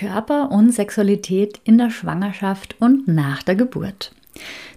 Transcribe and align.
Körper 0.00 0.50
und 0.50 0.72
Sexualität 0.72 1.60
in 1.64 1.76
der 1.76 1.90
Schwangerschaft 1.90 2.74
und 2.80 3.06
nach 3.06 3.42
der 3.42 3.54
Geburt. 3.54 4.12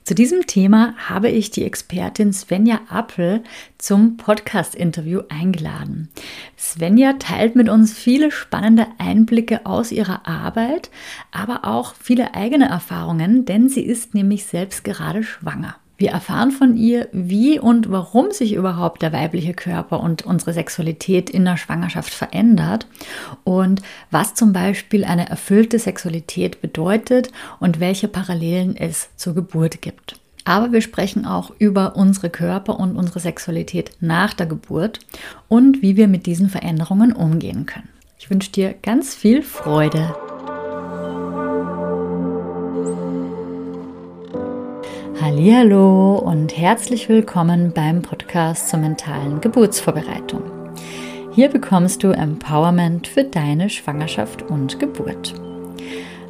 Zu 0.03 0.15
diesem 0.15 0.47
Thema 0.47 0.95
habe 0.97 1.29
ich 1.29 1.49
die 1.49 1.63
Expertin 1.63 2.33
Svenja 2.33 2.81
Appel 2.89 3.41
zum 3.77 4.17
Podcast-Interview 4.17 5.21
eingeladen. 5.29 6.09
Svenja 6.57 7.13
teilt 7.13 7.55
mit 7.55 7.69
uns 7.69 7.93
viele 7.93 8.31
spannende 8.31 8.85
Einblicke 8.97 9.65
aus 9.65 9.93
ihrer 9.93 10.27
Arbeit, 10.27 10.91
aber 11.31 11.63
auch 11.63 11.95
viele 11.97 12.35
eigene 12.35 12.67
Erfahrungen, 12.67 13.45
denn 13.45 13.69
sie 13.69 13.83
ist 13.83 14.13
nämlich 14.13 14.45
selbst 14.45 14.83
gerade 14.83 15.23
schwanger. 15.23 15.77
Wir 16.03 16.11
erfahren 16.11 16.51
von 16.51 16.75
ihr, 16.75 17.07
wie 17.13 17.59
und 17.59 17.89
warum 17.89 18.31
sich 18.31 18.55
überhaupt 18.55 19.01
der 19.01 19.13
weibliche 19.13 19.53
Körper 19.53 20.01
und 20.01 20.25
unsere 20.25 20.51
Sexualität 20.51 21.29
in 21.29 21.45
der 21.45 21.55
Schwangerschaft 21.55 22.13
verändert 22.13 22.87
und 23.45 23.81
was 24.11 24.33
zum 24.33 24.51
Beispiel 24.51 25.05
eine 25.05 25.29
erfüllte 25.29 25.79
Sexualität 25.79 26.59
bedeutet 26.59 27.31
und 27.61 27.79
welche 27.79 28.09
Parallelen 28.09 28.75
es 28.75 29.11
zur 29.15 29.33
Geburt 29.33 29.81
gibt. 29.81 30.19
Aber 30.43 30.73
wir 30.73 30.81
sprechen 30.81 31.25
auch 31.25 31.53
über 31.57 31.95
unsere 31.95 32.29
Körper 32.29 32.81
und 32.81 32.97
unsere 32.97 33.21
Sexualität 33.21 33.91
nach 34.01 34.33
der 34.33 34.47
Geburt 34.47 34.99
und 35.47 35.81
wie 35.81 35.95
wir 35.95 36.09
mit 36.09 36.25
diesen 36.25 36.49
Veränderungen 36.49 37.13
umgehen 37.13 37.65
können. 37.65 37.87
Ich 38.19 38.29
wünsche 38.29 38.51
dir 38.51 38.73
ganz 38.73 39.15
viel 39.15 39.41
Freude. 39.41 40.13
Hallo 45.21 46.15
und 46.15 46.57
herzlich 46.57 47.07
willkommen 47.07 47.71
beim 47.71 48.01
Podcast 48.01 48.69
zur 48.69 48.79
mentalen 48.79 49.41
Geburtsvorbereitung. 49.41 50.41
Hier 51.33 51.49
bekommst 51.49 52.03
du 52.03 52.09
Empowerment 52.09 53.07
für 53.07 53.23
deine 53.23 53.69
Schwangerschaft 53.69 54.41
und 54.41 54.79
Geburt. 54.79 55.35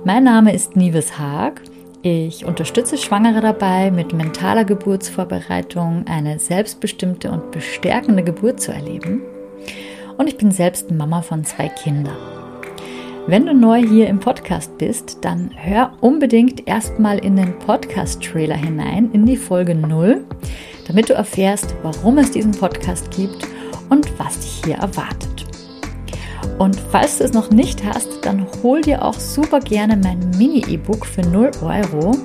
Mein 0.03 0.25
Name 0.25 0.53
ist 0.53 0.75
Nives 0.75 1.17
Haag. 1.17 1.61
Ich 2.01 2.43
unterstütze 2.45 2.97
Schwangere 2.97 3.39
dabei, 3.39 3.89
mit 3.89 4.11
mentaler 4.11 4.65
Geburtsvorbereitung 4.65 6.05
eine 6.07 6.37
selbstbestimmte 6.37 7.31
und 7.31 7.51
bestärkende 7.51 8.23
Geburt 8.23 8.59
zu 8.59 8.73
erleben. 8.73 9.21
Und 10.17 10.27
ich 10.27 10.37
bin 10.37 10.51
selbst 10.51 10.91
Mama 10.91 11.21
von 11.21 11.45
zwei 11.45 11.69
Kindern. 11.69 12.42
Wenn 13.25 13.45
du 13.45 13.53
neu 13.53 13.81
hier 13.81 14.07
im 14.07 14.19
Podcast 14.19 14.77
bist, 14.77 15.19
dann 15.21 15.49
hör 15.55 15.93
unbedingt 16.01 16.67
erstmal 16.67 17.19
in 17.19 17.37
den 17.37 17.57
Podcast-Trailer 17.57 18.57
hinein, 18.57 19.11
in 19.13 19.25
die 19.25 19.37
Folge 19.37 19.73
0, 19.73 20.25
damit 20.87 21.09
du 21.09 21.13
erfährst, 21.13 21.73
warum 21.83 22.17
es 22.17 22.31
diesen 22.31 22.51
Podcast 22.51 23.09
gibt 23.11 23.47
und 23.89 24.19
was 24.19 24.39
dich 24.41 24.61
hier 24.65 24.75
erwartet. 24.75 25.45
Und 26.59 26.77
falls 26.91 27.19
du 27.19 27.23
es 27.23 27.31
noch 27.31 27.49
nicht 27.49 27.85
hast, 27.85 28.25
dann 28.25 28.45
hol 28.61 28.81
dir 28.81 29.05
auch 29.05 29.17
super 29.17 29.61
gerne 29.61 29.95
mein 29.95 30.19
Mini-E-Book 30.37 31.05
für 31.05 31.21
0 31.21 31.51
Euro, 31.61 32.17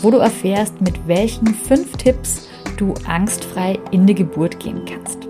wo 0.00 0.12
du 0.12 0.18
erfährst, 0.18 0.80
mit 0.80 1.08
welchen 1.08 1.48
5 1.48 1.96
Tipps 1.96 2.48
du 2.76 2.94
angstfrei 3.08 3.80
in 3.90 4.06
die 4.06 4.14
Geburt 4.14 4.60
gehen 4.60 4.82
kannst. 4.84 5.26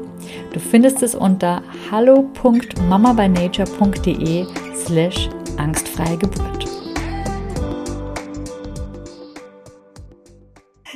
Du 0.56 0.62
findest 0.62 1.02
es 1.02 1.14
unter 1.14 1.62
hallo.mamabynature.de 1.90 4.46
slash 4.74 5.28
angstfreie 5.58 6.16
Geburt. 6.16 6.64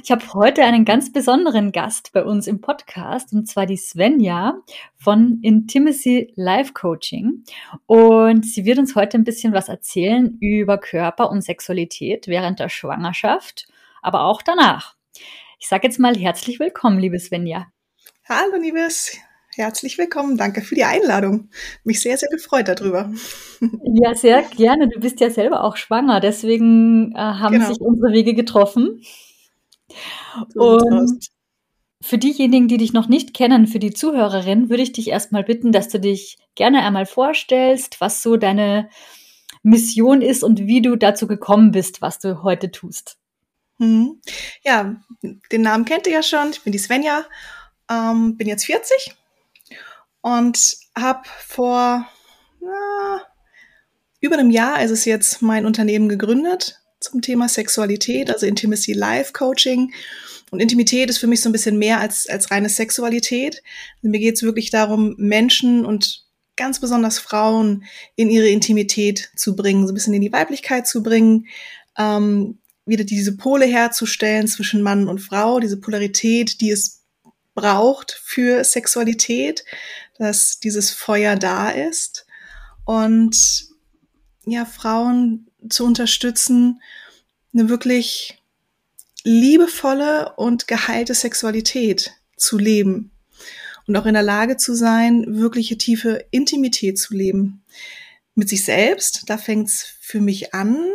Ich 0.02 0.10
habe 0.10 0.32
heute 0.32 0.64
einen 0.64 0.86
ganz 0.86 1.12
besonderen 1.12 1.72
Gast 1.72 2.14
bei 2.14 2.24
uns 2.24 2.46
im 2.46 2.62
Podcast 2.62 3.34
und 3.34 3.48
zwar 3.48 3.66
die 3.66 3.76
Svenja 3.76 4.62
von 4.96 5.40
Intimacy 5.42 6.32
Life 6.36 6.72
Coaching. 6.72 7.44
Und 7.84 8.46
sie 8.46 8.64
wird 8.64 8.78
uns 8.78 8.96
heute 8.96 9.18
ein 9.18 9.24
bisschen 9.24 9.52
was 9.52 9.68
erzählen 9.68 10.38
über 10.40 10.78
Körper 10.78 11.30
und 11.30 11.42
Sexualität 11.42 12.28
während 12.28 12.60
der 12.60 12.70
Schwangerschaft, 12.70 13.68
aber 14.00 14.22
auch 14.22 14.40
danach. 14.40 14.96
Ich 15.58 15.68
sage 15.68 15.86
jetzt 15.86 15.98
mal 15.98 16.16
herzlich 16.16 16.60
willkommen, 16.60 16.98
liebe 16.98 17.18
Svenja. 17.18 17.66
Hallo, 18.26 18.56
liebes 18.58 19.20
herzlich 19.60 19.98
willkommen. 19.98 20.38
Danke 20.38 20.62
für 20.62 20.74
die 20.74 20.84
Einladung. 20.84 21.50
Mich 21.84 22.00
sehr, 22.00 22.16
sehr 22.16 22.30
gefreut 22.30 22.66
darüber. 22.68 23.12
Ja, 23.84 24.14
sehr 24.14 24.42
gerne. 24.42 24.88
Du 24.88 25.00
bist 25.00 25.20
ja 25.20 25.28
selber 25.28 25.64
auch 25.64 25.76
schwanger, 25.76 26.20
deswegen 26.20 27.12
äh, 27.14 27.18
haben 27.18 27.52
genau. 27.52 27.68
sich 27.68 27.78
unsere 27.78 28.12
Wege 28.12 28.32
getroffen. 28.32 29.02
So 30.54 30.78
Und 30.78 31.28
für 32.00 32.16
diejenigen, 32.16 32.68
die 32.68 32.78
dich 32.78 32.94
noch 32.94 33.08
nicht 33.08 33.34
kennen, 33.34 33.66
für 33.66 33.78
die 33.78 33.92
Zuhörerin, 33.92 34.70
würde 34.70 34.82
ich 34.82 34.92
dich 34.92 35.08
erstmal 35.08 35.44
bitten, 35.44 35.72
dass 35.72 35.88
du 35.88 36.00
dich 36.00 36.38
gerne 36.54 36.82
einmal 36.82 37.04
vorstellst, 37.04 38.00
was 38.00 38.22
so 38.22 38.38
deine 38.38 38.88
Mission 39.62 40.22
ist 40.22 40.42
und 40.42 40.60
wie 40.60 40.80
du 40.80 40.96
dazu 40.96 41.26
gekommen 41.26 41.70
bist, 41.70 42.00
was 42.00 42.18
du 42.18 42.42
heute 42.42 42.70
tust. 42.70 43.18
Mhm. 43.76 44.22
Ja, 44.64 44.96
den 45.52 45.62
Namen 45.62 45.84
kennt 45.84 46.06
ihr 46.06 46.14
ja 46.14 46.22
schon. 46.22 46.50
Ich 46.52 46.62
bin 46.62 46.72
die 46.72 46.78
Svenja, 46.78 47.26
ähm, 47.90 48.38
bin 48.38 48.48
jetzt 48.48 48.64
40 48.64 49.19
und 50.22 50.76
habe 50.96 51.22
vor 51.46 52.06
na, 52.60 53.22
über 54.20 54.36
einem 54.36 54.50
Jahr 54.50 54.82
ist 54.82 54.90
es 54.90 55.04
jetzt 55.04 55.40
mein 55.42 55.64
Unternehmen 55.64 56.08
gegründet 56.08 56.80
zum 57.00 57.22
Thema 57.22 57.48
Sexualität, 57.48 58.30
also 58.30 58.46
Intimacy 58.46 58.92
Life 58.92 59.32
Coaching. 59.32 59.92
Und 60.50 60.60
Intimität 60.60 61.08
ist 61.08 61.18
für 61.18 61.26
mich 61.26 61.40
so 61.40 61.48
ein 61.48 61.52
bisschen 61.52 61.78
mehr 61.78 62.00
als, 62.00 62.28
als 62.28 62.50
reine 62.50 62.68
Sexualität. 62.68 63.62
Also 63.96 64.10
mir 64.10 64.18
geht 64.18 64.36
es 64.36 64.42
wirklich 64.42 64.70
darum, 64.70 65.14
Menschen 65.16 65.86
und 65.86 66.26
ganz 66.56 66.80
besonders 66.80 67.18
Frauen 67.18 67.84
in 68.16 68.28
ihre 68.28 68.48
Intimität 68.48 69.30
zu 69.36 69.56
bringen, 69.56 69.86
so 69.86 69.92
ein 69.92 69.94
bisschen 69.94 70.12
in 70.12 70.20
die 70.20 70.32
Weiblichkeit 70.32 70.86
zu 70.86 71.02
bringen, 71.02 71.46
ähm, 71.96 72.58
wieder 72.84 73.04
diese 73.04 73.36
Pole 73.36 73.64
herzustellen 73.64 74.46
zwischen 74.46 74.82
Mann 74.82 75.08
und 75.08 75.20
Frau, 75.20 75.60
diese 75.60 75.80
Polarität, 75.80 76.60
die 76.60 76.70
es 76.70 77.04
braucht 77.54 78.20
für 78.22 78.64
Sexualität, 78.64 79.64
dass 80.20 80.60
dieses 80.60 80.90
Feuer 80.90 81.34
da 81.34 81.70
ist 81.70 82.26
und 82.84 83.68
ja, 84.44 84.66
Frauen 84.66 85.48
zu 85.70 85.86
unterstützen, 85.86 86.82
eine 87.54 87.70
wirklich 87.70 88.38
liebevolle 89.24 90.34
und 90.36 90.68
geheilte 90.68 91.14
Sexualität 91.14 92.12
zu 92.36 92.58
leben 92.58 93.12
und 93.86 93.96
auch 93.96 94.04
in 94.04 94.12
der 94.12 94.22
Lage 94.22 94.58
zu 94.58 94.74
sein, 94.74 95.24
wirkliche 95.26 95.78
tiefe 95.78 96.26
Intimität 96.30 96.98
zu 96.98 97.14
leben. 97.14 97.64
Mit 98.34 98.50
sich 98.50 98.66
selbst, 98.66 99.22
da 99.26 99.38
fängt's 99.38 99.94
für 100.00 100.20
mich 100.20 100.52
an, 100.52 100.86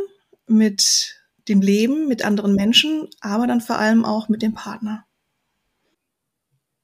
mit 0.45 1.15
dem 1.47 1.61
Leben, 1.61 2.07
mit 2.07 2.23
anderen 2.23 2.53
Menschen, 2.53 3.09
aber 3.21 3.47
dann 3.47 3.61
vor 3.61 3.79
allem 3.79 4.05
auch 4.05 4.29
mit 4.29 4.43
dem 4.43 4.53
Partner. 4.53 5.03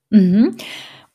Mhm. 0.09 0.57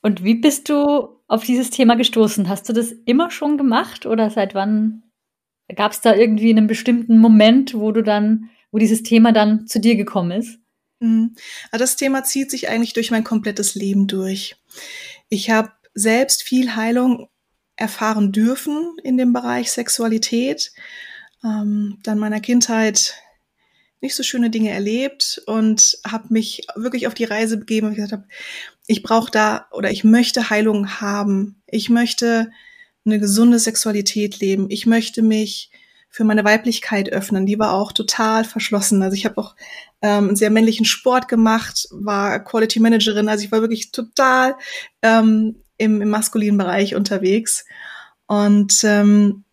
Und 0.06 0.22
wie 0.22 0.36
bist 0.36 0.68
du 0.68 1.18
auf 1.26 1.42
dieses 1.42 1.70
Thema 1.70 1.96
gestoßen? 1.96 2.48
Hast 2.48 2.68
du 2.68 2.72
das 2.72 2.92
immer 3.06 3.32
schon 3.32 3.58
gemacht 3.58 4.06
oder 4.06 4.30
seit 4.30 4.54
wann 4.54 5.02
gab 5.74 5.90
es 5.90 6.00
da 6.00 6.14
irgendwie 6.14 6.50
einen 6.50 6.68
bestimmten 6.68 7.18
Moment, 7.18 7.74
wo 7.74 7.90
du 7.90 8.04
dann, 8.04 8.48
wo 8.70 8.78
dieses 8.78 9.02
Thema 9.02 9.32
dann 9.32 9.66
zu 9.66 9.80
dir 9.80 9.96
gekommen 9.96 10.30
ist? 10.30 10.60
Mhm. 11.00 11.34
Das 11.72 11.96
Thema 11.96 12.22
zieht 12.22 12.52
sich 12.52 12.68
eigentlich 12.68 12.92
durch 12.92 13.10
mein 13.10 13.24
komplettes 13.24 13.74
Leben 13.74 14.06
durch. 14.06 14.54
Ich 15.28 15.50
habe 15.50 15.72
selbst 15.92 16.44
viel 16.44 16.76
Heilung 16.76 17.28
erfahren 17.74 18.30
dürfen 18.30 18.94
in 19.02 19.16
dem 19.16 19.32
Bereich 19.32 19.72
Sexualität. 19.72 20.70
Ähm, 21.42 21.98
dann 22.04 22.20
meiner 22.20 22.38
Kindheit 22.38 23.14
nicht 24.00 24.14
so 24.14 24.22
schöne 24.22 24.50
Dinge 24.50 24.70
erlebt 24.70 25.42
und 25.46 25.98
habe 26.06 26.26
mich 26.30 26.64
wirklich 26.76 27.08
auf 27.08 27.14
die 27.14 27.24
Reise 27.24 27.56
begeben 27.56 27.88
und 27.88 27.94
gesagt 27.96 28.12
habe, 28.12 28.28
ich 28.86 29.02
brauche 29.02 29.30
da 29.30 29.66
oder 29.72 29.90
ich 29.90 30.04
möchte 30.04 30.50
Heilung 30.50 31.00
haben. 31.00 31.62
Ich 31.66 31.90
möchte 31.90 32.50
eine 33.04 33.18
gesunde 33.18 33.58
Sexualität 33.58 34.40
leben. 34.40 34.66
Ich 34.70 34.86
möchte 34.86 35.22
mich 35.22 35.70
für 36.08 36.24
meine 36.24 36.44
Weiblichkeit 36.44 37.10
öffnen. 37.10 37.46
Die 37.46 37.58
war 37.58 37.72
auch 37.72 37.92
total 37.92 38.44
verschlossen. 38.44 39.02
Also 39.02 39.14
ich 39.14 39.26
habe 39.26 39.38
auch 39.38 39.54
ähm, 40.02 40.28
einen 40.28 40.36
sehr 40.36 40.50
männlichen 40.50 40.86
Sport 40.86 41.28
gemacht, 41.28 41.88
war 41.90 42.42
Quality 42.42 42.80
Managerin. 42.80 43.28
Also 43.28 43.44
ich 43.44 43.52
war 43.52 43.60
wirklich 43.60 43.90
total 43.90 44.56
ähm, 45.02 45.56
im, 45.76 46.00
im 46.00 46.08
maskulinen 46.08 46.56
Bereich 46.56 46.94
unterwegs. 46.94 47.64
Und 48.26 48.82
ähm, 48.82 49.44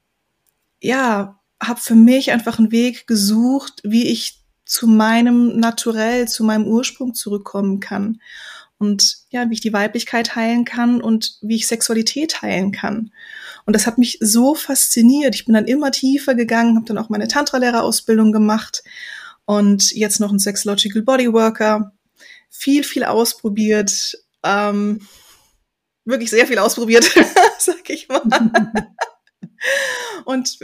ja, 0.81 1.39
habe 1.61 1.79
für 1.79 1.95
mich 1.95 2.31
einfach 2.31 2.59
einen 2.59 2.71
Weg 2.71 3.07
gesucht, 3.07 3.81
wie 3.83 4.07
ich 4.07 4.41
zu 4.65 4.87
meinem 4.87 5.59
Naturell, 5.59 6.27
zu 6.27 6.43
meinem 6.43 6.65
Ursprung 6.65 7.13
zurückkommen 7.13 7.79
kann. 7.79 8.19
Und 8.83 9.19
ja, 9.29 9.49
wie 9.49 9.53
ich 9.53 9.61
die 9.61 9.71
Weiblichkeit 9.71 10.35
heilen 10.35 10.65
kann 10.65 11.01
und 11.01 11.37
wie 11.41 11.55
ich 11.55 11.67
Sexualität 11.67 12.41
heilen 12.41 12.73
kann. 12.73 13.13
Und 13.65 13.77
das 13.77 13.87
hat 13.87 13.97
mich 13.97 14.17
so 14.19 14.55
fasziniert. 14.55 15.35
Ich 15.35 15.45
bin 15.45 15.53
dann 15.53 15.67
immer 15.67 15.89
tiefer 15.91 16.35
gegangen, 16.35 16.75
habe 16.75 16.85
dann 16.85 16.97
auch 16.97 17.07
meine 17.07 17.29
Tantra-Lehrerausbildung 17.29 18.33
gemacht 18.33 18.83
und 19.45 19.91
jetzt 19.91 20.19
noch 20.19 20.33
ein 20.33 20.39
Sexological 20.39 21.01
Bodyworker. 21.01 21.93
Viel, 22.49 22.83
viel 22.83 23.05
ausprobiert. 23.05 24.17
Ähm, 24.43 25.07
wirklich 26.03 26.29
sehr 26.29 26.45
viel 26.45 26.59
ausprobiert, 26.59 27.09
sag 27.59 27.89
ich 27.89 28.09
mal. 28.09 28.21
und 30.25 30.59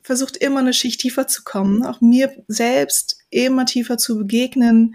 versucht 0.00 0.38
immer 0.38 0.60
eine 0.60 0.72
Schicht 0.72 1.02
tiefer 1.02 1.26
zu 1.26 1.44
kommen, 1.44 1.84
auch 1.84 2.00
mir 2.00 2.32
selbst 2.48 3.18
immer 3.28 3.66
tiefer 3.66 3.98
zu 3.98 4.16
begegnen, 4.16 4.94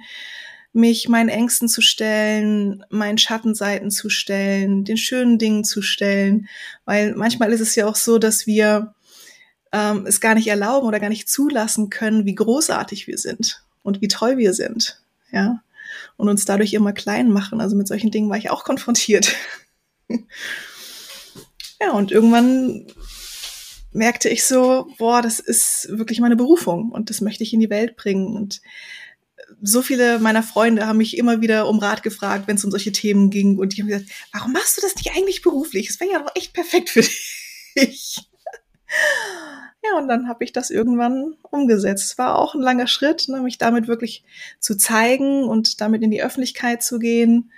mich 0.73 1.07
meinen 1.07 1.29
Ängsten 1.29 1.69
zu 1.69 1.81
stellen, 1.81 2.83
meinen 2.89 3.19
Schattenseiten 3.19 3.91
zu 3.91 4.09
stellen, 4.09 4.83
den 4.83 4.97
schönen 4.97 5.37
Dingen 5.37 5.63
zu 5.63 5.83
stellen, 5.83 6.49
weil 6.83 7.13
manchmal 7.15 7.53
ist 7.53 7.61
es 7.61 7.75
ja 7.75 7.87
auch 7.87 7.95
so, 7.95 8.17
dass 8.17 8.47
wir 8.47 8.95
ähm, 9.71 10.05
es 10.07 10.19
gar 10.19 10.33
nicht 10.33 10.47
erlauben 10.47 10.87
oder 10.87 10.99
gar 10.99 11.09
nicht 11.09 11.29
zulassen 11.29 11.91
können, 11.91 12.25
wie 12.25 12.35
großartig 12.35 13.07
wir 13.07 13.19
sind 13.19 13.63
und 13.83 14.01
wie 14.01 14.07
toll 14.07 14.37
wir 14.37 14.53
sind, 14.53 15.01
ja, 15.31 15.61
und 16.17 16.27
uns 16.27 16.45
dadurch 16.45 16.73
immer 16.73 16.91
klein 16.91 17.29
machen. 17.29 17.61
Also 17.61 17.75
mit 17.75 17.87
solchen 17.87 18.09
Dingen 18.09 18.29
war 18.29 18.37
ich 18.37 18.49
auch 18.49 18.63
konfrontiert. 18.63 19.35
ja, 21.79 21.91
und 21.91 22.11
irgendwann 22.11 22.87
merkte 23.91 24.27
ich 24.27 24.43
so, 24.43 24.87
boah, 24.97 25.21
das 25.21 25.39
ist 25.39 25.87
wirklich 25.91 26.19
meine 26.19 26.35
Berufung 26.35 26.91
und 26.91 27.11
das 27.11 27.21
möchte 27.21 27.43
ich 27.43 27.53
in 27.53 27.59
die 27.59 27.69
Welt 27.69 27.95
bringen 27.95 28.35
und 28.35 28.61
so 29.61 29.81
viele 29.81 30.19
meiner 30.19 30.43
Freunde 30.43 30.87
haben 30.87 30.97
mich 30.97 31.17
immer 31.17 31.41
wieder 31.41 31.67
um 31.67 31.79
Rat 31.79 32.03
gefragt, 32.03 32.47
wenn 32.47 32.57
es 32.57 32.65
um 32.65 32.71
solche 32.71 32.91
Themen 32.91 33.29
ging. 33.29 33.57
Und 33.57 33.75
die 33.75 33.81
haben 33.81 33.87
gesagt, 33.87 34.09
warum 34.31 34.53
machst 34.53 34.77
du 34.77 34.81
das 34.81 34.95
nicht 34.95 35.11
eigentlich 35.15 35.41
beruflich? 35.41 35.87
Das 35.87 35.99
wäre 35.99 36.11
ja 36.11 36.19
doch 36.19 36.35
echt 36.35 36.53
perfekt 36.53 36.89
für 36.89 37.01
dich. 37.77 38.29
Ja, 39.83 39.97
und 39.97 40.07
dann 40.07 40.27
habe 40.27 40.43
ich 40.43 40.53
das 40.53 40.69
irgendwann 40.69 41.35
umgesetzt. 41.51 42.05
Es 42.05 42.17
war 42.17 42.39
auch 42.39 42.55
ein 42.55 42.61
langer 42.61 42.87
Schritt, 42.87 43.27
ne, 43.27 43.41
mich 43.41 43.57
damit 43.57 43.87
wirklich 43.87 44.23
zu 44.59 44.77
zeigen 44.77 45.43
und 45.43 45.81
damit 45.81 46.01
in 46.03 46.11
die 46.11 46.23
Öffentlichkeit 46.23 46.83
zu 46.83 46.99
gehen. 46.99 47.51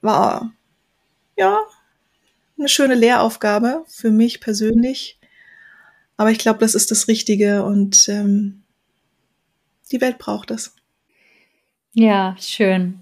War, 0.00 0.52
ja, 1.36 1.58
eine 2.58 2.68
schöne 2.68 2.94
Lehraufgabe 2.94 3.84
für 3.88 4.10
mich 4.10 4.40
persönlich. 4.40 5.18
Aber 6.16 6.30
ich 6.30 6.38
glaube, 6.38 6.60
das 6.60 6.74
ist 6.74 6.90
das 6.90 7.08
Richtige 7.08 7.64
und 7.64 8.08
ähm, 8.08 8.63
die 9.94 10.00
Welt 10.00 10.18
braucht 10.18 10.50
es. 10.50 10.74
Ja, 11.92 12.36
schön. 12.40 13.00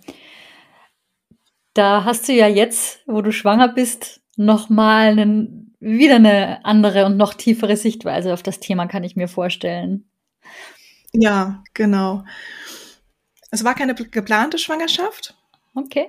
Da 1.73 2.05
hast 2.05 2.29
du 2.29 2.35
ja 2.35 2.47
jetzt, 2.47 3.00
wo 3.06 3.23
du 3.23 3.33
schwanger 3.33 3.69
bist, 3.69 4.21
nochmal 4.37 5.09
einen, 5.09 5.75
wieder 5.81 6.17
eine 6.17 6.62
andere 6.65 7.06
und 7.06 7.17
noch 7.17 7.33
tiefere 7.33 7.79
Sichtweise 7.79 8.35
auf 8.35 8.43
das 8.43 8.61
Thema, 8.61 8.87
kann 8.87 9.05
ich 9.05 9.17
mir 9.17 9.29
vorstellen. 9.29 10.05
Ja, 11.15 11.65
genau. 11.73 12.25
Es 13.50 13.65
war 13.65 13.75
keine 13.75 13.94
geplante 13.94 14.59
Schwangerschaft. 14.59 15.35
Okay. 15.75 16.09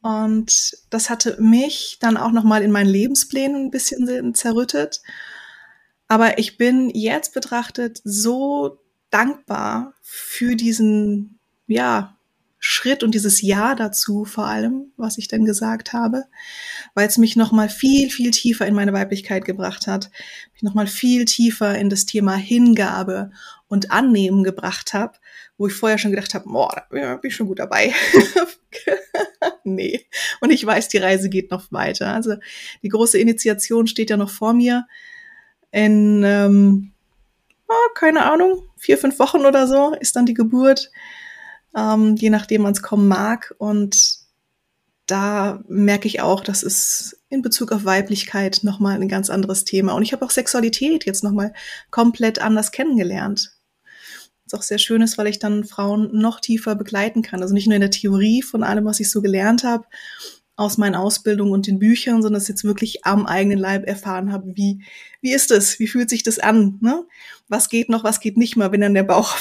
Und 0.00 0.72
das 0.88 1.10
hatte 1.10 1.36
mich 1.40 1.98
dann 2.00 2.16
auch 2.16 2.32
nochmal 2.32 2.62
in 2.62 2.70
meinen 2.70 2.88
Lebensplänen 2.88 3.66
ein 3.66 3.70
bisschen 3.70 4.34
zerrüttet. 4.34 5.02
Aber 6.06 6.38
ich 6.38 6.56
bin 6.56 6.88
jetzt 6.88 7.34
betrachtet 7.34 8.00
so 8.04 8.80
dankbar 9.10 9.94
für 10.02 10.56
diesen, 10.56 11.38
ja, 11.66 12.18
Schritt 12.60 13.04
und 13.04 13.14
dieses 13.14 13.40
Ja 13.40 13.74
dazu 13.76 14.24
vor 14.24 14.46
allem, 14.46 14.92
was 14.96 15.16
ich 15.16 15.28
denn 15.28 15.44
gesagt 15.44 15.92
habe, 15.92 16.24
weil 16.94 17.06
es 17.06 17.16
mich 17.16 17.36
nochmal 17.36 17.68
viel, 17.68 18.10
viel 18.10 18.32
tiefer 18.32 18.66
in 18.66 18.74
meine 18.74 18.92
Weiblichkeit 18.92 19.44
gebracht 19.44 19.86
hat, 19.86 20.10
mich 20.52 20.62
nochmal 20.62 20.88
viel 20.88 21.24
tiefer 21.24 21.78
in 21.78 21.88
das 21.88 22.04
Thema 22.04 22.34
Hingabe 22.34 23.30
und 23.68 23.92
Annehmen 23.92 24.42
gebracht 24.42 24.92
habe, 24.92 25.18
wo 25.56 25.68
ich 25.68 25.72
vorher 25.72 25.98
schon 25.98 26.10
gedacht 26.10 26.34
habe, 26.34 26.48
boah, 26.48 26.86
da 26.90 27.16
bin 27.16 27.28
ich 27.28 27.36
schon 27.36 27.46
gut 27.46 27.60
dabei. 27.60 27.94
nee. 29.64 30.06
Und 30.40 30.50
ich 30.50 30.64
weiß, 30.64 30.88
die 30.88 30.98
Reise 30.98 31.28
geht 31.28 31.50
noch 31.50 31.70
weiter. 31.70 32.12
Also 32.12 32.36
die 32.82 32.88
große 32.88 33.18
Initiation 33.18 33.86
steht 33.86 34.10
ja 34.10 34.16
noch 34.16 34.30
vor 34.30 34.52
mir. 34.52 34.86
In 35.70 36.24
ähm, 36.24 36.92
oh, 37.68 37.94
keine 37.94 38.24
Ahnung, 38.24 38.67
vier, 38.78 38.98
fünf 38.98 39.18
Wochen 39.18 39.44
oder 39.44 39.66
so 39.66 39.94
ist 39.94 40.16
dann 40.16 40.26
die 40.26 40.34
Geburt, 40.34 40.90
ähm, 41.76 42.16
je 42.16 42.30
nachdem 42.30 42.62
man 42.62 42.72
es 42.72 42.82
kommen 42.82 43.08
mag. 43.08 43.54
Und 43.58 44.18
da 45.06 45.62
merke 45.68 46.06
ich 46.06 46.20
auch, 46.20 46.42
das 46.42 46.62
ist 46.62 47.20
in 47.30 47.42
Bezug 47.42 47.72
auf 47.72 47.84
Weiblichkeit 47.84 48.60
nochmal 48.62 49.00
ein 49.00 49.08
ganz 49.08 49.30
anderes 49.30 49.64
Thema. 49.64 49.94
Und 49.94 50.02
ich 50.02 50.12
habe 50.12 50.24
auch 50.24 50.30
Sexualität 50.30 51.06
jetzt 51.06 51.24
nochmal 51.24 51.52
komplett 51.90 52.40
anders 52.40 52.72
kennengelernt. 52.72 53.52
Was 54.44 54.58
auch 54.58 54.62
sehr 54.62 54.78
schön 54.78 55.02
ist, 55.02 55.18
weil 55.18 55.26
ich 55.26 55.38
dann 55.38 55.64
Frauen 55.64 56.10
noch 56.12 56.40
tiefer 56.40 56.74
begleiten 56.74 57.22
kann. 57.22 57.42
Also 57.42 57.54
nicht 57.54 57.66
nur 57.66 57.74
in 57.74 57.82
der 57.82 57.90
Theorie 57.90 58.42
von 58.42 58.62
allem, 58.62 58.84
was 58.84 59.00
ich 59.00 59.10
so 59.10 59.20
gelernt 59.20 59.64
habe, 59.64 59.86
aus 60.58 60.76
meinen 60.76 60.96
Ausbildungen 60.96 61.52
und 61.52 61.68
den 61.68 61.78
Büchern, 61.78 62.20
sondern 62.20 62.42
es 62.42 62.48
jetzt 62.48 62.64
wirklich 62.64 63.06
am 63.06 63.26
eigenen 63.26 63.58
Leib 63.58 63.86
erfahren 63.86 64.32
habe, 64.32 64.56
wie, 64.56 64.82
wie 65.20 65.32
ist 65.32 65.52
es, 65.52 65.78
wie 65.78 65.86
fühlt 65.86 66.10
sich 66.10 66.24
das 66.24 66.40
an, 66.40 66.78
ne? 66.80 67.06
Was 67.48 67.68
geht 67.68 67.88
noch, 67.88 68.02
was 68.02 68.18
geht 68.18 68.36
nicht 68.36 68.56
mal, 68.56 68.72
wenn 68.72 68.80
dann 68.80 68.94
der 68.94 69.04
Bauch 69.04 69.36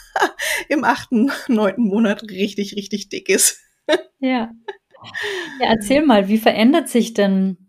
im 0.68 0.82
achten, 0.82 1.30
neunten 1.48 1.84
Monat 1.84 2.22
richtig, 2.30 2.74
richtig 2.74 3.10
dick 3.10 3.28
ist. 3.28 3.60
ja. 4.18 4.50
Ja, 5.60 5.68
erzähl 5.68 6.04
mal, 6.04 6.26
wie 6.28 6.38
verändert 6.38 6.88
sich 6.88 7.12
denn 7.12 7.65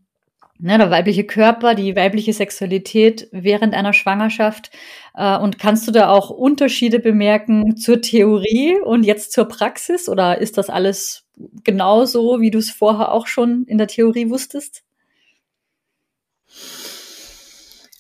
ne, 0.60 0.78
der 0.78 0.92
weibliche 0.92 1.24
Körper, 1.24 1.76
die 1.76 1.96
weibliche 1.96 2.34
Sexualität 2.34 3.28
während 3.32 3.74
einer 3.74 3.94
Schwangerschaft? 3.94 4.72
Äh, 5.14 5.38
und 5.38 5.60
kannst 5.60 5.88
du 5.88 5.92
da 5.92 6.10
auch 6.10 6.30
Unterschiede 6.30 7.00
bemerken 7.00 7.78
zur 7.78 8.02
Theorie 8.02 8.80
und 8.80 9.04
jetzt 9.04 9.32
zur 9.32 9.46
Praxis? 9.46 10.10
Oder 10.10 10.40
ist 10.40 10.58
das 10.58 10.70
alles 10.70 11.26
genauso, 11.64 12.42
wie 12.42 12.52
du 12.52 12.60
es 12.60 12.72
vorher 12.72 13.12
auch 13.12 13.28
schon 13.28 13.66
in 13.66 13.78
der 13.78 13.88
Theorie 13.88 14.30
wusstest? 14.30 14.84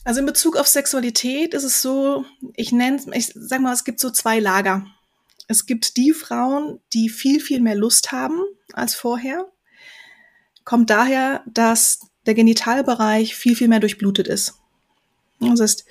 Also 0.03 0.21
in 0.21 0.25
Bezug 0.25 0.56
auf 0.56 0.68
Sexualität 0.68 1.53
ist 1.53 1.65
es 1.65 1.81
so, 1.81 2.24
ich 2.56 2.71
nenne 2.71 3.01
ich 3.13 3.31
sag 3.36 3.60
mal, 3.60 3.74
es 3.74 3.83
gibt 3.83 4.00
so 4.00 4.10
zwei 4.10 4.39
Lager. 4.39 4.86
Es 5.50 5.65
gibt 5.65 5.98
die 5.98 6.13
Frauen, 6.13 6.80
die 6.94 7.10
viel, 7.10 7.39
viel 7.39 7.62
mehr 7.62 7.75
Lust 7.75 8.12
haben 8.12 8.42
als 8.74 8.95
vorher. 8.95 9.51
Kommt 10.63 10.89
daher, 10.89 11.44
dass 11.45 12.07
der 12.27 12.35
Genitalbereich 12.35 13.35
viel, 13.35 13.56
viel 13.56 13.68
mehr 13.68 13.79
durchblutet 13.79 14.27
ist. 14.27 14.56
Das 15.39 15.59
heißt, 15.59 15.85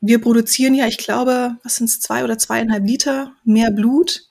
wir 0.00 0.20
produzieren 0.20 0.74
ja, 0.74 0.86
ich 0.86 0.98
glaube, 0.98 1.56
was 1.62 1.76
sind 1.76 1.90
es, 1.90 2.00
zwei 2.00 2.24
oder 2.24 2.38
zweieinhalb 2.38 2.84
Liter 2.86 3.34
mehr 3.44 3.70
Blut 3.70 4.28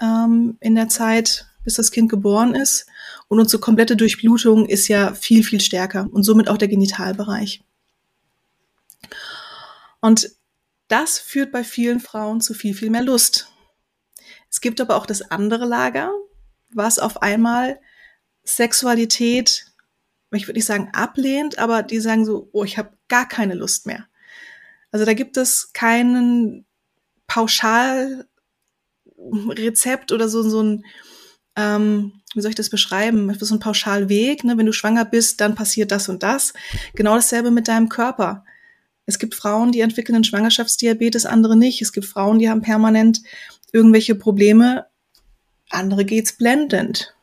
ähm, 0.00 0.56
in 0.60 0.74
der 0.74 0.88
Zeit, 0.88 1.46
bis 1.64 1.74
das 1.74 1.90
Kind 1.90 2.10
geboren 2.10 2.54
ist. 2.54 2.86
Und 3.28 3.40
unsere 3.40 3.60
komplette 3.60 3.96
Durchblutung 3.96 4.66
ist 4.66 4.88
ja 4.88 5.14
viel, 5.14 5.42
viel 5.42 5.60
stärker 5.60 6.08
und 6.12 6.22
somit 6.22 6.48
auch 6.48 6.58
der 6.58 6.68
Genitalbereich. 6.68 7.62
Und 10.00 10.30
das 10.88 11.18
führt 11.18 11.50
bei 11.50 11.64
vielen 11.64 12.00
Frauen 12.00 12.40
zu 12.40 12.54
viel, 12.54 12.74
viel 12.74 12.90
mehr 12.90 13.02
Lust. 13.02 13.48
Es 14.50 14.60
gibt 14.60 14.80
aber 14.80 14.96
auch 14.96 15.06
das 15.06 15.22
andere 15.30 15.64
Lager, 15.64 16.12
was 16.72 16.98
auf 16.98 17.22
einmal 17.22 17.80
Sexualität, 18.44 19.66
ich 20.36 20.46
würde 20.46 20.58
nicht 20.58 20.66
sagen 20.66 20.90
ablehnt, 20.92 21.58
aber 21.58 21.82
die 21.82 22.00
sagen 22.00 22.24
so, 22.24 22.48
oh, 22.52 22.64
ich 22.64 22.78
habe 22.78 22.90
gar 23.08 23.28
keine 23.28 23.54
Lust 23.54 23.86
mehr. 23.86 24.06
Also 24.90 25.04
da 25.04 25.14
gibt 25.14 25.36
es 25.36 25.72
keinen 25.72 26.64
Pauschalrezept 27.26 30.12
oder 30.12 30.28
so, 30.28 30.42
so 30.42 30.62
ein 30.62 30.84
ähm, 31.56 32.20
wie 32.34 32.40
soll 32.40 32.50
ich 32.50 32.56
das 32.56 32.70
beschreiben? 32.70 33.32
So 33.38 33.54
ein 33.54 33.60
Pauschalweg, 33.60 34.44
ne? 34.44 34.58
Wenn 34.58 34.66
du 34.66 34.72
schwanger 34.72 35.04
bist, 35.04 35.40
dann 35.40 35.54
passiert 35.54 35.92
das 35.92 36.08
und 36.08 36.22
das. 36.22 36.52
Genau 36.94 37.14
dasselbe 37.14 37.50
mit 37.50 37.68
deinem 37.68 37.88
Körper. 37.88 38.44
Es 39.06 39.18
gibt 39.18 39.34
Frauen, 39.34 39.70
die 39.70 39.80
entwickeln 39.80 40.16
einen 40.16 40.24
Schwangerschaftsdiabetes, 40.24 41.26
andere 41.26 41.56
nicht. 41.56 41.82
Es 41.82 41.92
gibt 41.92 42.06
Frauen, 42.06 42.38
die 42.38 42.48
haben 42.48 42.62
permanent 42.62 43.22
irgendwelche 43.72 44.14
Probleme. 44.14 44.86
Andere 45.70 46.04
geht's 46.04 46.32
blendend. 46.32 47.13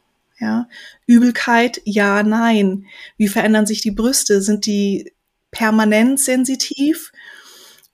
Ja. 0.41 0.67
Übelkeit, 1.05 1.81
ja, 1.85 2.23
nein. 2.23 2.87
Wie 3.15 3.29
verändern 3.29 3.65
sich 3.65 3.79
die 3.79 3.91
Brüste? 3.91 4.41
Sind 4.41 4.65
die 4.65 5.13
permanent 5.51 6.19
sensitiv? 6.19 7.13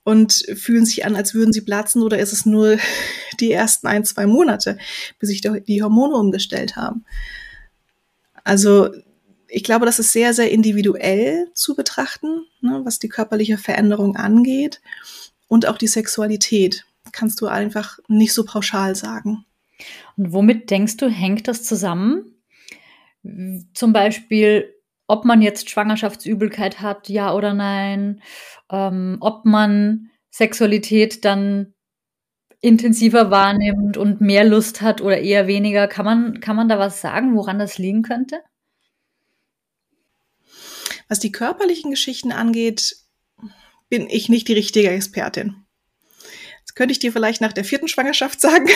und 0.07 0.45
fühlen 0.55 0.85
sich 0.85 1.03
an, 1.03 1.17
als 1.17 1.33
würden 1.33 1.51
sie 1.51 1.59
platzen 1.59 2.01
oder 2.01 2.17
ist 2.17 2.31
es 2.31 2.45
nur 2.45 2.77
die 3.41 3.51
ersten 3.51 3.87
ein, 3.87 4.05
zwei 4.05 4.25
Monate, 4.25 4.77
bis 5.19 5.27
sich 5.27 5.41
die 5.41 5.83
Hormone 5.83 6.15
umgestellt 6.15 6.77
haben? 6.77 7.03
Also 8.45 8.89
ich 9.49 9.65
glaube, 9.65 9.85
das 9.85 9.99
ist 9.99 10.13
sehr, 10.13 10.33
sehr 10.33 10.49
individuell 10.49 11.51
zu 11.53 11.75
betrachten, 11.75 12.45
ne, 12.61 12.79
was 12.85 12.99
die 12.99 13.09
körperliche 13.09 13.57
Veränderung 13.57 14.15
angeht 14.15 14.79
und 15.49 15.65
auch 15.65 15.77
die 15.77 15.87
Sexualität. 15.87 16.85
Kannst 17.11 17.41
du 17.41 17.47
einfach 17.47 17.99
nicht 18.07 18.33
so 18.33 18.45
pauschal 18.45 18.95
sagen. 18.95 19.43
Und 20.15 20.31
womit 20.31 20.69
denkst 20.69 20.95
du, 20.95 21.09
hängt 21.09 21.49
das 21.49 21.63
zusammen? 21.63 22.36
Zum 23.73 23.93
Beispiel 23.93 24.73
ob 25.07 25.23
man 25.23 25.41
jetzt 25.41 25.69
Schwangerschaftsübelkeit 25.69 26.81
hat, 26.81 27.09
ja 27.09 27.33
oder 27.33 27.53
nein, 27.53 28.21
ähm, 28.69 29.17
ob 29.21 29.45
man 29.45 30.11
Sexualität 30.29 31.23
dann 31.25 31.73
intensiver 32.59 33.31
wahrnimmt 33.31 33.97
und 33.97 34.19
mehr 34.19 34.43
Lust 34.43 34.81
hat 34.81 34.99
oder 35.01 35.19
eher 35.19 35.47
weniger. 35.47 35.87
Kann 35.87 36.05
man, 36.05 36.39
kann 36.41 36.55
man 36.55 36.67
da 36.67 36.77
was 36.77 37.01
sagen, 37.01 37.35
woran 37.35 37.59
das 37.59 37.77
liegen 37.77 38.03
könnte? 38.03 38.41
Was 41.07 41.19
die 41.19 41.31
körperlichen 41.31 41.91
Geschichten 41.91 42.33
angeht, 42.33 42.97
bin 43.89 44.09
ich 44.09 44.27
nicht 44.27 44.49
die 44.49 44.53
richtige 44.53 44.89
Expertin. 44.89 45.63
Das 46.65 46.75
könnte 46.75 46.91
ich 46.91 46.99
dir 46.99 47.13
vielleicht 47.13 47.39
nach 47.39 47.53
der 47.53 47.63
vierten 47.63 47.87
Schwangerschaft 47.87 48.41
sagen. 48.41 48.67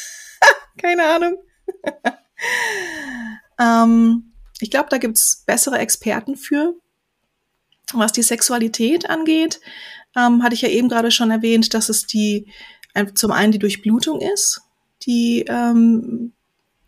Keine 0.78 1.04
Ahnung. 1.04 1.36
Ähm, 3.60 4.32
ich 4.60 4.70
glaube, 4.70 4.88
da 4.90 4.98
gibt's 4.98 5.44
bessere 5.46 5.78
Experten 5.78 6.36
für. 6.36 6.74
Was 7.92 8.12
die 8.12 8.22
Sexualität 8.22 9.10
angeht, 9.10 9.60
ähm, 10.16 10.42
hatte 10.42 10.54
ich 10.54 10.62
ja 10.62 10.68
eben 10.68 10.88
gerade 10.88 11.10
schon 11.10 11.30
erwähnt, 11.30 11.74
dass 11.74 11.88
es 11.88 12.06
die 12.06 12.46
zum 13.14 13.30
einen 13.30 13.52
die 13.52 13.58
Durchblutung 13.60 14.20
ist, 14.20 14.62
die 15.02 15.44
ähm, 15.48 16.32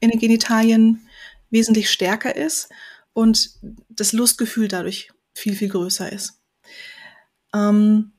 in 0.01 0.11
den 0.11 0.19
Genitalien 0.19 1.07
wesentlich 1.51 1.91
stärker 1.91 2.35
ist 2.35 2.69
und 3.13 3.51
das 3.89 4.13
Lustgefühl 4.13 4.69
dadurch 4.69 5.11
viel, 5.35 5.55
viel 5.55 5.69
größer 5.69 6.11
ist. 6.11 6.41
Ähm, 7.55 8.13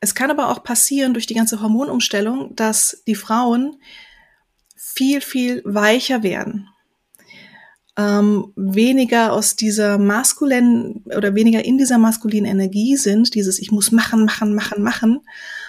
es 0.00 0.14
kann 0.14 0.30
aber 0.30 0.48
auch 0.48 0.64
passieren 0.64 1.12
durch 1.12 1.26
die 1.26 1.34
ganze 1.34 1.60
Hormonumstellung, 1.60 2.56
dass 2.56 3.02
die 3.06 3.14
Frauen 3.14 3.80
viel, 4.74 5.20
viel 5.20 5.62
weicher 5.64 6.22
werden. 6.22 6.68
Ähm, 8.00 8.52
weniger 8.56 9.30
aus 9.30 9.56
dieser 9.56 9.98
maskulinen 9.98 11.04
oder 11.14 11.34
weniger 11.34 11.62
in 11.62 11.76
dieser 11.76 11.98
maskulinen 11.98 12.50
Energie 12.50 12.96
sind, 12.96 13.34
dieses 13.34 13.58
Ich 13.58 13.72
muss 13.72 13.92
machen, 13.92 14.24
machen, 14.24 14.54
machen, 14.54 14.82
machen, 14.82 15.20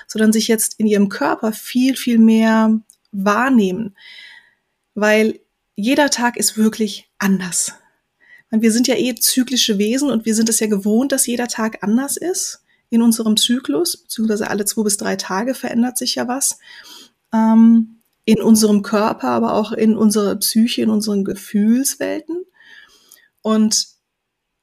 sondern 0.07 0.31
sich 0.31 0.47
jetzt 0.47 0.79
in 0.79 0.88
ihrem 0.88 1.09
Körper 1.09 1.51
viel, 1.51 1.97
viel 1.97 2.19
mehr 2.19 2.79
wahrnehmen. 3.11 3.97
Weil 4.93 5.41
jeder 5.75 6.09
Tag 6.09 6.38
ist 6.38 6.57
wirklich 6.57 7.09
anders. 7.17 7.73
Wir 8.50 8.71
sind 8.71 8.88
ja 8.88 8.95
eh 8.95 9.15
zyklische 9.15 9.77
Wesen 9.77 10.09
und 10.09 10.25
wir 10.25 10.35
sind 10.35 10.47
es 10.47 10.61
ja 10.61 10.67
gewohnt, 10.67 11.11
dass 11.11 11.27
jeder 11.27 11.47
Tag 11.47 11.83
anders 11.83 12.15
ist 12.15 12.63
in 12.89 13.01
unserem 13.01 13.35
Zyklus, 13.35 13.97
beziehungsweise 13.97 14.50
alle 14.50 14.63
zwei 14.63 14.83
bis 14.83 14.95
drei 14.95 15.17
Tage 15.17 15.53
verändert 15.53 15.97
sich 15.97 16.15
ja 16.15 16.29
was. 16.29 16.59
Ähm, 17.33 18.00
in 18.25 18.41
unserem 18.41 18.81
Körper, 18.81 19.29
aber 19.29 19.53
auch 19.53 19.71
in 19.71 19.97
unserer 19.97 20.35
Psyche, 20.35 20.83
in 20.83 20.89
unseren 20.89 21.23
Gefühlswelten. 21.23 22.45
Und 23.41 23.87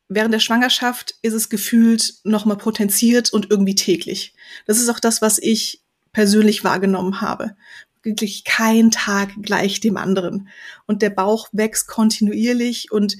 während 0.08 0.32
der 0.32 0.40
Schwangerschaft 0.40 1.16
ist 1.22 1.34
es 1.34 1.48
gefühlt 1.48 2.14
nochmal 2.24 2.56
potenziert 2.56 3.32
und 3.32 3.50
irgendwie 3.50 3.74
täglich. 3.74 4.34
Das 4.66 4.78
ist 4.78 4.88
auch 4.88 5.00
das, 5.00 5.22
was 5.22 5.38
ich 5.38 5.82
persönlich 6.12 6.64
wahrgenommen 6.64 7.20
habe. 7.20 7.56
Wirklich 8.02 8.44
kein 8.44 8.90
Tag 8.90 9.30
gleich 9.42 9.80
dem 9.80 9.96
anderen. 9.96 10.48
Und 10.86 11.02
der 11.02 11.10
Bauch 11.10 11.48
wächst 11.52 11.88
kontinuierlich 11.88 12.90
und 12.92 13.16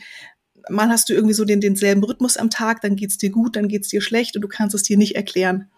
mal 0.71 0.88
hast 0.88 1.09
du 1.09 1.14
irgendwie 1.14 1.35
so 1.35 1.45
den, 1.45 1.61
denselben 1.61 2.04
Rhythmus 2.04 2.37
am 2.37 2.50
Tag, 2.50 2.80
dann 2.83 2.97
geht's 2.97 3.18
dir 3.18 3.30
gut, 3.30 3.57
dann 3.57 3.68
geht's 3.68 3.88
dir 3.88 4.00
schlecht 4.00 4.37
und 4.37 4.42
du 4.42 4.49
kannst 4.49 4.75
es 4.75 4.83
dir 4.83 4.97
nicht 4.97 5.16
erklären. 5.16 5.71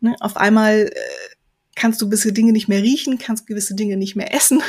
Ne? 0.00 0.16
Auf 0.20 0.36
einmal 0.36 0.90
äh, 0.92 1.36
kannst 1.80 2.02
du 2.02 2.06
gewisse 2.06 2.34
Dinge 2.34 2.52
nicht 2.52 2.68
mehr 2.68 2.82
riechen, 2.82 3.16
kannst 3.16 3.46
gewisse 3.46 3.74
Dinge 3.74 3.96
nicht 3.96 4.14
mehr 4.14 4.34
essen. 4.34 4.62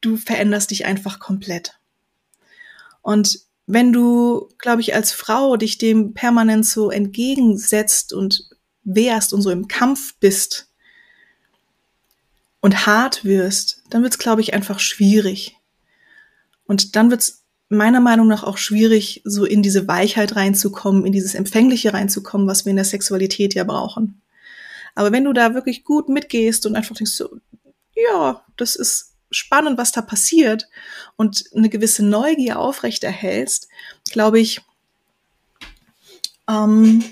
du 0.00 0.16
veränderst 0.16 0.70
dich 0.70 0.86
einfach 0.86 1.18
komplett. 1.18 1.80
Und 3.02 3.40
wenn 3.66 3.92
du, 3.92 4.48
glaube 4.58 4.80
ich, 4.80 4.94
als 4.94 5.10
Frau 5.10 5.56
dich 5.56 5.76
dem 5.76 6.14
permanent 6.14 6.64
so 6.64 6.90
entgegensetzt 6.90 8.12
und 8.12 8.48
wehrst 8.84 9.32
und 9.32 9.42
so 9.42 9.50
im 9.50 9.66
Kampf 9.66 10.14
bist 10.20 10.70
und 12.60 12.86
hart 12.86 13.24
wirst, 13.24 13.82
dann 13.90 14.02
wird 14.02 14.12
es, 14.12 14.18
glaube 14.20 14.40
ich, 14.40 14.54
einfach 14.54 14.78
schwierig. 14.78 15.56
Und 16.64 16.94
dann 16.94 17.10
wird 17.10 17.22
es 17.22 17.44
meiner 17.68 18.00
Meinung 18.00 18.28
nach 18.28 18.44
auch 18.44 18.56
schwierig, 18.56 19.22
so 19.24 19.44
in 19.44 19.62
diese 19.64 19.88
Weichheit 19.88 20.36
reinzukommen, 20.36 21.04
in 21.04 21.12
dieses 21.12 21.34
Empfängliche 21.34 21.92
reinzukommen, 21.92 22.46
was 22.46 22.64
wir 22.64 22.70
in 22.70 22.76
der 22.76 22.84
Sexualität 22.84 23.54
ja 23.54 23.64
brauchen. 23.64 24.22
Aber 24.98 25.12
wenn 25.12 25.22
du 25.22 25.32
da 25.32 25.54
wirklich 25.54 25.84
gut 25.84 26.08
mitgehst 26.08 26.66
und 26.66 26.74
einfach 26.74 26.96
denkst 26.96 27.12
so, 27.12 27.38
ja, 27.94 28.44
das 28.56 28.74
ist 28.74 29.14
spannend, 29.30 29.78
was 29.78 29.92
da 29.92 30.02
passiert 30.02 30.68
und 31.14 31.44
eine 31.54 31.68
gewisse 31.68 32.04
Neugier 32.04 32.58
aufrechterhältst, 32.58 33.68
glaube 34.10 34.40
ich, 34.40 34.60
ähm, 36.50 37.04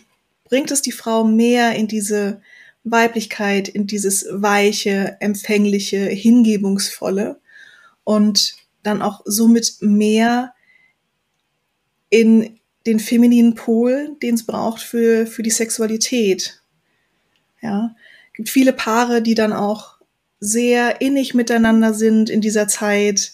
bringt 0.43 0.73
es 0.73 0.83
die 0.83 0.91
Frau 0.91 1.23
mehr 1.23 1.77
in 1.77 1.87
diese 1.87 2.43
Weiblichkeit, 2.83 3.69
in 3.69 3.87
dieses 3.87 4.27
weiche, 4.31 5.17
empfängliche, 5.21 6.07
hingebungsvolle 6.07 7.41
und 8.03 8.57
dann 8.83 9.01
auch 9.01 9.21
somit 9.27 9.77
mehr 9.79 10.55
in 12.11 12.59
den 12.85 12.99
femininen 12.99 13.55
Pol, 13.55 14.17
den 14.21 14.35
es 14.35 14.45
braucht 14.45 14.83
für, 14.83 15.29
für 15.29 15.45
die 15.45 15.51
Sexualität. 15.51 16.65
Ja, 17.63 17.95
gibt 18.35 18.49
viele 18.49 18.73
Paare, 18.73 19.23
die 19.23 19.35
dann 19.35 19.53
auch 19.53 19.97
sehr 20.41 21.01
innig 21.01 21.35
miteinander 21.35 21.95
sind 21.95 22.31
in 22.31 22.41
dieser 22.41 22.69
Zeit, 22.69 23.33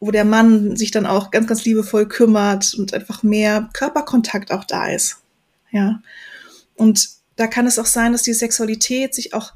wo 0.00 0.10
der 0.10 0.24
Mann 0.24 0.76
sich 0.76 0.90
dann 0.90 1.06
auch 1.06 1.30
ganz, 1.30 1.46
ganz 1.46 1.64
liebevoll 1.64 2.08
kümmert 2.08 2.74
und 2.74 2.94
einfach 2.94 3.22
mehr 3.22 3.68
Körperkontakt 3.72 4.50
auch 4.52 4.64
da 4.64 4.88
ist. 4.88 5.18
Ja. 5.70 6.02
Und 6.74 7.08
da 7.36 7.46
kann 7.46 7.66
es 7.66 7.78
auch 7.78 7.86
sein, 7.86 8.12
dass 8.12 8.22
die 8.22 8.32
Sexualität 8.32 9.14
sich 9.14 9.34
auch 9.34 9.52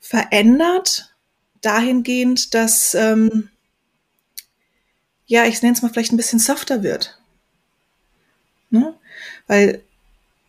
verändert, 0.00 1.14
dahingehend, 1.60 2.54
dass 2.54 2.94
ähm, 2.94 3.50
ja, 5.26 5.44
ich 5.46 5.62
nenne 5.62 5.74
es 5.74 5.82
mal 5.82 5.88
vielleicht 5.88 6.12
ein 6.12 6.18
bisschen 6.18 6.38
softer 6.38 6.82
wird. 6.82 7.18
Ne? 8.70 8.94
Weil 9.46 9.82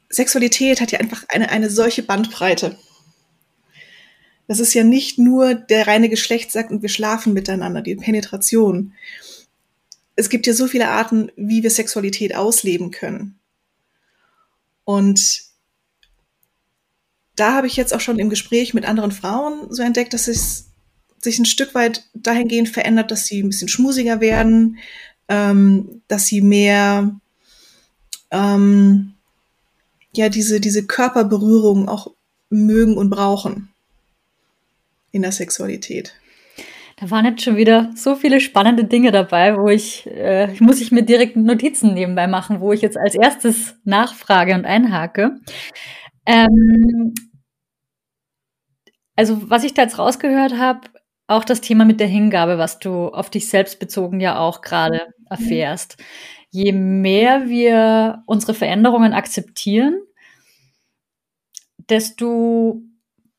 Sexualität 0.10 0.82
hat 0.82 0.92
ja 0.92 1.00
einfach 1.00 1.26
eine, 1.30 1.50
eine 1.50 1.70
solche 1.70 2.04
Bandbreite. 2.04 2.78
Das 4.48 4.60
ist 4.60 4.74
ja 4.74 4.84
nicht 4.84 5.18
nur 5.18 5.56
der 5.56 5.88
reine 5.88 6.10
Geschlechtsakt 6.10 6.72
und 6.72 6.82
wir 6.82 6.90
schlafen 6.90 7.34
miteinander, 7.34 7.82
die 7.82 7.96
Penetration. 7.96 8.94
Es 10.16 10.30
gibt 10.30 10.48
ja 10.48 10.54
so 10.54 10.68
viele 10.68 10.90
Arten, 10.90 11.32
wie 11.36 11.64
wir 11.64 11.72
Sexualität 11.72 12.36
ausleben 12.36 12.92
können. 12.92 13.40
Und 14.84 15.42
da 17.36 17.54
habe 17.54 17.68
ich 17.68 17.76
jetzt 17.76 17.94
auch 17.94 18.00
schon 18.00 18.20
im 18.20 18.30
Gespräch 18.30 18.74
mit 18.74 18.86
anderen 18.86 19.12
Frauen 19.12 19.68
so 19.70 19.82
entdeckt, 19.82 20.14
dass 20.14 20.28
es 20.28 20.70
sich 21.20 21.40
ein 21.40 21.46
Stück 21.46 21.74
weit 21.74 22.06
dahingehend 22.14 22.70
verändert, 22.70 23.12
dass 23.12 23.26
sie 23.26 23.42
ein 23.42 23.50
bisschen 23.50 23.68
schmusiger 23.68 24.22
werden, 24.22 24.78
ähm, 25.28 26.02
dass 26.08 26.28
sie 26.28 26.42
mehr 26.42 27.20
ähm, 28.32 29.15
ja 30.18 30.30
diese, 30.30 30.60
diese 30.60 30.86
Körperberührung 30.86 31.88
auch 31.90 32.14
mögen 32.50 32.98
und 32.98 33.10
brauchen 33.10 33.70
in 35.12 35.22
der 35.22 35.32
Sexualität. 35.32 36.14
Da 36.98 37.12
waren 37.12 37.26
jetzt 37.26 37.44
schon 37.44 37.58
wieder 37.58 37.92
so 37.96 38.16
viele 38.16 38.40
spannende 38.40 38.86
Dinge 38.86 39.12
dabei, 39.12 39.58
wo 39.58 39.68
ich, 39.68 40.08
äh, 40.08 40.54
muss 40.60 40.80
ich 40.80 40.92
mir 40.92 41.04
direkt 41.04 41.36
Notizen 41.36 41.94
nebenbei 41.94 42.28
machen, 42.28 42.62
wo 42.62 42.72
ich 42.72 42.82
jetzt 42.82 42.98
als 42.98 43.16
erstes 43.16 43.76
nachfrage 43.84 44.54
und 44.54 44.66
einhake. 44.66 45.36
Ähm, 46.26 47.14
also 49.16 49.50
was 49.50 49.64
ich 49.64 49.74
da 49.74 49.84
jetzt 49.84 50.00
rausgehört 50.00 50.58
habe, 50.58 50.82
auch 51.28 51.44
das 51.44 51.62
Thema 51.62 51.86
mit 51.86 52.00
der 52.00 52.08
Hingabe, 52.08 52.58
was 52.58 52.80
du 52.80 53.08
auf 53.08 53.30
dich 53.30 53.50
selbst 53.50 53.80
bezogen 53.80 54.20
ja 54.20 54.40
auch 54.40 54.62
gerade 54.62 55.08
mhm. 55.30 55.96
Je 56.56 56.72
mehr 56.72 57.50
wir 57.50 58.24
unsere 58.28 58.54
Veränderungen 58.54 59.12
akzeptieren, 59.12 60.02
desto 61.90 62.82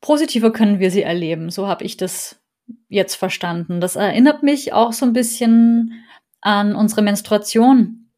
positiver 0.02 0.52
können 0.52 0.80
wir 0.80 0.90
sie 0.90 1.00
erleben. 1.00 1.48
So 1.48 1.66
habe 1.66 1.82
ich 1.84 1.96
das 1.96 2.42
jetzt 2.90 3.14
verstanden. 3.14 3.80
Das 3.80 3.96
erinnert 3.96 4.42
mich 4.42 4.74
auch 4.74 4.92
so 4.92 5.06
ein 5.06 5.14
bisschen 5.14 6.04
an 6.42 6.76
unsere 6.76 7.00
Menstruation. 7.00 8.10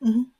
Mhm. 0.00 0.32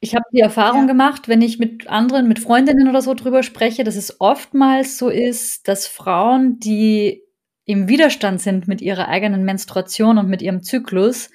Ich 0.00 0.14
habe 0.14 0.24
die 0.32 0.40
Erfahrung 0.40 0.82
ja. 0.82 0.86
gemacht, 0.86 1.28
wenn 1.28 1.42
ich 1.42 1.58
mit 1.58 1.88
anderen, 1.88 2.28
mit 2.28 2.38
Freundinnen 2.38 2.88
oder 2.88 3.02
so 3.02 3.12
drüber 3.12 3.42
spreche, 3.42 3.84
dass 3.84 3.96
es 3.96 4.22
oftmals 4.22 4.96
so 4.96 5.10
ist, 5.10 5.68
dass 5.68 5.86
Frauen, 5.86 6.58
die 6.60 7.22
im 7.66 7.88
Widerstand 7.88 8.40
sind 8.40 8.66
mit 8.66 8.80
ihrer 8.80 9.08
eigenen 9.08 9.44
Menstruation 9.44 10.16
und 10.16 10.28
mit 10.30 10.40
ihrem 10.40 10.62
Zyklus, 10.62 11.28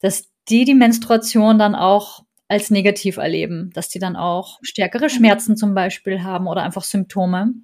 dass 0.00 0.33
die 0.48 0.64
die 0.64 0.74
Menstruation 0.74 1.58
dann 1.58 1.74
auch 1.74 2.24
als 2.48 2.70
negativ 2.70 3.16
erleben, 3.16 3.70
dass 3.74 3.88
die 3.88 3.98
dann 3.98 4.16
auch 4.16 4.58
stärkere 4.62 5.08
Schmerzen 5.08 5.56
zum 5.56 5.74
Beispiel 5.74 6.22
haben 6.22 6.46
oder 6.46 6.62
einfach 6.62 6.84
Symptome. 6.84 7.54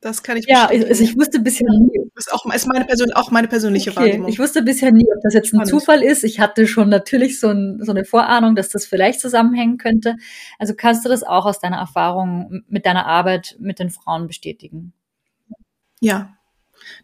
Das 0.00 0.24
kann 0.24 0.36
ich 0.36 0.46
Ja, 0.48 0.66
also 0.66 1.04
ich 1.04 1.16
wusste 1.16 1.38
bisher 1.38 1.70
nie. 1.70 2.00
Das 2.14 2.26
ist, 2.26 2.32
auch, 2.32 2.44
ist 2.52 2.66
meine 2.66 2.84
Persön 2.84 3.12
auch 3.12 3.30
meine 3.30 3.46
persönliche 3.46 3.90
okay. 3.90 4.00
Wahrnehmung. 4.00 4.28
Ich 4.28 4.38
wusste 4.40 4.62
bisher 4.62 4.90
nie, 4.90 5.06
ob 5.14 5.22
das 5.22 5.32
jetzt 5.32 5.54
ein 5.54 5.64
Zufall 5.64 6.02
ist. 6.02 6.24
Ich 6.24 6.40
hatte 6.40 6.66
schon 6.66 6.88
natürlich 6.88 7.38
so, 7.38 7.48
ein, 7.48 7.78
so 7.80 7.92
eine 7.92 8.04
Vorahnung, 8.04 8.56
dass 8.56 8.68
das 8.68 8.84
vielleicht 8.84 9.20
zusammenhängen 9.20 9.78
könnte. 9.78 10.16
Also 10.58 10.74
kannst 10.74 11.04
du 11.04 11.08
das 11.08 11.22
auch 11.22 11.46
aus 11.46 11.60
deiner 11.60 11.78
Erfahrung 11.78 12.64
mit 12.68 12.84
deiner 12.84 13.06
Arbeit 13.06 13.56
mit 13.60 13.78
den 13.78 13.90
Frauen 13.90 14.26
bestätigen? 14.26 14.92
Ja, 16.00 16.36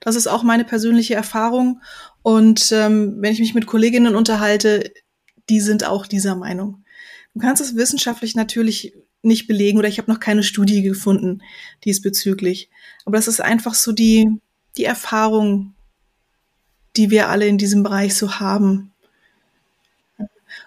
das 0.00 0.16
ist 0.16 0.26
auch 0.26 0.42
meine 0.42 0.64
persönliche 0.64 1.14
Erfahrung. 1.14 1.80
Und 2.22 2.72
ähm, 2.72 3.16
wenn 3.18 3.32
ich 3.32 3.40
mich 3.40 3.54
mit 3.54 3.66
Kolleginnen 3.66 4.14
unterhalte, 4.14 4.92
die 5.48 5.60
sind 5.60 5.84
auch 5.84 6.06
dieser 6.06 6.36
Meinung. 6.36 6.84
Du 7.34 7.40
kannst 7.40 7.62
es 7.62 7.76
wissenschaftlich 7.76 8.34
natürlich 8.34 8.94
nicht 9.22 9.46
belegen 9.46 9.78
oder 9.78 9.88
ich 9.88 9.98
habe 9.98 10.10
noch 10.10 10.20
keine 10.20 10.42
Studie 10.42 10.82
gefunden 10.82 11.42
diesbezüglich. 11.84 12.70
Aber 13.04 13.16
das 13.16 13.28
ist 13.28 13.40
einfach 13.40 13.74
so 13.74 13.92
die, 13.92 14.28
die 14.76 14.84
Erfahrung, 14.84 15.74
die 16.96 17.10
wir 17.10 17.28
alle 17.28 17.46
in 17.46 17.58
diesem 17.58 17.82
Bereich 17.82 18.14
so 18.14 18.40
haben. 18.40 18.92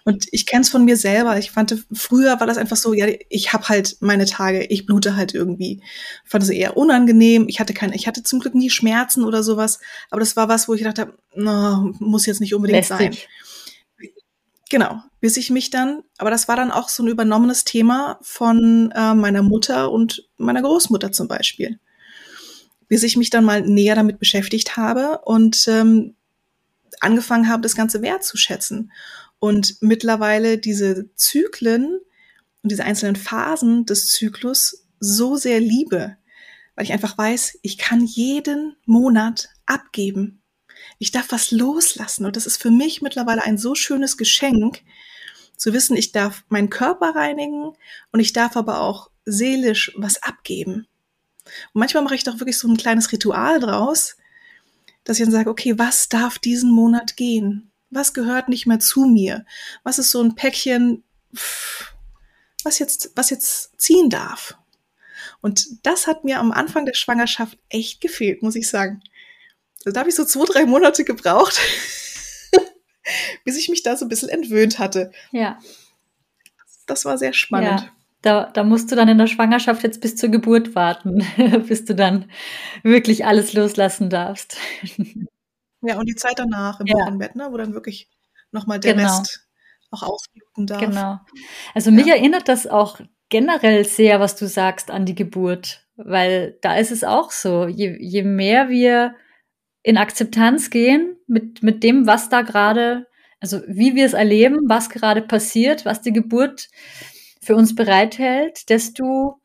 Und 0.04 0.26
ich 0.32 0.46
kenne 0.46 0.62
es 0.62 0.70
von 0.70 0.84
mir 0.84 0.98
selber. 0.98 1.38
Ich 1.38 1.52
fand, 1.52 1.86
früher 1.94 2.40
war 2.40 2.48
das 2.48 2.58
einfach 2.58 2.78
so, 2.78 2.94
ja, 2.94 3.08
ich 3.30 3.54
habe 3.54 3.70
halt 3.70 3.98
meine 4.00 4.26
Tage, 4.26 4.66
ich 4.66 4.86
blute 4.86 5.16
halt 5.16 5.34
irgendwie. 5.34 5.82
Ich 6.24 6.30
fand 6.30 6.44
es 6.44 6.50
eher 6.50 6.76
unangenehm. 6.76 7.48
Ich 7.48 7.60
hatte 7.60 7.74
keine, 7.74 7.96
ich 7.96 8.08
hatte 8.08 8.24
zum 8.24 8.40
Glück 8.40 8.56
nie 8.56 8.70
Schmerzen 8.70 9.24
oder 9.24 9.44
sowas. 9.44 9.80
Aber 10.10 10.20
das 10.20 10.36
war 10.36 10.50
was, 10.50 10.68
wo 10.68 10.74
ich 10.74 10.80
gedacht 10.80 11.00
habe, 11.00 11.14
no, 11.36 11.94
muss 12.00 12.26
jetzt 12.26 12.42
nicht 12.42 12.56
unbedingt 12.56 12.90
Lästig. 12.90 12.98
sein. 12.98 13.18
Genau, 14.72 15.04
bis 15.20 15.36
ich 15.36 15.50
mich 15.50 15.70
dann, 15.70 16.02
aber 16.18 16.32
das 16.32 16.48
war 16.48 16.56
dann 16.56 16.72
auch 16.72 16.88
so 16.88 17.04
ein 17.04 17.10
übernommenes 17.10 17.66
Thema 17.66 18.18
von 18.22 18.90
äh, 18.96 19.14
meiner 19.14 19.44
Mutter 19.44 19.92
und 19.92 20.30
meiner 20.38 20.62
Großmutter 20.62 21.12
zum 21.12 21.28
Beispiel. 21.28 21.78
Bis 22.88 23.04
ich 23.04 23.18
mich 23.18 23.30
dann 23.30 23.44
mal 23.44 23.62
näher 23.62 23.96
damit 23.96 24.18
beschäftigt 24.18 24.78
habe 24.78 25.20
und 25.26 25.68
ähm, 25.68 26.16
angefangen 27.02 27.50
habe, 27.50 27.62
das 27.62 27.76
Ganze 27.76 28.02
wertzuschätzen. 28.02 28.94
Und 29.42 29.76
mittlerweile 29.82 30.58
diese 30.58 31.14
Zyklen 31.16 32.00
und 32.64 32.72
diese 32.72 32.86
einzelnen 32.86 33.18
Phasen 33.18 33.86
des 33.86 34.08
Zyklus 34.08 34.86
so 35.02 35.36
sehr 35.36 35.60
liebe, 35.60 36.16
weil 36.76 36.86
ich 36.86 36.94
einfach 36.94 37.18
weiß, 37.18 37.58
ich 37.62 37.78
kann 37.78 38.06
jeden 38.06 38.78
Monat 38.86 39.50
abgeben 39.66 40.42
ich 41.00 41.12
darf 41.12 41.32
was 41.32 41.52
loslassen. 41.52 42.26
Und 42.26 42.36
das 42.36 42.46
ist 42.46 42.62
für 42.62 42.72
mich 42.72 43.02
mittlerweile 43.02 43.44
ein 43.44 43.58
so 43.58 43.76
schönes 43.76 44.18
Geschenk, 44.18 44.82
zu 45.58 45.74
wissen, 45.74 45.96
ich 45.96 46.12
darf 46.12 46.44
meinen 46.50 46.72
Körper 46.72 47.14
reinigen 47.16 47.74
und 48.12 48.20
ich 48.20 48.34
darf 48.34 48.58
aber 48.58 48.82
auch 48.82 49.12
seelisch 49.26 49.92
was 49.96 50.24
abgeben. 50.24 50.88
Und 51.74 51.80
manchmal 51.80 52.04
mache 52.04 52.16
ich 52.16 52.24
doch 52.24 52.40
wirklich 52.40 52.58
so 52.58 52.68
ein 52.68 52.78
kleines 52.78 53.12
Ritual 53.12 53.60
draus, 53.60 54.18
dass 55.04 55.20
ich 55.20 55.24
dann 55.24 55.32
sage, 55.32 55.52
okay, 55.52 55.78
was 55.78 56.10
darf 56.10 56.40
diesen 56.40 56.72
Monat 56.72 57.16
gehen? 57.16 57.71
Was 57.92 58.14
gehört 58.14 58.50
nicht 58.50 58.66
mehr 58.66 58.80
zu 58.80 59.06
mir? 59.06 59.46
Was 59.84 60.00
ist 60.00 60.12
so 60.12 60.22
ein 60.22 60.36
Päckchen, 60.36 61.04
was 62.64 62.80
jetzt, 62.80 63.12
was 63.16 63.30
jetzt 63.30 63.80
ziehen 63.80 64.10
darf? 64.10 64.58
Und 65.42 65.86
das 65.86 66.08
hat 66.08 66.24
mir 66.24 66.40
am 66.40 66.52
Anfang 66.52 66.86
der 66.86 66.94
Schwangerschaft 66.94 67.58
echt 67.70 68.02
gefehlt, 68.02 68.42
muss 68.42 68.56
ich 68.56 68.70
sagen. 68.70 69.02
Also 69.86 69.94
da 69.94 70.02
habe 70.02 70.10
ich 70.10 70.16
so 70.16 70.26
zwei, 70.26 70.46
drei 70.46 70.66
Monate 70.66 71.04
gebraucht, 71.04 71.60
bis 73.46 73.58
ich 73.58 73.70
mich 73.70 73.84
da 73.84 73.98
so 73.98 74.06
ein 74.06 74.10
bisschen 74.10 74.30
entwöhnt 74.30 74.80
hatte. 74.80 75.12
Ja. 75.32 75.60
Das 76.86 77.06
war 77.06 77.18
sehr 77.18 77.34
spannend. 77.34 77.82
Ja. 77.82 77.90
Da, 78.22 78.52
da 78.54 78.64
musst 78.64 78.92
du 78.92 78.96
dann 78.96 79.08
in 79.08 79.18
der 79.18 79.26
Schwangerschaft 79.26 79.82
jetzt 79.82 80.00
bis 80.00 80.16
zur 80.16 80.30
Geburt 80.30 80.76
warten, 80.76 81.26
bis 81.68 81.86
du 81.86 81.96
dann 81.96 82.30
wirklich 82.84 83.26
alles 83.26 83.54
loslassen 83.54 84.10
darfst. 84.10 84.58
Ja, 85.82 85.98
und 85.98 86.08
die 86.08 86.16
Zeit 86.16 86.38
danach 86.38 86.80
im 86.80 86.88
ja. 86.88 86.96
Wochenbett, 86.96 87.36
ne, 87.36 87.48
wo 87.52 87.58
dann 87.58 87.74
wirklich 87.74 88.10
nochmal 88.52 88.80
der 88.80 88.94
genau. 88.94 89.18
Rest 89.18 89.48
auch 89.92 90.04
ausbluten 90.04 90.68
darf. 90.68 90.80
Genau. 90.80 91.20
Also 91.74 91.92
mich 91.92 92.06
ja. 92.06 92.16
erinnert 92.16 92.48
das 92.48 92.68
auch 92.68 93.00
generell 93.30 93.86
sehr, 93.86 94.20
was 94.20 94.36
du 94.36 94.48
sagst, 94.48 94.92
an 94.92 95.06
die 95.06 95.16
Geburt, 95.16 95.86
weil 95.96 96.58
da 96.62 96.78
ist 96.78 96.92
es 96.92 97.04
auch 97.04 97.32
so, 97.32 97.68
je, 97.68 97.98
je 98.00 98.24
mehr 98.24 98.70
wir 98.70 99.16
in 99.84 99.98
Akzeptanz 99.98 100.70
gehen 100.70 101.18
mit, 101.28 101.64
mit 101.64 101.84
dem, 101.84 102.08
was 102.08 102.30
da 102.30 102.42
gerade, 102.42 103.08
also 103.40 103.62
wie 103.68 103.96
wir 103.96 104.06
es 104.06 104.14
erleben, 104.14 104.58
was 104.68 104.90
gerade 104.90 105.22
passiert, 105.22 105.86
was 105.86 106.02
die 106.02 106.14
Geburt 106.14 106.70
für 107.42 107.56
uns 107.56 107.74
bereithält, 107.74 108.70
desto 108.70 109.42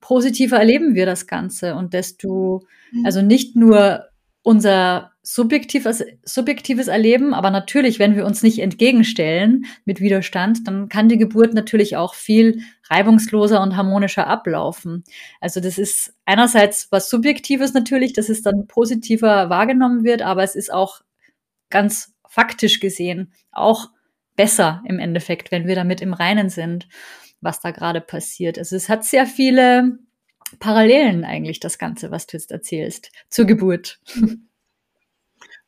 positiver 0.00 0.58
erleben 0.58 0.94
wir 0.94 1.06
das 1.06 1.26
Ganze 1.26 1.74
und 1.74 1.92
desto, 1.92 2.62
mhm. 2.92 3.04
also 3.04 3.22
nicht 3.22 3.56
nur 3.56 4.09
unser 4.42 5.12
subjektives, 5.22 6.02
subjektives 6.24 6.88
Erleben, 6.88 7.34
aber 7.34 7.50
natürlich, 7.50 7.98
wenn 7.98 8.16
wir 8.16 8.24
uns 8.24 8.42
nicht 8.42 8.58
entgegenstellen 8.60 9.66
mit 9.84 10.00
Widerstand, 10.00 10.66
dann 10.66 10.88
kann 10.88 11.08
die 11.08 11.18
Geburt 11.18 11.52
natürlich 11.52 11.96
auch 11.96 12.14
viel 12.14 12.62
reibungsloser 12.88 13.60
und 13.60 13.76
harmonischer 13.76 14.26
ablaufen. 14.26 15.04
Also 15.40 15.60
das 15.60 15.76
ist 15.76 16.14
einerseits 16.24 16.90
was 16.90 17.10
Subjektives 17.10 17.74
natürlich, 17.74 18.14
dass 18.14 18.30
es 18.30 18.42
dann 18.42 18.66
positiver 18.66 19.50
wahrgenommen 19.50 20.04
wird, 20.04 20.22
aber 20.22 20.42
es 20.42 20.56
ist 20.56 20.72
auch 20.72 21.02
ganz 21.68 22.14
faktisch 22.26 22.80
gesehen 22.80 23.32
auch 23.52 23.90
besser 24.36 24.82
im 24.86 24.98
Endeffekt, 24.98 25.50
wenn 25.50 25.66
wir 25.66 25.74
damit 25.74 26.00
im 26.00 26.14
Reinen 26.14 26.48
sind, 26.48 26.88
was 27.40 27.60
da 27.60 27.72
gerade 27.72 28.00
passiert. 28.00 28.58
Also 28.58 28.74
es 28.74 28.88
hat 28.88 29.04
sehr 29.04 29.26
viele 29.26 29.98
Parallelen 30.58 31.24
eigentlich, 31.24 31.60
das 31.60 31.78
Ganze, 31.78 32.10
was 32.10 32.26
du 32.26 32.36
jetzt 32.36 32.50
erzählst, 32.50 33.10
zur 33.28 33.44
Geburt. 33.44 34.00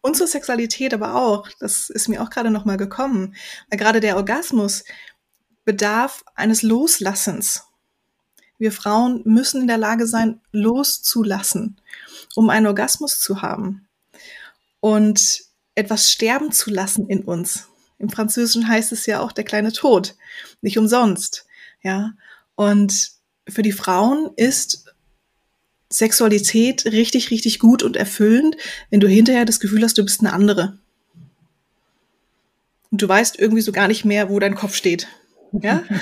Und 0.04 0.16
zur 0.16 0.26
Sexualität 0.26 0.92
aber 0.92 1.14
auch. 1.14 1.48
Das 1.60 1.88
ist 1.88 2.08
mir 2.08 2.22
auch 2.22 2.30
gerade 2.30 2.50
nochmal 2.50 2.76
gekommen. 2.76 3.36
Weil 3.70 3.78
gerade 3.78 4.00
der 4.00 4.16
Orgasmus 4.16 4.84
bedarf 5.64 6.24
eines 6.34 6.62
Loslassens. 6.62 7.64
Wir 8.58 8.72
Frauen 8.72 9.22
müssen 9.24 9.62
in 9.62 9.66
der 9.68 9.78
Lage 9.78 10.06
sein, 10.06 10.40
loszulassen, 10.50 11.80
um 12.34 12.50
einen 12.50 12.66
Orgasmus 12.66 13.20
zu 13.20 13.42
haben. 13.42 13.88
Und 14.80 15.44
etwas 15.74 16.10
sterben 16.10 16.52
zu 16.52 16.70
lassen 16.70 17.08
in 17.08 17.22
uns. 17.22 17.68
Im 17.98 18.08
Französischen 18.08 18.66
heißt 18.66 18.90
es 18.90 19.06
ja 19.06 19.20
auch 19.20 19.30
der 19.30 19.44
kleine 19.44 19.72
Tod. 19.72 20.16
Nicht 20.60 20.78
umsonst. 20.78 21.46
Ja. 21.82 22.12
Und 22.56 23.12
für 23.48 23.62
die 23.62 23.72
Frauen 23.72 24.30
ist 24.36 24.94
Sexualität 25.90 26.86
richtig, 26.86 27.30
richtig 27.30 27.58
gut 27.58 27.82
und 27.82 27.96
erfüllend, 27.96 28.56
wenn 28.90 29.00
du 29.00 29.08
hinterher 29.08 29.44
das 29.44 29.60
Gefühl 29.60 29.82
hast, 29.82 29.98
du 29.98 30.04
bist 30.04 30.20
eine 30.20 30.32
andere. 30.32 30.78
Und 32.90 33.02
du 33.02 33.08
weißt 33.08 33.38
irgendwie 33.38 33.62
so 33.62 33.72
gar 33.72 33.88
nicht 33.88 34.04
mehr, 34.04 34.30
wo 34.30 34.38
dein 34.38 34.54
Kopf 34.54 34.74
steht. 34.74 35.08
Ja? 35.52 35.82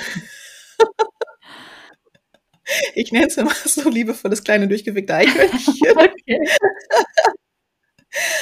ich 2.95 3.11
nenne 3.11 3.27
es 3.27 3.37
immer 3.37 3.53
so 3.65 3.89
liebevolles 3.89 4.43
kleine 4.43 4.67
durchgewickte 4.67 5.15
Eichhörnchen. 5.15 5.75
okay. 5.97 6.39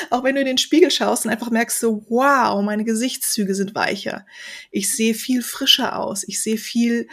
Auch 0.10 0.24
wenn 0.24 0.34
du 0.34 0.42
in 0.42 0.48
den 0.48 0.58
Spiegel 0.58 0.90
schaust 0.90 1.26
und 1.26 1.32
einfach 1.32 1.52
merkst 1.52 1.80
so, 1.80 2.04
wow, 2.10 2.64
meine 2.64 2.84
Gesichtszüge 2.84 3.54
sind 3.54 3.76
weicher. 3.76 4.26
Ich 4.72 4.92
sehe 4.92 5.14
viel 5.14 5.44
frischer 5.44 6.00
aus. 6.00 6.24
Ich 6.28 6.42
sehe 6.42 6.58
viel 6.58 7.08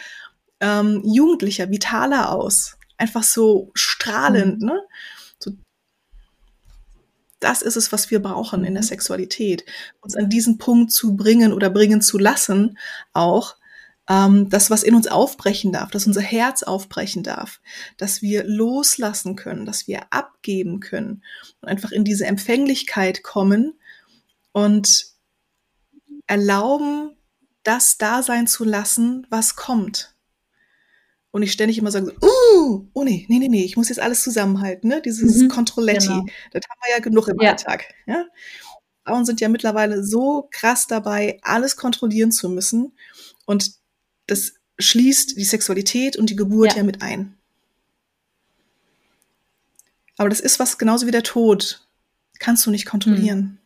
ähm, 0.61 1.03
jugendlicher, 1.05 1.71
vitaler 1.71 2.33
aus. 2.33 2.77
Einfach 2.97 3.23
so 3.23 3.71
strahlend, 3.75 4.61
mhm. 4.63 4.69
ne? 4.69 4.81
So, 5.39 5.53
das 7.41 7.63
ist 7.63 7.77
es, 7.77 7.93
was 7.93 8.11
wir 8.11 8.21
brauchen 8.21 8.65
in 8.65 8.75
der 8.75 8.83
mhm. 8.83 8.89
Sexualität. 8.89 9.65
Uns 10.01 10.17
an 10.17 10.29
diesen 10.29 10.59
Punkt 10.59 10.93
zu 10.93 11.17
bringen 11.17 11.53
oder 11.53 11.71
bringen 11.71 12.01
zu 12.01 12.19
lassen, 12.19 12.79
auch, 13.13 13.57
ähm, 14.09 14.49
das, 14.49 14.71
was 14.71 14.83
in 14.83 14.95
uns 14.95 15.09
aufbrechen 15.09 15.73
darf, 15.73 15.91
dass 15.91 16.07
unser 16.07 16.21
Herz 16.21 16.63
aufbrechen 16.63 17.23
darf, 17.23 17.61
dass 17.97 18.23
wir 18.23 18.45
loslassen 18.45 19.37
können, 19.37 19.67
dass 19.67 19.89
wir 19.89 20.13
abgeben 20.13 20.81
können 20.81 21.25
und 21.61 21.69
einfach 21.69 21.91
in 21.93 22.05
diese 22.05 22.27
Empfänglichkeit 22.27 23.23
kommen 23.23 23.75
und 24.53 25.07
erlauben, 26.27 27.17
das 27.63 27.99
da 27.99 28.23
sein 28.23 28.47
zu 28.47 28.65
lassen, 28.65 29.27
was 29.29 29.57
kommt 29.57 30.16
und 31.37 31.43
ich 31.43 31.53
ständig 31.53 31.77
immer 31.77 31.91
sage, 31.91 32.07
so, 32.07 32.27
uh, 32.27 32.89
oh 32.95 33.05
nee, 33.05 33.27
nee, 33.29 33.39
nee, 33.39 33.49
nee, 33.49 33.63
ich 33.63 33.77
muss 33.77 33.91
jetzt 33.91 34.01
alles 34.01 34.23
zusammenhalten, 34.23 34.89
ne? 34.89 35.03
Dieses 35.03 35.37
mhm, 35.37 35.49
Controletti, 35.49 36.07
genau. 36.07 36.25
das 36.51 36.63
haben 36.67 36.81
wir 36.87 36.95
ja 36.95 36.99
genug 36.99 37.29
im 37.29 37.39
ja. 37.39 37.51
Alltag. 37.51 37.95
Ja? 38.07 38.25
Frauen 39.05 39.27
sind 39.27 39.43
ja 39.43 39.51
mittlerweile 39.51 40.03
so 40.03 40.49
krass 40.51 40.87
dabei, 40.87 41.39
alles 41.43 41.77
kontrollieren 41.77 42.33
zu 42.33 42.49
müssen. 42.49 42.97
Und 43.45 43.73
das 44.27 44.55
schließt 44.79 45.37
die 45.37 45.45
Sexualität 45.45 46.17
und 46.17 46.31
die 46.31 46.37
Geburt 46.37 46.71
ja, 46.71 46.79
ja 46.79 46.85
mit 46.85 47.03
ein. 47.03 47.37
Aber 50.17 50.31
das 50.31 50.41
ist 50.41 50.59
was 50.59 50.79
genauso 50.79 51.07
wie 51.07 51.11
der 51.11 51.23
Tod. 51.23 51.87
Kannst 52.39 52.65
du 52.65 52.71
nicht 52.71 52.87
kontrollieren. 52.87 53.41
Mhm 53.41 53.66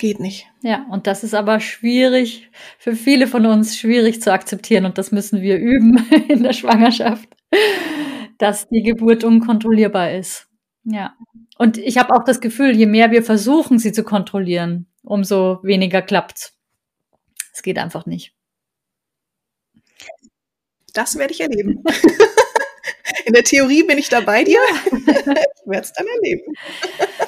geht 0.00 0.18
nicht. 0.18 0.48
Ja, 0.62 0.84
und 0.90 1.06
das 1.06 1.22
ist 1.22 1.34
aber 1.34 1.60
schwierig, 1.60 2.50
für 2.78 2.96
viele 2.96 3.28
von 3.28 3.46
uns 3.46 3.78
schwierig 3.78 4.20
zu 4.20 4.32
akzeptieren 4.32 4.84
und 4.84 4.98
das 4.98 5.12
müssen 5.12 5.42
wir 5.42 5.58
üben 5.58 6.04
in 6.28 6.42
der 6.42 6.52
Schwangerschaft, 6.52 7.28
dass 8.38 8.68
die 8.68 8.82
Geburt 8.82 9.22
unkontrollierbar 9.22 10.10
ist. 10.12 10.48
Ja. 10.82 11.14
Und 11.56 11.76
ich 11.76 11.98
habe 11.98 12.14
auch 12.14 12.24
das 12.24 12.40
Gefühl, 12.40 12.74
je 12.74 12.86
mehr 12.86 13.12
wir 13.12 13.22
versuchen, 13.22 13.78
sie 13.78 13.92
zu 13.92 14.02
kontrollieren, 14.02 14.86
umso 15.02 15.60
weniger 15.62 16.02
klappt's. 16.02 16.56
Es 17.52 17.62
geht 17.62 17.78
einfach 17.78 18.06
nicht. 18.06 18.34
Das 20.94 21.16
werde 21.16 21.34
ich 21.34 21.40
erleben. 21.40 21.84
In 23.24 23.32
der 23.32 23.44
Theorie 23.44 23.82
bin 23.82 23.98
ich 23.98 24.08
da 24.08 24.20
bei 24.20 24.44
dir. 24.44 24.58
ich 24.86 25.66
werde 25.66 25.82
es 25.82 25.92
dann 25.92 26.06
erleben. 26.06 26.52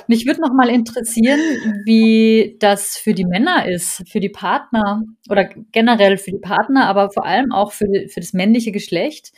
Mich 0.06 0.26
würde 0.26 0.40
noch 0.40 0.52
mal 0.52 0.68
interessieren, 0.68 1.40
wie 1.84 2.56
das 2.58 2.96
für 2.96 3.14
die 3.14 3.24
Männer 3.24 3.68
ist, 3.68 4.02
für 4.08 4.20
die 4.20 4.28
Partner 4.28 5.02
oder 5.28 5.44
generell 5.72 6.18
für 6.18 6.32
die 6.32 6.38
Partner, 6.38 6.86
aber 6.86 7.10
vor 7.10 7.24
allem 7.24 7.52
auch 7.52 7.72
für, 7.72 7.86
für 8.08 8.20
das 8.20 8.32
männliche 8.32 8.72
Geschlecht, 8.72 9.32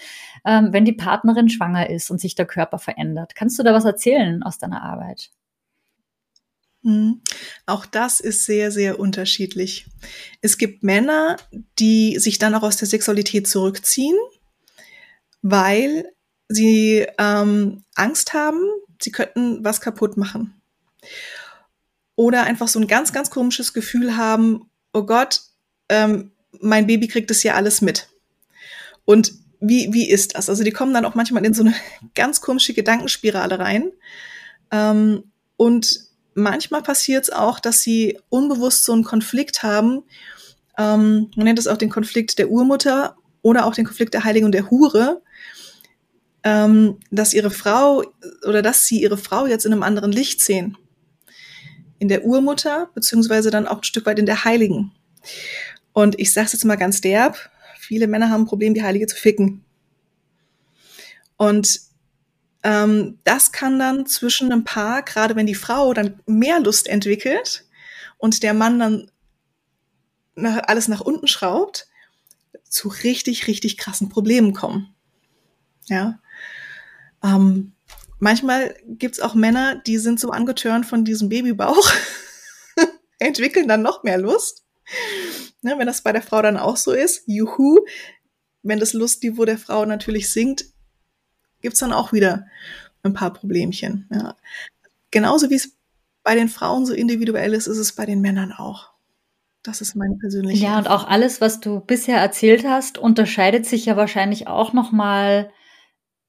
ähm, 0.47 0.69
wenn 0.73 0.85
die 0.85 0.93
Partnerin 0.93 1.49
schwanger 1.49 1.91
ist 1.91 2.11
und 2.11 2.21
sich 2.21 2.35
der 2.35 2.47
Körper 2.47 2.79
verändert. 2.79 3.35
Kannst 3.35 3.59
du 3.59 3.63
da 3.63 3.73
was 3.73 3.85
erzählen 3.85 4.43
aus 4.43 4.59
deiner 4.59 4.83
Arbeit? 4.83 5.31
Mhm. 6.85 7.23
Auch 7.67 7.87
das 7.87 8.21
ist 8.21 8.45
sehr, 8.45 8.71
sehr 8.71 9.01
unterschiedlich. 9.01 9.87
Es 10.43 10.59
gibt 10.59 10.83
Männer, 10.83 11.37
die 11.79 12.19
sich 12.19 12.39
dann 12.39 12.55
auch 12.55 12.63
aus 12.63 12.77
der 12.77 12.87
Sexualität 12.87 13.49
zurückziehen, 13.49 14.17
weil 15.41 16.14
sie 16.49 17.07
ähm, 17.19 17.85
Angst 17.95 18.33
haben, 18.33 18.61
sie 19.01 19.13
könnten 19.13 19.65
was 19.65 19.81
kaputt 19.81 20.17
machen. 20.17 20.61
Oder 22.17 22.45
einfach 22.45 22.69
so 22.69 22.79
ein 22.79 22.87
ganz, 22.87 23.13
ganz 23.13 23.31
komisches 23.31 23.73
Gefühl 23.73 24.17
haben, 24.17 24.71
oh 24.93 25.03
Gott, 25.03 25.41
ähm, 25.89 26.31
mein 26.61 26.87
Baby 26.87 27.09
kriegt 27.09 27.31
das 27.31 27.43
ja 27.43 27.55
alles 27.55 27.81
mit. 27.81 28.09
Und 29.05 29.33
wie, 29.61 29.93
wie 29.93 30.09
ist 30.09 30.37
das? 30.37 30.49
Also 30.49 30.63
die 30.63 30.71
kommen 30.71 30.95
dann 30.95 31.05
auch 31.05 31.15
manchmal 31.15 31.45
in 31.45 31.55
so 31.55 31.63
eine 31.63 31.75
ganz 32.15 32.41
komische 32.41 32.75
Gedankenspirale 32.75 33.59
rein. 33.59 33.91
Ähm, 34.71 35.25
und 35.57 36.01
manchmal 36.35 36.83
passiert 36.83 37.25
es 37.25 37.31
auch, 37.31 37.61
dass 37.61 37.83
sie 37.83 38.19
unbewusst 38.29 38.85
so 38.85 38.93
einen 38.93 39.05
Konflikt 39.05 39.63
haben. 39.63 40.03
Ähm, 40.77 41.31
man 41.37 41.45
nennt 41.45 41.59
es 41.59 41.67
auch 41.67 41.77
den 41.77 41.91
Konflikt 41.91 42.39
der 42.39 42.51
Urmutter 42.51 43.17
oder 43.43 43.67
auch 43.67 43.75
den 43.75 43.85
Konflikt 43.85 44.15
der 44.15 44.25
Heiligen 44.25 44.47
und 44.47 44.53
der 44.53 44.71
Hure, 44.71 45.23
ähm, 46.45 47.01
dass 47.11 47.33
ihre 47.33 47.51
Frau 47.51 48.05
oder 48.47 48.63
dass 48.63 48.87
sie 48.87 49.01
ihre 49.01 49.17
Frau 49.17 49.47
jetzt 49.47 49.65
in 49.65 49.73
einem 49.73 49.83
anderen 49.83 50.13
Licht 50.13 50.43
sehen. 50.43 50.77
In 51.99 52.09
der 52.09 52.25
Urmutter, 52.25 52.91
beziehungsweise 52.95 53.51
dann 53.51 53.67
auch 53.67 53.79
ein 53.79 53.85
Stück 53.85 54.05
weit 54.07 54.19
in 54.19 54.27
der 54.27 54.45
Heiligen. 54.45 54.93
Und 55.93 56.19
ich 56.21 56.33
sage 56.33 56.47
es 56.47 56.53
jetzt 56.53 56.65
mal 56.65 56.77
ganz 56.77 57.01
derb, 57.01 57.51
viele 57.79 58.07
Männer 58.07 58.31
haben 58.31 58.43
ein 58.43 58.47
Problem, 58.47 58.75
die 58.75 58.83
Heilige 58.83 59.07
zu 59.07 59.17
ficken. 59.17 59.65
Und 61.37 61.81
ähm, 62.63 63.19
das 63.25 63.53
kann 63.53 63.79
dann 63.79 64.07
zwischen 64.07 64.53
einem 64.53 64.65
Paar, 64.65 65.03
gerade 65.03 65.37
wenn 65.37 65.47
die 65.47 65.55
Frau 65.55 65.95
dann 65.95 66.21
mehr 66.27 66.61
Lust 66.61 66.89
entwickelt 66.89 67.65
und 68.19 68.43
der 68.43 68.55
Mann 68.55 68.79
dann 68.79 69.11
nach, 70.35 70.63
alles 70.67 70.89
nach 70.89 71.01
unten 71.01 71.27
schraubt, 71.27 71.87
zu 72.69 72.89
richtig, 72.89 73.47
richtig 73.47 73.77
krassen 73.79 74.09
Problemen 74.09 74.53
kommen. 74.53 74.95
Ja. 75.87 76.19
Ähm, 77.25 77.73
manchmal 78.19 78.77
gibt's 78.87 79.21
auch 79.21 79.35
Männer, 79.35 79.77
die 79.77 79.99
sind 79.99 80.21
so 80.21 80.31
angetörnt 80.31 80.87
von 80.87 81.05
diesem 81.05 81.29
Babybauch, 81.29 81.91
entwickeln 83.19 83.67
dann 83.67 83.83
noch 83.83 84.03
mehr 84.05 84.19
Lust. 84.19 84.65
Ne, 85.63 85.75
wenn 85.79 85.87
das 85.87 86.03
bei 86.03 86.13
der 86.13 86.23
Frau 86.23 86.43
dann 86.43 86.59
auch 86.59 86.77
so 86.77 86.93
ist, 86.93 87.23
juhu, 87.27 87.81
wenn 88.63 88.79
das 88.79 88.93
Lustniveau 88.93 89.47
der 89.47 89.59
Frau 89.59 89.87
natürlich 89.87 90.31
sinkt, 90.31 90.67
gibt's 91.63 91.81
dann 91.81 91.93
auch 91.93 92.13
wieder 92.13 92.47
ein 93.03 93.15
paar 93.15 93.33
Problemchen. 93.33 94.09
Ja. 94.13 94.37
Genauso 95.11 95.49
wie 95.49 95.55
es 95.55 95.77
bei 96.23 96.35
den 96.35 96.49
Frauen 96.49 96.85
so 96.85 96.93
individuell 96.93 97.55
ist, 97.55 97.67
ist 97.67 97.79
es 97.79 97.93
bei 97.93 98.05
den 98.05 98.21
Männern 98.21 98.53
auch. 98.53 98.91
Das 99.63 99.81
ist 99.81 99.95
meine 99.95 100.17
persönliche. 100.17 100.63
Ja, 100.63 100.79
und 100.79 100.89
auch 100.89 101.09
alles, 101.09 101.41
was 101.41 101.61
du 101.61 101.81
bisher 101.81 102.19
erzählt 102.19 102.65
hast, 102.67 102.99
unterscheidet 102.99 103.65
sich 103.65 103.87
ja 103.87 103.97
wahrscheinlich 103.97 104.47
auch 104.47 104.75
noch 104.75 104.93
mal 104.93 105.51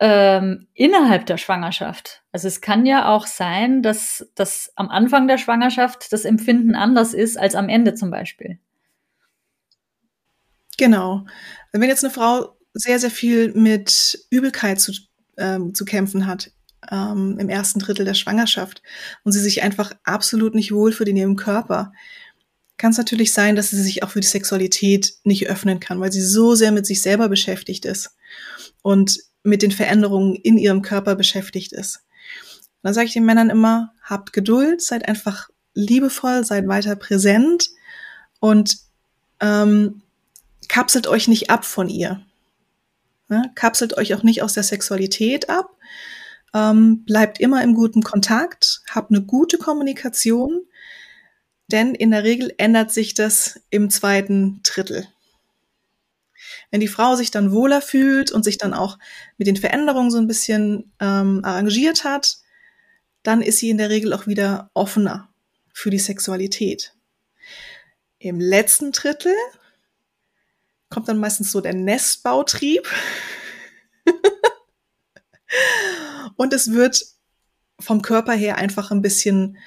ähm, 0.08 0.68
innerhalb 0.76 1.26
der 1.26 1.38
Schwangerschaft. 1.38 2.22
Also 2.32 2.48
es 2.48 2.62
kann 2.62 2.86
ja 2.86 3.10
auch 3.10 3.26
sein, 3.26 3.82
dass 3.82 4.30
dass 4.36 4.72
am 4.76 4.90
Anfang 4.90 5.28
der 5.28 5.40
Schwangerschaft 5.40 6.14
das 6.14 6.26
Empfinden 6.26 6.76
anders 6.76 7.16
ist 7.16 7.38
als 7.38 7.56
am 7.56 7.70
Ende 7.70 7.96
zum 7.96 8.12
Beispiel. 8.12 8.60
Genau. 10.78 11.26
Wenn 11.72 11.82
jetzt 11.90 12.04
eine 12.04 12.14
Frau 12.14 12.56
sehr, 12.74 13.00
sehr 13.00 13.10
viel 13.10 13.52
mit 13.54 14.28
Übelkeit 14.30 14.80
zu 14.80 14.94
ähm, 15.38 15.74
zu 15.74 15.86
kämpfen 15.86 16.28
hat 16.28 16.52
ähm, 16.92 17.40
im 17.40 17.50
ersten 17.50 17.80
Drittel 17.80 18.06
der 18.06 18.14
Schwangerschaft 18.14 18.84
und 19.24 19.32
sie 19.32 19.42
sich 19.42 19.64
einfach 19.64 19.94
absolut 20.04 20.54
nicht 20.54 20.72
wohlfühlt 20.72 21.10
in 21.10 21.18
ihrem 21.18 21.36
Körper, 21.36 21.94
kann 22.78 22.92
es 22.92 23.00
natürlich 23.00 23.34
sein, 23.34 23.56
dass 23.56 23.72
sie 23.72 23.82
sich 23.82 24.04
auch 24.04 24.12
für 24.12 24.20
die 24.20 24.28
Sexualität 24.28 25.16
nicht 25.24 25.48
öffnen 25.48 25.80
kann, 25.80 26.00
weil 26.00 26.12
sie 26.12 26.22
so 26.22 26.54
sehr 26.54 26.72
mit 26.72 26.86
sich 26.86 27.02
selber 27.02 27.28
beschäftigt 27.28 27.86
ist 27.86 28.16
und 28.84 29.18
mit 29.46 29.62
den 29.62 29.72
Veränderungen 29.72 30.36
in 30.36 30.58
ihrem 30.58 30.82
Körper 30.82 31.16
beschäftigt 31.16 31.72
ist. 31.74 32.02
dann 32.84 32.94
sage 32.94 33.08
ich 33.08 33.14
den 33.14 33.26
Männern 33.26 33.50
immer, 33.50 33.94
habt 34.04 34.34
Geduld, 34.34 34.82
seid 34.82 35.08
einfach 35.08 35.50
liebevoll, 35.74 36.44
seid 36.44 36.68
weiter 36.68 36.96
präsent 36.96 37.70
und 38.40 38.78
ähm, 39.40 40.02
kapselt 40.68 41.08
euch 41.08 41.28
nicht 41.28 41.50
ab 41.50 41.66
von 41.66 41.90
ihr. 41.90 42.22
Ne? 43.28 43.52
Kapselt 43.56 43.98
euch 43.98 44.14
auch 44.14 44.24
nicht 44.24 44.44
aus 44.44 44.54
der 44.54 44.64
Sexualität 44.64 45.50
ab. 45.50 45.72
Ähm, 46.54 47.04
bleibt 47.06 47.40
immer 47.40 47.64
im 47.64 47.74
guten 47.74 48.04
Kontakt, 48.04 48.82
habt 48.90 49.12
eine 49.12 49.22
gute 49.22 49.58
Kommunikation, 49.58 50.62
denn 51.68 51.96
in 51.96 52.12
der 52.12 52.24
Regel 52.24 52.54
ändert 52.58 52.92
sich 52.92 53.14
das 53.14 53.60
im 53.70 53.90
zweiten 53.90 54.62
Drittel. 54.64 55.08
Wenn 56.76 56.82
die 56.82 56.90
Frau 56.90 57.16
sich 57.16 57.32
dann 57.32 57.54
wohler 57.54 57.82
fühlt 57.82 58.34
und 58.34 58.44
sich 58.44 58.58
dann 58.58 58.74
auch 58.74 59.00
mit 59.38 59.48
den 59.48 59.56
Veränderungen 59.56 60.12
so 60.12 60.18
ein 60.18 60.28
bisschen 60.28 60.92
ähm, 61.00 61.40
arrangiert 61.42 62.04
hat, 62.04 62.40
dann 63.24 63.42
ist 63.42 63.60
sie 63.60 63.70
in 63.70 63.78
der 63.78 63.90
Regel 63.90 64.12
auch 64.12 64.28
wieder 64.28 64.72
offener 64.74 65.30
für 65.72 65.90
die 65.90 66.00
Sexualität. 66.00 66.94
Im 68.20 68.42
letzten 68.42 68.92
Drittel 68.92 69.32
kommt 70.90 71.08
dann 71.08 71.18
meistens 71.18 71.50
so 71.50 71.62
der 71.62 71.74
Nestbautrieb. 71.74 72.92
und 76.36 76.52
es 76.52 76.74
wird 76.74 77.06
vom 77.80 78.02
Körper 78.02 78.34
her 78.34 78.58
einfach 78.58 78.92
ein 78.92 79.02
bisschen 79.02 79.60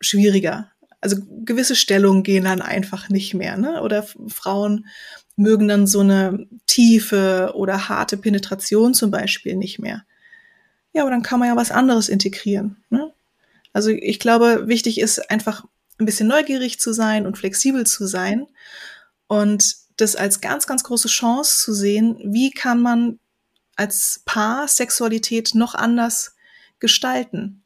schwieriger. 0.00 0.72
Also 1.02 1.18
gewisse 1.44 1.76
Stellungen 1.76 2.22
gehen 2.22 2.44
dann 2.44 2.62
einfach 2.62 3.10
nicht 3.10 3.34
mehr. 3.34 3.58
Ne? 3.58 3.82
Oder 3.82 4.06
Frauen 4.28 4.86
mögen 5.38 5.68
dann 5.68 5.86
so 5.86 6.00
eine 6.00 6.46
tiefe 6.66 7.52
oder 7.54 7.88
harte 7.88 8.16
Penetration 8.16 8.92
zum 8.92 9.10
Beispiel 9.10 9.56
nicht 9.56 9.78
mehr. 9.78 10.04
Ja, 10.92 11.02
aber 11.02 11.10
dann 11.10 11.22
kann 11.22 11.38
man 11.38 11.48
ja 11.48 11.56
was 11.56 11.70
anderes 11.70 12.08
integrieren. 12.08 12.76
Ne? 12.90 13.12
Also 13.72 13.90
ich 13.90 14.18
glaube, 14.18 14.66
wichtig 14.66 15.00
ist 15.00 15.30
einfach 15.30 15.64
ein 15.98 16.06
bisschen 16.06 16.28
neugierig 16.28 16.80
zu 16.80 16.92
sein 16.92 17.26
und 17.26 17.38
flexibel 17.38 17.86
zu 17.86 18.06
sein 18.06 18.46
und 19.26 19.76
das 19.96 20.16
als 20.16 20.40
ganz, 20.40 20.66
ganz 20.66 20.84
große 20.84 21.08
Chance 21.08 21.64
zu 21.64 21.72
sehen, 21.72 22.18
wie 22.24 22.50
kann 22.50 22.80
man 22.80 23.18
als 23.76 24.22
Paar 24.24 24.66
Sexualität 24.66 25.54
noch 25.54 25.74
anders 25.74 26.34
gestalten. 26.80 27.62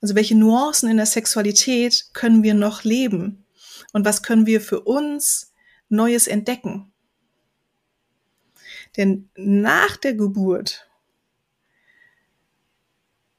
Also 0.00 0.14
welche 0.14 0.36
Nuancen 0.36 0.88
in 0.88 0.96
der 0.96 1.06
Sexualität 1.06 2.06
können 2.12 2.42
wir 2.42 2.54
noch 2.54 2.84
leben? 2.84 3.44
Und 3.92 4.04
was 4.04 4.22
können 4.22 4.46
wir 4.46 4.60
für 4.60 4.80
uns 4.80 5.47
Neues 5.88 6.26
entdecken? 6.26 6.92
Denn 8.96 9.28
nach 9.36 9.96
der 9.96 10.14
Geburt 10.14 10.88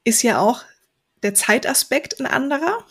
ist 0.04 0.24
ja 0.24 0.40
auch 0.40 0.64
der 1.22 1.34
Zeitaspekt 1.34 2.20
ein 2.20 2.26
anderer 2.26 2.86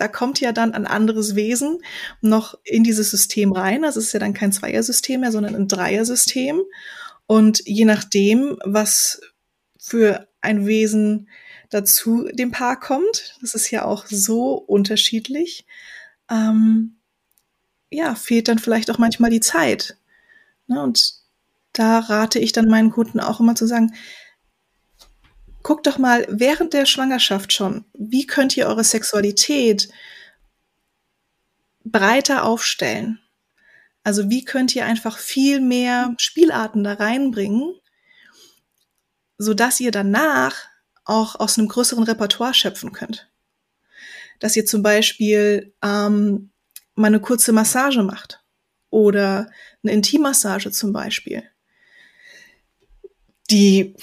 da 0.00 0.08
kommt 0.08 0.40
ja 0.40 0.52
dann 0.52 0.72
ein 0.72 0.86
anderes 0.86 1.34
Wesen 1.34 1.82
noch 2.22 2.58
in 2.64 2.84
dieses 2.84 3.10
System 3.10 3.52
rein. 3.52 3.84
Es 3.84 3.98
ist 3.98 4.14
ja 4.14 4.18
dann 4.18 4.32
kein 4.32 4.50
Zweiersystem 4.50 5.20
mehr, 5.20 5.30
sondern 5.30 5.54
ein 5.54 5.68
Dreiersystem. 5.68 6.62
Und 7.26 7.62
je 7.66 7.84
nachdem, 7.84 8.56
was 8.64 9.20
für 9.78 10.26
ein 10.40 10.66
Wesen 10.66 11.28
dazu 11.68 12.26
dem 12.32 12.50
Paar 12.50 12.80
kommt, 12.80 13.36
das 13.42 13.54
ist 13.54 13.70
ja 13.70 13.84
auch 13.84 14.06
so 14.06 14.54
unterschiedlich, 14.54 15.66
ähm, 16.30 16.96
ja, 17.90 18.14
fehlt 18.14 18.48
dann 18.48 18.58
vielleicht 18.58 18.90
auch 18.90 18.98
manchmal 18.98 19.30
die 19.30 19.40
Zeit. 19.40 19.96
Ne? 20.66 20.82
Und 20.82 21.14
da 21.72 21.98
rate 21.98 22.38
ich 22.38 22.52
dann 22.52 22.68
meinen 22.68 22.90
Kunden 22.90 23.20
auch 23.20 23.40
immer 23.40 23.54
zu 23.54 23.66
sagen, 23.66 23.94
guckt 25.62 25.86
doch 25.86 25.98
mal 25.98 26.26
während 26.28 26.72
der 26.72 26.86
Schwangerschaft 26.86 27.52
schon, 27.52 27.84
wie 27.94 28.26
könnt 28.26 28.56
ihr 28.56 28.66
eure 28.66 28.84
Sexualität 28.84 29.90
breiter 31.84 32.44
aufstellen? 32.44 33.20
Also 34.02 34.30
wie 34.30 34.44
könnt 34.44 34.74
ihr 34.74 34.86
einfach 34.86 35.18
viel 35.18 35.60
mehr 35.60 36.14
Spielarten 36.16 36.84
da 36.84 36.94
reinbringen, 36.94 37.74
so 39.36 39.52
dass 39.52 39.80
ihr 39.80 39.90
danach 39.90 40.66
auch 41.04 41.38
aus 41.38 41.58
einem 41.58 41.68
größeren 41.68 42.04
Repertoire 42.04 42.54
schöpfen 42.54 42.92
könnt. 42.92 43.30
Dass 44.38 44.56
ihr 44.56 44.64
zum 44.64 44.82
Beispiel 44.82 45.74
ähm, 45.82 46.49
mal 47.00 47.08
eine 47.08 47.20
kurze 47.20 47.52
Massage 47.52 48.02
macht 48.02 48.42
oder 48.90 49.50
eine 49.82 49.92
Intimmassage 49.92 50.70
zum 50.70 50.92
Beispiel 50.92 51.44
die 53.50 53.94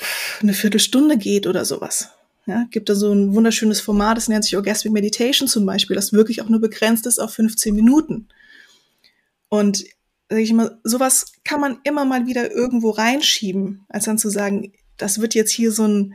eine 0.41 0.53
Viertelstunde 0.53 1.17
geht 1.17 1.47
oder 1.47 1.65
sowas. 1.65 2.09
Ja, 2.45 2.65
gibt 2.71 2.87
da 2.87 2.95
so 2.95 3.11
ein 3.11 3.35
wunderschönes 3.35 3.81
Format, 3.81 4.17
das 4.17 4.29
nennt 4.29 4.43
sich 4.43 4.55
Orgasmic 4.55 4.93
Meditation 4.93 5.49
zum 5.49 5.65
Beispiel, 5.65 5.95
das 5.95 6.13
wirklich 6.13 6.41
auch 6.41 6.49
nur 6.49 6.61
begrenzt 6.61 7.05
ist 7.05 7.19
auf 7.19 7.33
15 7.33 7.75
Minuten. 7.75 8.29
Und 9.49 9.83
sag 10.29 10.39
ich 10.39 10.53
mal, 10.53 10.79
sowas 10.83 11.33
kann 11.43 11.59
man 11.59 11.79
immer 11.83 12.05
mal 12.05 12.25
wieder 12.25 12.51
irgendwo 12.51 12.91
reinschieben, 12.91 13.85
als 13.89 14.05
dann 14.05 14.17
zu 14.17 14.29
sagen, 14.29 14.71
das 14.95 15.19
wird 15.19 15.35
jetzt 15.35 15.51
hier 15.51 15.71
so 15.71 15.85
ein 15.85 16.13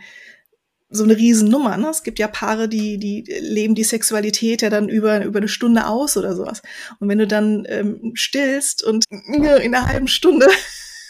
so 0.92 1.04
eine 1.04 1.16
Riesennummer. 1.16 1.76
Ne? 1.78 1.88
Es 1.88 2.02
gibt 2.02 2.18
ja 2.18 2.28
Paare, 2.28 2.68
die, 2.68 2.98
die 2.98 3.24
leben 3.40 3.74
die 3.74 3.84
Sexualität 3.84 4.62
ja 4.62 4.70
dann 4.70 4.88
über, 4.88 5.24
über 5.24 5.38
eine 5.38 5.48
Stunde 5.48 5.86
aus 5.86 6.16
oder 6.16 6.36
sowas. 6.36 6.62
Und 7.00 7.08
wenn 7.08 7.18
du 7.18 7.26
dann 7.26 7.64
ähm, 7.68 8.12
stillst 8.14 8.84
und 8.84 9.04
in 9.10 9.46
einer 9.46 9.86
halben 9.86 10.08
Stunde 10.08 10.48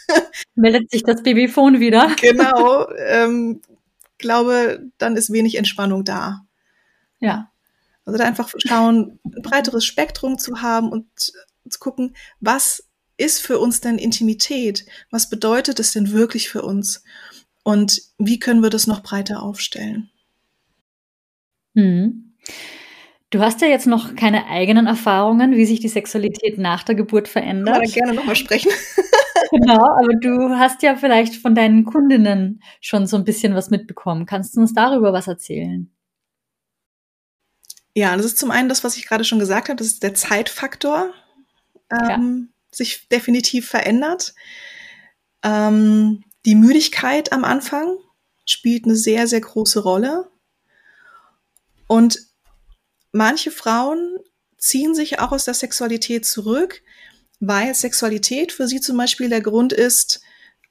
meldet 0.55 0.89
sich 0.89 1.03
das 1.03 1.21
Babyphone 1.21 1.79
wieder. 1.79 2.15
genau, 2.19 2.87
ähm, 3.07 3.61
glaube, 4.17 4.89
dann 4.97 5.17
ist 5.17 5.31
wenig 5.31 5.55
Entspannung 5.55 6.03
da. 6.03 6.45
Ja. 7.19 7.51
Also 8.05 8.17
da 8.17 8.25
einfach 8.25 8.49
schauen, 8.57 9.19
ein 9.23 9.41
breiteres 9.41 9.85
Spektrum 9.85 10.37
zu 10.37 10.61
haben 10.61 10.89
und 10.89 11.05
zu 11.17 11.79
gucken, 11.79 12.15
was 12.39 12.85
ist 13.17 13.39
für 13.39 13.59
uns 13.59 13.81
denn 13.81 13.97
Intimität? 13.97 14.85
Was 15.11 15.29
bedeutet 15.29 15.79
es 15.79 15.91
denn 15.91 16.11
wirklich 16.11 16.49
für 16.49 16.63
uns? 16.63 17.03
Und 17.63 18.01
wie 18.17 18.39
können 18.39 18.61
wir 18.61 18.69
das 18.69 18.87
noch 18.87 19.01
breiter 19.01 19.41
aufstellen? 19.41 20.09
Hm. 21.75 22.35
Du 23.29 23.39
hast 23.39 23.61
ja 23.61 23.67
jetzt 23.67 23.87
noch 23.87 24.15
keine 24.15 24.45
eigenen 24.47 24.85
Erfahrungen, 24.85 25.53
wie 25.53 25.65
sich 25.65 25.79
die 25.79 25.87
Sexualität 25.87 26.59
nach 26.59 26.83
der 26.83 26.93
Geburt 26.93 27.27
verändert. 27.27 27.81
Ich 27.83 27.95
gerne 27.95 28.13
nochmal 28.13 28.35
sprechen. 28.35 28.71
genau, 29.51 29.83
aber 29.83 30.13
du 30.21 30.51
hast 30.51 30.83
ja 30.83 30.95
vielleicht 30.95 31.37
von 31.37 31.55
deinen 31.55 31.83
Kundinnen 31.83 32.61
schon 32.79 33.07
so 33.07 33.17
ein 33.17 33.23
bisschen 33.23 33.55
was 33.55 33.71
mitbekommen. 33.71 34.27
Kannst 34.27 34.55
du 34.55 34.61
uns 34.61 34.73
darüber 34.73 35.13
was 35.13 35.27
erzählen? 35.27 35.89
Ja, 37.95 38.15
das 38.15 38.25
ist 38.25 38.37
zum 38.37 38.51
einen 38.51 38.69
das, 38.69 38.83
was 38.83 38.97
ich 38.97 39.07
gerade 39.07 39.23
schon 39.23 39.39
gesagt 39.39 39.69
habe, 39.69 39.77
das 39.77 39.87
ist 39.87 40.03
der 40.03 40.13
Zeitfaktor, 40.13 41.11
ähm, 41.91 42.09
ja. 42.09 42.75
sich 42.75 43.07
definitiv 43.09 43.67
verändert. 43.67 44.35
Ähm, 45.43 46.23
die 46.45 46.55
Müdigkeit 46.55 47.31
am 47.31 47.43
Anfang 47.43 47.97
spielt 48.45 48.85
eine 48.85 48.95
sehr, 48.95 49.27
sehr 49.27 49.41
große 49.41 49.79
Rolle. 49.81 50.29
Und 51.87 52.19
manche 53.11 53.51
Frauen 53.51 54.17
ziehen 54.57 54.95
sich 54.95 55.19
auch 55.19 55.31
aus 55.31 55.45
der 55.45 55.53
Sexualität 55.53 56.25
zurück, 56.25 56.81
weil 57.39 57.73
Sexualität 57.75 58.51
für 58.51 58.67
sie 58.67 58.79
zum 58.79 58.97
Beispiel 58.97 59.29
der 59.29 59.41
Grund 59.41 59.73
ist, 59.73 60.21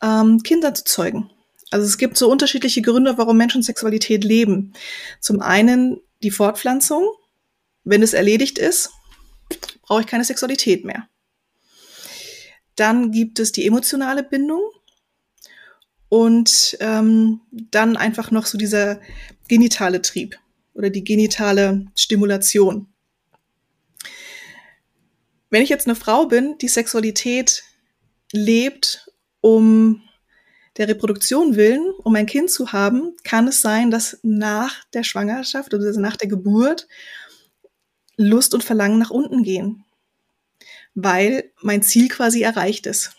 ähm, 0.02 0.42
Kinder 0.42 0.74
zu 0.74 0.84
zeugen. 0.84 1.30
Also 1.70 1.86
es 1.86 1.96
gibt 1.96 2.18
so 2.18 2.30
unterschiedliche 2.30 2.82
Gründe, 2.82 3.16
warum 3.16 3.36
Menschen 3.36 3.62
Sexualität 3.62 4.24
leben. 4.24 4.74
Zum 5.20 5.40
einen 5.40 6.00
die 6.22 6.30
Fortpflanzung. 6.30 7.08
Wenn 7.84 8.02
es 8.02 8.12
erledigt 8.12 8.58
ist, 8.58 8.90
brauche 9.82 10.02
ich 10.02 10.06
keine 10.06 10.24
Sexualität 10.24 10.84
mehr. 10.84 11.08
Dann 12.76 13.10
gibt 13.10 13.38
es 13.38 13.52
die 13.52 13.66
emotionale 13.66 14.22
Bindung. 14.22 14.62
Und 16.12 16.76
ähm, 16.80 17.40
dann 17.50 17.96
einfach 17.96 18.30
noch 18.30 18.44
so 18.44 18.58
dieser 18.58 19.00
genitale 19.48 20.02
Trieb 20.02 20.38
oder 20.74 20.90
die 20.90 21.04
genitale 21.04 21.86
Stimulation. 21.96 22.86
Wenn 25.48 25.62
ich 25.62 25.70
jetzt 25.70 25.86
eine 25.86 25.94
Frau 25.94 26.26
bin, 26.26 26.58
die 26.58 26.68
Sexualität 26.68 27.64
lebt, 28.30 29.10
um 29.40 30.02
der 30.76 30.88
Reproduktion 30.88 31.56
willen, 31.56 31.94
um 32.04 32.14
ein 32.14 32.26
Kind 32.26 32.50
zu 32.50 32.72
haben, 32.72 33.14
kann 33.24 33.48
es 33.48 33.62
sein, 33.62 33.90
dass 33.90 34.18
nach 34.22 34.84
der 34.92 35.04
Schwangerschaft 35.04 35.72
oder 35.72 35.98
nach 35.98 36.18
der 36.18 36.28
Geburt 36.28 36.88
Lust 38.18 38.52
und 38.52 38.62
Verlangen 38.62 38.98
nach 38.98 39.08
unten 39.10 39.44
gehen, 39.44 39.86
weil 40.94 41.52
mein 41.62 41.80
Ziel 41.80 42.08
quasi 42.08 42.42
erreicht 42.42 42.84
ist. 42.84 43.16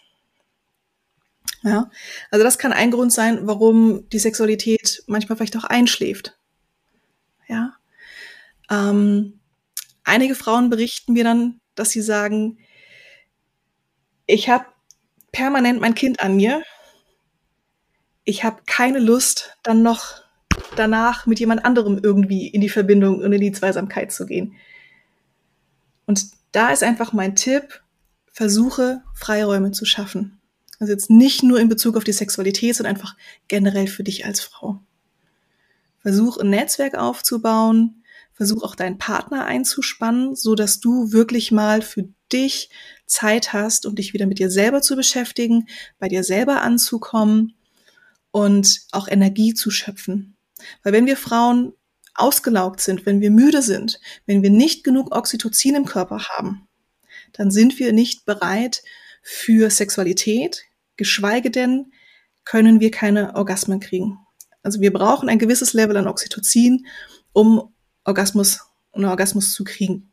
Ja, 1.63 1.89
also 2.30 2.43
das 2.43 2.58
kann 2.58 2.73
ein 2.73 2.91
Grund 2.91 3.13
sein, 3.13 3.47
warum 3.47 4.10
die 4.10 4.19
Sexualität 4.19 5.04
manchmal 5.08 5.38
vielleicht 5.38 5.56
auch 5.58 5.63
einschläft. 5.63 6.38
Ja, 7.47 7.73
ähm, 8.69 9.39
einige 10.04 10.36
Frauen 10.36 10.69
berichten 10.69 11.13
mir 11.13 11.23
dann, 11.23 11.62
dass 11.76 11.91
sie 11.91 12.02
sagen, 12.02 12.58
ich 14.26 14.49
habe 14.49 14.65
permanent 15.32 15.80
mein 15.80 15.95
Kind 15.95 16.21
an 16.21 16.36
mir. 16.36 16.63
Ich 18.26 18.43
habe 18.43 18.62
keine 18.65 18.99
Lust, 18.99 19.58
dann 19.63 19.84
noch 19.84 20.21
danach 20.76 21.26
mit 21.26 21.39
jemand 21.39 21.65
anderem 21.65 21.99
irgendwie 22.02 22.47
in 22.47 22.62
die 22.62 22.69
Verbindung 22.69 23.19
und 23.19 23.32
in 23.34 23.41
die 23.41 23.52
Zweisamkeit 23.52 24.12
zu 24.12 24.26
gehen. 24.26 24.56
Und 26.06 26.26
da 26.52 26.71
ist 26.71 26.84
einfach 26.84 27.13
mein 27.13 27.36
Tipp, 27.36 27.82
versuche 28.32 29.04
Freiräume 29.13 29.71
zu 29.71 29.86
schaffen. 29.86 30.39
Also 30.84 30.91
jetzt 30.91 31.10
nicht 31.10 31.43
nur 31.43 31.62
in 31.62 31.69
Bezug 31.69 31.96
auf 31.96 32.04
die 32.04 32.12
Sexualität, 32.12 32.76
sondern 32.76 32.96
einfach 32.96 33.15
generell 33.48 33.88
für 33.88 34.04
dich 34.04 34.26
als 34.26 34.41
Frau. 34.41 34.82
Versuch 36.00 36.36
ein 36.36 36.50
Netzwerk 36.50 36.96
aufzubauen, 36.96 38.04
versuch 38.34 38.63
auch 38.63 38.76
deinen 38.76 38.98
Partner 38.98 39.46
einzuspannen, 39.46 40.36
so 40.36 40.56
dass 40.56 40.82
du 40.82 41.13
wirklich 41.13 41.54
mal 41.54 41.82
für 41.82 42.10
dich 42.34 42.69
Zeit 43.06 43.54
hast, 43.54 43.86
um 43.86 43.96
dich 43.96 44.12
wieder 44.12 44.26
mit 44.26 44.39
dir 44.39 44.52
selber 44.52 44.82
zu 44.82 44.98
beschäftigen, 44.98 45.69
bei 46.00 46.10
dir 46.10 46.26
selber 46.26 46.63
anzukommen 46.63 47.56
und 48.32 48.82
auch 48.91 49.08
Energie 49.08 49.54
zu 49.54 49.72
schöpfen. 49.72 50.36
Weil 50.84 50.91
wenn 50.91 51.06
wir 51.06 51.15
Frauen 51.15 51.72
ausgelaugt 52.13 52.82
sind, 52.82 53.06
wenn 53.06 53.22
wir 53.22 53.32
müde 53.32 53.62
sind, 53.62 54.02
wenn 54.26 54.43
wir 54.43 54.50
nicht 54.50 54.84
genug 54.84 55.15
Oxytocin 55.15 55.76
im 55.76 55.86
Körper 55.86 56.28
haben, 56.28 56.67
dann 57.32 57.52
sind 57.52 57.80
wir 57.80 57.93
nicht 57.93 58.26
bereit 58.26 58.84
für 59.22 59.69
Sexualität, 59.69 60.65
geschweige 60.97 61.51
denn 61.51 61.91
können 62.45 62.79
wir 62.79 62.91
keine 62.91 63.36
Orgasmen 63.36 63.79
kriegen. 63.79 64.19
Also 64.62 64.82
wir 64.82 64.93
brauchen 64.93 65.29
ein 65.29 65.39
gewisses 65.39 65.73
Level 65.73 65.97
an 65.97 66.08
Oxytocin, 66.08 66.86
um 67.34 67.73
Orgasmus, 68.03 68.62
einen 68.91 69.06
Orgasmus 69.06 69.53
zu 69.53 69.63
kriegen. 69.63 70.12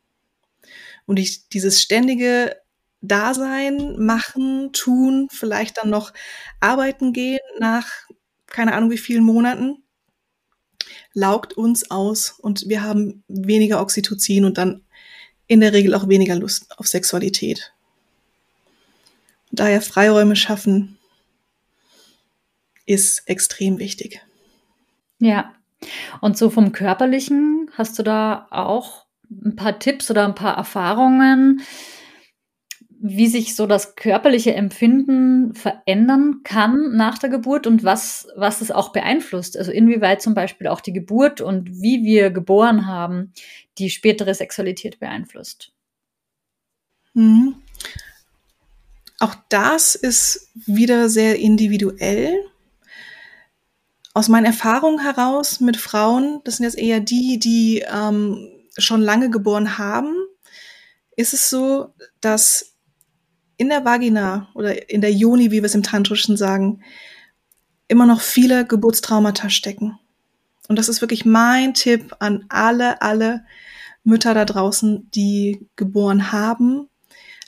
Und 1.05 1.17
ich, 1.17 1.49
dieses 1.49 1.81
ständige 1.81 2.55
Dasein, 3.01 3.97
machen, 3.97 4.71
tun, 4.73 5.27
vielleicht 5.31 5.77
dann 5.77 5.89
noch 5.89 6.13
arbeiten 6.59 7.13
gehen 7.13 7.39
nach 7.59 7.87
keine 8.51 8.73
Ahnung 8.73 8.91
wie 8.91 8.97
vielen 8.97 9.23
Monaten, 9.23 9.83
laugt 11.13 11.53
uns 11.53 11.89
aus 11.89 12.31
und 12.31 12.67
wir 12.67 12.83
haben 12.83 13.23
weniger 13.27 13.81
Oxytocin 13.81 14.45
und 14.45 14.57
dann 14.57 14.83
in 15.47 15.61
der 15.61 15.73
Regel 15.73 15.95
auch 15.95 16.07
weniger 16.07 16.35
Lust 16.35 16.77
auf 16.77 16.87
Sexualität 16.87 17.73
daher 19.51 19.81
Freiräume 19.81 20.35
schaffen 20.35 20.97
ist 22.85 23.27
extrem 23.27 23.79
wichtig. 23.79 24.21
Ja. 25.19 25.53
Und 26.19 26.37
so 26.37 26.49
vom 26.49 26.71
körperlichen, 26.71 27.69
hast 27.73 27.97
du 27.97 28.03
da 28.03 28.47
auch 28.51 29.05
ein 29.29 29.55
paar 29.55 29.79
Tipps 29.79 30.11
oder 30.11 30.25
ein 30.25 30.35
paar 30.35 30.57
Erfahrungen, 30.57 31.61
wie 33.03 33.27
sich 33.27 33.55
so 33.55 33.65
das 33.65 33.95
körperliche 33.95 34.53
Empfinden 34.53 35.55
verändern 35.55 36.41
kann 36.43 36.95
nach 36.95 37.17
der 37.17 37.31
Geburt 37.31 37.65
und 37.65 37.83
was, 37.83 38.27
was 38.35 38.61
es 38.61 38.69
auch 38.69 38.91
beeinflusst? 38.91 39.57
Also 39.57 39.71
inwieweit 39.71 40.21
zum 40.21 40.35
Beispiel 40.35 40.67
auch 40.67 40.81
die 40.81 40.93
Geburt 40.93 41.41
und 41.41 41.81
wie 41.81 42.03
wir 42.03 42.29
geboren 42.29 42.85
haben, 42.85 43.33
die 43.79 43.89
spätere 43.89 44.35
Sexualität 44.35 44.99
beeinflusst? 44.99 45.71
Mhm. 47.13 47.55
Auch 49.21 49.35
das 49.49 49.93
ist 49.93 50.49
wieder 50.65 51.07
sehr 51.07 51.37
individuell. 51.37 52.33
Aus 54.15 54.29
meinen 54.29 54.45
Erfahrungen 54.45 54.99
heraus 54.99 55.59
mit 55.59 55.77
Frauen, 55.77 56.41
das 56.43 56.57
sind 56.57 56.63
jetzt 56.63 56.79
eher 56.79 56.99
die, 56.99 57.37
die 57.37 57.85
ähm, 57.87 58.49
schon 58.79 58.99
lange 58.99 59.29
geboren 59.29 59.77
haben, 59.77 60.15
ist 61.15 61.35
es 61.35 61.51
so, 61.51 61.93
dass 62.19 62.73
in 63.57 63.69
der 63.69 63.85
Vagina 63.85 64.49
oder 64.55 64.89
in 64.89 65.01
der 65.01 65.13
Joni, 65.13 65.51
wie 65.51 65.61
wir 65.61 65.65
es 65.65 65.75
im 65.75 65.83
Tantrischen 65.83 66.35
sagen, 66.35 66.81
immer 67.87 68.07
noch 68.07 68.21
viele 68.21 68.65
Geburtstraumata 68.65 69.51
stecken. 69.51 69.99
Und 70.67 70.79
das 70.79 70.89
ist 70.89 71.01
wirklich 71.01 71.25
mein 71.25 71.75
Tipp 71.75 72.15
an 72.17 72.45
alle, 72.49 73.03
alle 73.03 73.45
Mütter 74.03 74.33
da 74.33 74.45
draußen, 74.45 75.11
die 75.11 75.67
geboren 75.75 76.31
haben 76.31 76.87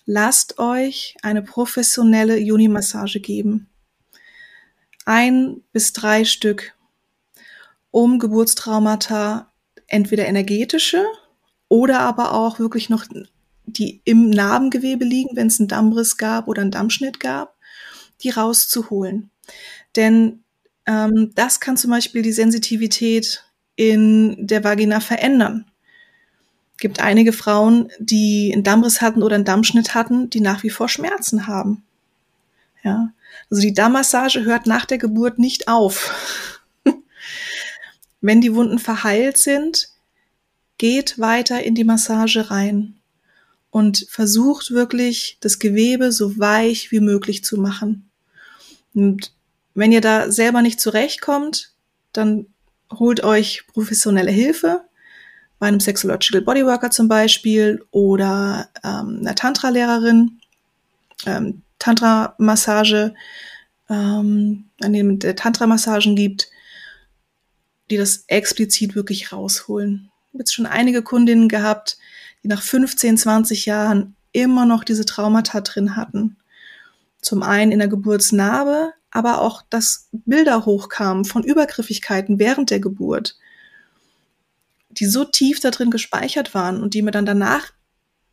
lasst 0.06 0.60
euch 0.60 1.16
eine 1.22 1.42
professionelle 1.42 2.38
Juni-Massage 2.38 3.20
geben. 3.20 3.70
Ein 5.06 5.62
bis 5.72 5.94
drei 5.94 6.26
Stück, 6.26 6.74
um 7.92 8.20
Geburtstraumata 8.20 9.52
entweder 9.88 10.26
energetische 10.26 11.06
oder 11.68 12.00
aber 12.00 12.34
auch 12.34 12.60
wirklich 12.60 12.90
noch 12.90 13.06
die 13.66 14.02
im 14.06 14.30
Narbengewebe 14.30 15.06
liegen, 15.06 15.36
wenn 15.36 15.48
es 15.48 15.60
einen 15.60 15.70
Dammriss 15.70 16.18
gab 16.18 16.48
oder 16.48 16.62
einen 16.62 16.72
Dammschnitt 16.72 17.20
gab, 17.20 17.56
die 18.22 18.30
rauszuholen. 18.30 19.30
Denn 19.96 20.44
ähm, 20.86 21.32
das 21.36 21.60
kann 21.60 21.78
zum 21.78 21.92
Beispiel 21.92 22.22
die 22.22 22.32
Sensitivität 22.32 23.44
in 23.76 24.48
der 24.48 24.64
Vagina 24.64 25.00
verändern. 25.00 25.66
Gibt 26.78 27.00
einige 27.00 27.34
Frauen, 27.34 27.90
die 28.00 28.52
einen 28.54 28.64
Dammriss 28.64 29.02
hatten 29.02 29.24
oder 29.24 29.36
einen 29.36 29.46
Dammschnitt 29.46 29.94
hatten, 29.94 30.30
die 30.30 30.42
nach 30.42 30.64
wie 30.64 30.70
vor 30.70 30.90
Schmerzen 30.90 31.48
haben. 31.48 31.84
Ja, 32.84 33.14
also 33.50 33.62
die 33.62 33.74
Dammmassage 33.74 34.44
hört 34.44 34.68
nach 34.68 34.86
der 34.86 34.98
Geburt 34.98 35.40
nicht 35.40 35.68
auf. 35.68 36.14
Wenn 38.22 38.42
die 38.42 38.56
Wunden 38.56 38.80
verheilt 38.80 39.38
sind, 39.38 39.90
geht 40.78 41.20
weiter 41.20 41.64
in 41.64 41.76
die 41.76 41.84
Massage 41.84 42.52
rein 42.52 42.96
und 43.70 44.06
versucht 44.10 44.72
wirklich 44.72 45.38
das 45.40 45.60
Gewebe 45.60 46.12
so 46.12 46.38
weich 46.38 46.92
wie 46.92 47.00
möglich 47.00 47.44
zu 47.44 47.58
machen. 47.58 48.10
Und 48.94 49.34
wenn 49.74 49.92
ihr 49.92 50.02
da 50.02 50.32
selber 50.32 50.62
nicht 50.62 50.80
zurechtkommt, 50.80 51.72
dann 52.12 52.48
holt 52.92 53.24
euch 53.24 53.66
professionelle 53.68 54.32
Hilfe 54.32 54.84
bei 55.64 55.70
einem 55.70 55.80
Sexological 55.80 56.42
Bodyworker 56.42 56.92
zum 56.92 57.08
Beispiel 57.08 57.86
oder 57.92 58.68
ähm, 58.84 59.20
einer 59.22 59.34
Tantra-Lehrerin, 59.34 60.42
ähm, 61.26 61.62
Tantra-Massage, 61.80 63.14
ähm, 63.90 64.66
an 64.82 64.92
dem 64.92 65.20
der 65.20 65.38
Tantra-Massagen 65.38 66.18
gibt, 66.18 66.50
die 67.90 67.96
das 67.96 68.26
explizit 68.28 68.94
wirklich 68.94 69.32
rausholen. 69.32 70.12
Ich 70.28 70.34
habe 70.34 70.40
jetzt 70.40 70.54
schon 70.54 70.66
einige 70.66 71.02
Kundinnen 71.02 71.48
gehabt, 71.48 71.98
die 72.44 72.50
nach 72.50 72.62
15, 72.62 73.18
20 73.18 73.66
Jahren 73.66 74.18
immer 74.34 74.66
noch 74.66 74.84
diese 74.84 75.06
Traumata 75.06 75.62
drin 75.62 75.96
hatten. 75.96 76.36
Zum 77.22 77.42
einen 77.42 77.72
in 77.72 77.80
der 77.80 77.88
Geburtsnarbe, 77.88 78.92
aber 79.12 79.40
auch, 79.40 79.62
dass 79.70 80.10
Bilder 80.12 80.66
hochkamen 80.66 81.24
von 81.24 81.42
Übergriffigkeiten 81.42 82.38
während 82.38 82.70
der 82.70 82.82
Geburt, 82.82 83.38
die 85.00 85.06
so 85.06 85.26
tief 85.26 85.60
da 85.60 85.72
drin 85.72 85.92
gespeichert 85.92 86.54
waren 86.54 86.82
und 86.82 86.94
die 86.94 87.02
mir 87.02 87.12
dann 87.12 87.26
danach 87.26 87.72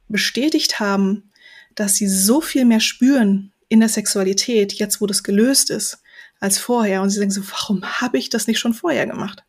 bestätigt 0.09 0.81
haben, 0.81 1.33
dass 1.75 1.95
sie 1.95 2.09
so 2.09 2.41
viel 2.41 2.65
mehr 2.65 2.81
spüren 2.81 3.53
in 3.69 3.81
der 3.81 3.89
Sexualität, 3.89 4.73
jetzt 4.75 5.01
wo 5.01 5.07
das 5.07 5.23
gelöst 5.23 5.71
ist, 5.71 6.03
als 6.41 6.59
vorher. 6.59 7.03
Und 7.03 7.11
sie 7.11 7.21
denken 7.21 7.35
so, 7.35 7.43
warum 7.51 7.85
habe 7.85 8.19
ich 8.19 8.29
das 8.29 8.47
nicht 8.47 8.59
schon 8.59 8.75
vorher 8.75 9.07
gemacht? 9.07 9.45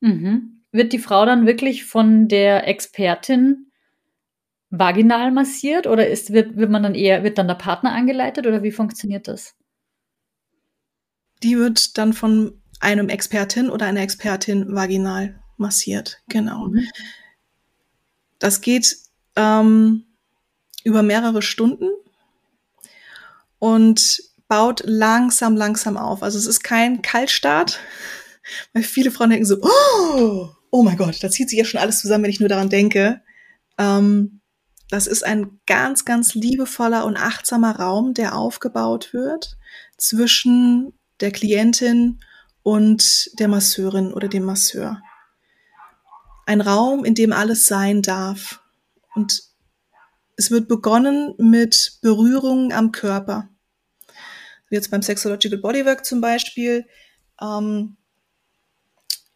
Mhm. 0.00 0.62
Wird 0.72 0.92
die 0.92 0.98
Frau 0.98 1.24
dann 1.24 1.46
wirklich 1.46 1.84
von 1.84 2.28
der 2.28 2.68
Expertin 2.68 3.66
vaginal 4.68 5.32
massiert 5.32 5.86
oder 5.86 6.06
ist, 6.06 6.32
wird, 6.32 6.56
wird 6.56 6.70
man 6.70 6.82
dann 6.82 6.94
eher, 6.94 7.24
wird 7.24 7.38
dann 7.38 7.48
der 7.48 7.54
Partner 7.54 7.92
angeleitet 7.92 8.46
oder 8.46 8.62
wie 8.62 8.70
funktioniert 8.70 9.26
das? 9.26 9.56
die 11.42 11.58
wird 11.58 11.98
dann 11.98 12.12
von 12.12 12.60
einem 12.80 13.08
Expertin 13.08 13.70
oder 13.70 13.86
einer 13.86 14.00
Expertin 14.00 14.74
vaginal 14.74 15.40
massiert. 15.60 16.20
Genau. 16.28 16.68
Mhm. 16.68 16.88
Das 18.38 18.60
geht 18.60 18.96
ähm, 19.36 20.04
über 20.82 21.02
mehrere 21.02 21.42
Stunden 21.42 21.88
und 23.58 24.22
baut 24.48 24.82
langsam, 24.84 25.56
langsam 25.56 25.96
auf. 25.96 26.22
Also 26.22 26.38
es 26.38 26.46
ist 26.46 26.64
kein 26.64 27.02
Kaltstart, 27.02 27.78
weil 28.72 28.82
viele 28.82 29.10
Frauen 29.10 29.30
denken 29.30 29.46
so, 29.46 29.58
oh, 29.62 30.48
oh 30.70 30.82
mein 30.82 30.96
Gott, 30.96 31.22
da 31.22 31.30
zieht 31.30 31.50
sich 31.50 31.58
ja 31.58 31.64
schon 31.64 31.80
alles 31.80 32.00
zusammen, 32.00 32.24
wenn 32.24 32.30
ich 32.30 32.40
nur 32.40 32.48
daran 32.48 32.70
denke. 32.70 33.20
Ähm, 33.78 34.40
das 34.88 35.06
ist 35.06 35.24
ein 35.24 35.60
ganz, 35.66 36.04
ganz 36.04 36.34
liebevoller 36.34 37.04
und 37.04 37.16
achtsamer 37.16 37.76
Raum, 37.76 38.12
der 38.12 38.34
aufgebaut 38.34 39.12
wird 39.12 39.56
zwischen 39.96 40.92
der 41.20 41.30
Klientin 41.30 42.20
und 42.62 43.30
der 43.38 43.48
Masseurin 43.48 44.12
oder 44.12 44.28
dem 44.28 44.44
Masseur. 44.44 45.00
Ein 46.46 46.60
Raum, 46.60 47.04
in 47.04 47.14
dem 47.14 47.32
alles 47.32 47.66
sein 47.66 48.02
darf. 48.02 48.60
Und 49.14 49.42
es 50.36 50.50
wird 50.50 50.68
begonnen 50.68 51.34
mit 51.38 51.98
Berührungen 52.02 52.72
am 52.72 52.92
Körper. 52.92 53.48
Jetzt 54.70 54.90
beim 54.90 55.02
Sexological 55.02 55.58
Bodywork 55.58 56.04
zum 56.04 56.20
Beispiel. 56.20 56.86
Ähm, 57.40 57.96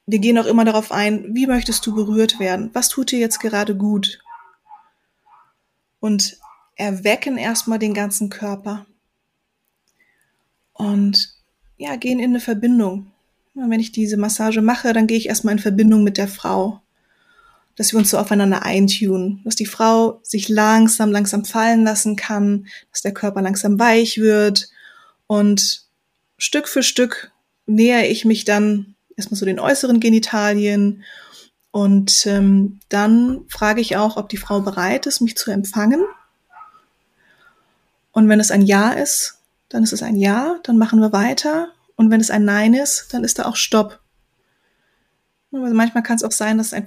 wir 0.07 0.19
gehen 0.19 0.39
auch 0.39 0.47
immer 0.47 0.65
darauf 0.65 0.93
ein, 0.93 1.35
wie 1.35 1.47
möchtest 1.47 1.85
du 1.87 1.95
berührt 1.95 2.39
werden? 2.39 2.71
Was 2.73 2.89
tut 2.89 3.11
dir 3.11 3.19
jetzt 3.19 3.41
gerade 3.41 3.77
gut? 3.77 4.21
Und 6.01 6.39
erwecken 6.77 7.37
erstmal 7.37 7.79
den 7.79 7.95
ganzen 7.95 8.29
Körper. 8.29 8.87
Und 10.73 11.35
ja, 11.77 11.97
gehen 11.97 12.19
in 12.19 12.31
eine 12.31 12.41
Verbindung. 12.41 13.13
Und 13.55 13.71
wenn 13.71 13.81
ich 13.81 13.93
diese 13.93 14.17
Massage 14.17 14.61
mache, 14.61 14.93
dann 14.93 15.07
gehe 15.07 15.17
ich 15.17 15.29
erstmal 15.29 15.53
in 15.53 15.61
Verbindung 15.61 16.05
mit 16.05 16.19
der 16.19 16.29
Frau. 16.29 16.81
Dass 17.77 17.93
wir 17.93 17.99
uns 17.99 18.11
so 18.11 18.19
aufeinander 18.19 18.63
eintun, 18.63 19.41
dass 19.45 19.57
die 19.57 19.67
Frau 19.67 20.21
sich 20.23 20.49
langsam, 20.49 21.11
langsam 21.11 21.45
fallen 21.45 21.85
lassen 21.85 22.17
kann, 22.17 22.67
dass 22.91 23.03
der 23.03 23.13
Körper 23.13 23.43
langsam 23.43 23.79
weich 23.79 24.19
wird 24.19 24.69
und 25.27 25.83
Stück 26.39 26.69
für 26.69 26.83
Stück 26.83 27.33
nähere 27.67 28.07
ich 28.07 28.25
mich 28.25 28.45
dann 28.45 28.95
erstmal 29.17 29.39
so 29.39 29.47
den 29.47 29.59
äußeren 29.59 30.01
Genitalien 30.01 31.03
und 31.75 32.27
ähm, 32.27 32.79
dann 32.89 33.47
frage 33.49 33.81
ich 33.81 33.97
auch, 33.97 34.17
ob 34.17 34.29
die 34.29 34.37
Frau 34.37 34.61
bereit 34.61 35.07
ist, 35.07 35.21
mich 35.21 35.37
zu 35.37 35.51
empfangen. 35.51 36.05
Und 38.13 38.29
wenn 38.29 38.39
es 38.39 38.53
ein 38.53 38.63
Ja 38.63 38.93
ist, 38.93 39.41
dann 39.71 39.83
ist 39.83 39.93
es 39.93 40.01
ein 40.01 40.15
Ja, 40.15 40.61
dann 40.63 40.79
machen 40.79 41.01
wir 41.01 41.13
weiter. 41.13 41.73
Und 41.97 42.13
wenn 42.13 42.21
es 42.21 42.31
ein 42.31 42.45
Nein 42.45 42.75
ist, 42.75 43.09
dann 43.13 43.25
ist 43.25 43.41
da 43.41 43.47
auch 43.47 43.57
Stopp. 43.57 43.99
Also 45.51 45.75
manchmal 45.75 46.05
kann 46.05 46.15
es 46.15 46.23
auch 46.23 46.31
sein, 46.31 46.59
dass 46.59 46.73
ein, 46.73 46.87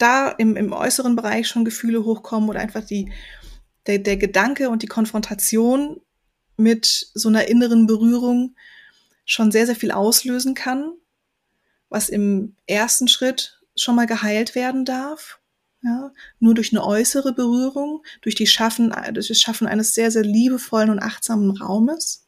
da 0.00 0.30
im, 0.30 0.56
im 0.56 0.72
äußeren 0.72 1.16
Bereich 1.16 1.48
schon 1.48 1.64
Gefühle 1.64 2.04
hochkommen 2.04 2.48
oder 2.48 2.60
einfach 2.60 2.84
die, 2.84 3.12
der, 3.86 3.98
der 3.98 4.16
Gedanke 4.16 4.70
und 4.70 4.82
die 4.82 4.88
Konfrontation 4.88 6.00
mit 6.56 7.10
so 7.14 7.28
einer 7.28 7.48
inneren 7.48 7.86
Berührung 7.86 8.54
schon 9.24 9.52
sehr, 9.52 9.66
sehr 9.66 9.76
viel 9.76 9.90
auslösen 9.90 10.54
kann, 10.54 10.92
was 11.88 12.08
im 12.08 12.56
ersten 12.66 13.08
Schritt 13.08 13.60
schon 13.76 13.94
mal 13.94 14.06
geheilt 14.06 14.54
werden 14.54 14.84
darf. 14.84 15.38
Ja, 15.82 16.12
nur 16.40 16.54
durch 16.54 16.72
eine 16.72 16.84
äußere 16.84 17.32
Berührung, 17.32 18.02
durch, 18.20 18.34
die 18.34 18.46
Schaffen, 18.46 18.94
durch 19.14 19.28
das 19.28 19.40
Schaffen 19.40 19.66
eines 19.66 19.94
sehr, 19.94 20.10
sehr 20.10 20.24
liebevollen 20.24 20.90
und 20.90 20.98
achtsamen 20.98 21.56
Raumes, 21.56 22.26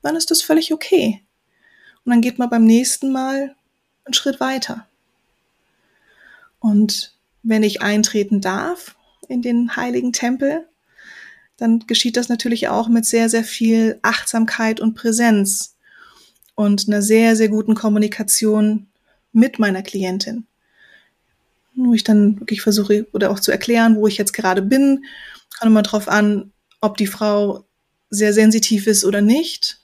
dann 0.00 0.14
ist 0.14 0.30
das 0.30 0.42
völlig 0.42 0.72
okay. 0.72 1.26
Und 2.04 2.10
dann 2.10 2.20
geht 2.20 2.38
man 2.38 2.50
beim 2.50 2.64
nächsten 2.64 3.10
Mal 3.10 3.56
einen 4.04 4.14
Schritt 4.14 4.38
weiter. 4.38 4.86
Und 6.64 7.14
wenn 7.42 7.62
ich 7.62 7.82
eintreten 7.82 8.40
darf 8.40 8.96
in 9.28 9.42
den 9.42 9.76
heiligen 9.76 10.12
Tempel, 10.12 10.66
dann 11.56 11.80
geschieht 11.86 12.16
das 12.16 12.28
natürlich 12.28 12.68
auch 12.68 12.88
mit 12.88 13.04
sehr, 13.04 13.28
sehr 13.28 13.44
viel 13.44 13.98
Achtsamkeit 14.02 14.80
und 14.80 14.94
Präsenz 14.94 15.76
und 16.54 16.88
einer 16.88 17.02
sehr, 17.02 17.36
sehr 17.36 17.48
guten 17.48 17.74
Kommunikation 17.74 18.86
mit 19.32 19.58
meiner 19.58 19.82
Klientin 19.82 20.46
wo 21.74 21.94
ich 21.94 22.04
dann 22.04 22.40
wirklich 22.40 22.62
versuche 22.62 23.06
oder 23.12 23.30
auch 23.30 23.40
zu 23.40 23.50
erklären, 23.50 23.96
wo 23.96 24.06
ich 24.06 24.16
jetzt 24.16 24.32
gerade 24.32 24.62
bin. 24.62 25.04
Kann 25.58 25.68
immer 25.68 25.82
drauf 25.82 26.08
an, 26.08 26.52
ob 26.80 26.96
die 26.96 27.06
Frau 27.06 27.64
sehr 28.10 28.32
sensitiv 28.32 28.86
ist 28.86 29.04
oder 29.04 29.20
nicht, 29.20 29.80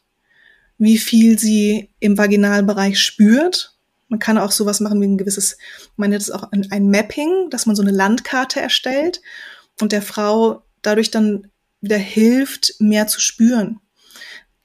wie 0.79 0.99
viel 0.99 1.39
sie 1.39 1.91
im 1.99 2.17
Vaginalbereich 2.17 3.01
spürt. 3.01 3.75
Man 4.11 4.19
kann 4.19 4.37
auch 4.37 4.51
sowas 4.51 4.81
machen 4.81 5.01
wie 5.01 5.07
ein 5.07 5.17
gewisses, 5.17 5.57
man 5.97 6.11
nennt 6.11 6.23
es 6.23 6.31
auch 6.31 6.53
ein, 6.53 6.71
ein 6.71 6.91
Mapping, 6.91 7.49
dass 7.49 7.65
man 7.65 7.77
so 7.77 7.83
eine 7.83 7.93
Landkarte 7.93 8.61
erstellt 8.61 9.23
und 9.81 9.93
der 9.93 10.03
Frau 10.03 10.63
dadurch 10.83 11.11
dann 11.11 11.51
wieder 11.81 11.97
hilft, 11.97 12.75
mehr 12.81 13.07
zu 13.07 13.21
spüren. 13.21 13.81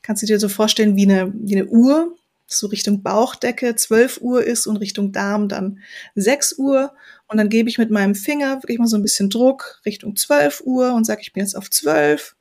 Kannst 0.02 0.22
du 0.24 0.28
dir 0.28 0.40
so 0.40 0.50
vorstellen 0.50 0.96
wie 0.96 1.04
eine, 1.04 1.32
wie 1.34 1.56
eine 1.56 1.68
Uhr, 1.68 2.16
so 2.48 2.68
Richtung 2.68 3.02
Bauchdecke 3.02 3.76
12 3.76 4.20
Uhr 4.22 4.44
ist 4.44 4.68
und 4.68 4.78
Richtung 4.78 5.12
Darm 5.12 5.48
dann 5.48 5.80
6 6.16 6.58
Uhr. 6.58 6.94
Und 7.28 7.38
dann 7.38 7.50
gebe 7.50 7.70
ich 7.70 7.78
mit 7.78 7.90
meinem 7.90 8.16
Finger 8.16 8.62
wirklich 8.62 8.78
mal 8.78 8.88
so 8.88 8.98
ein 8.98 9.02
bisschen 9.02 9.30
Druck 9.30 9.82
Richtung 9.86 10.16
12 10.16 10.62
Uhr 10.66 10.94
und 10.94 11.06
sage, 11.06 11.22
ich 11.22 11.34
bin 11.34 11.42
jetzt 11.42 11.56
auf 11.56 11.70
12. 11.70 12.36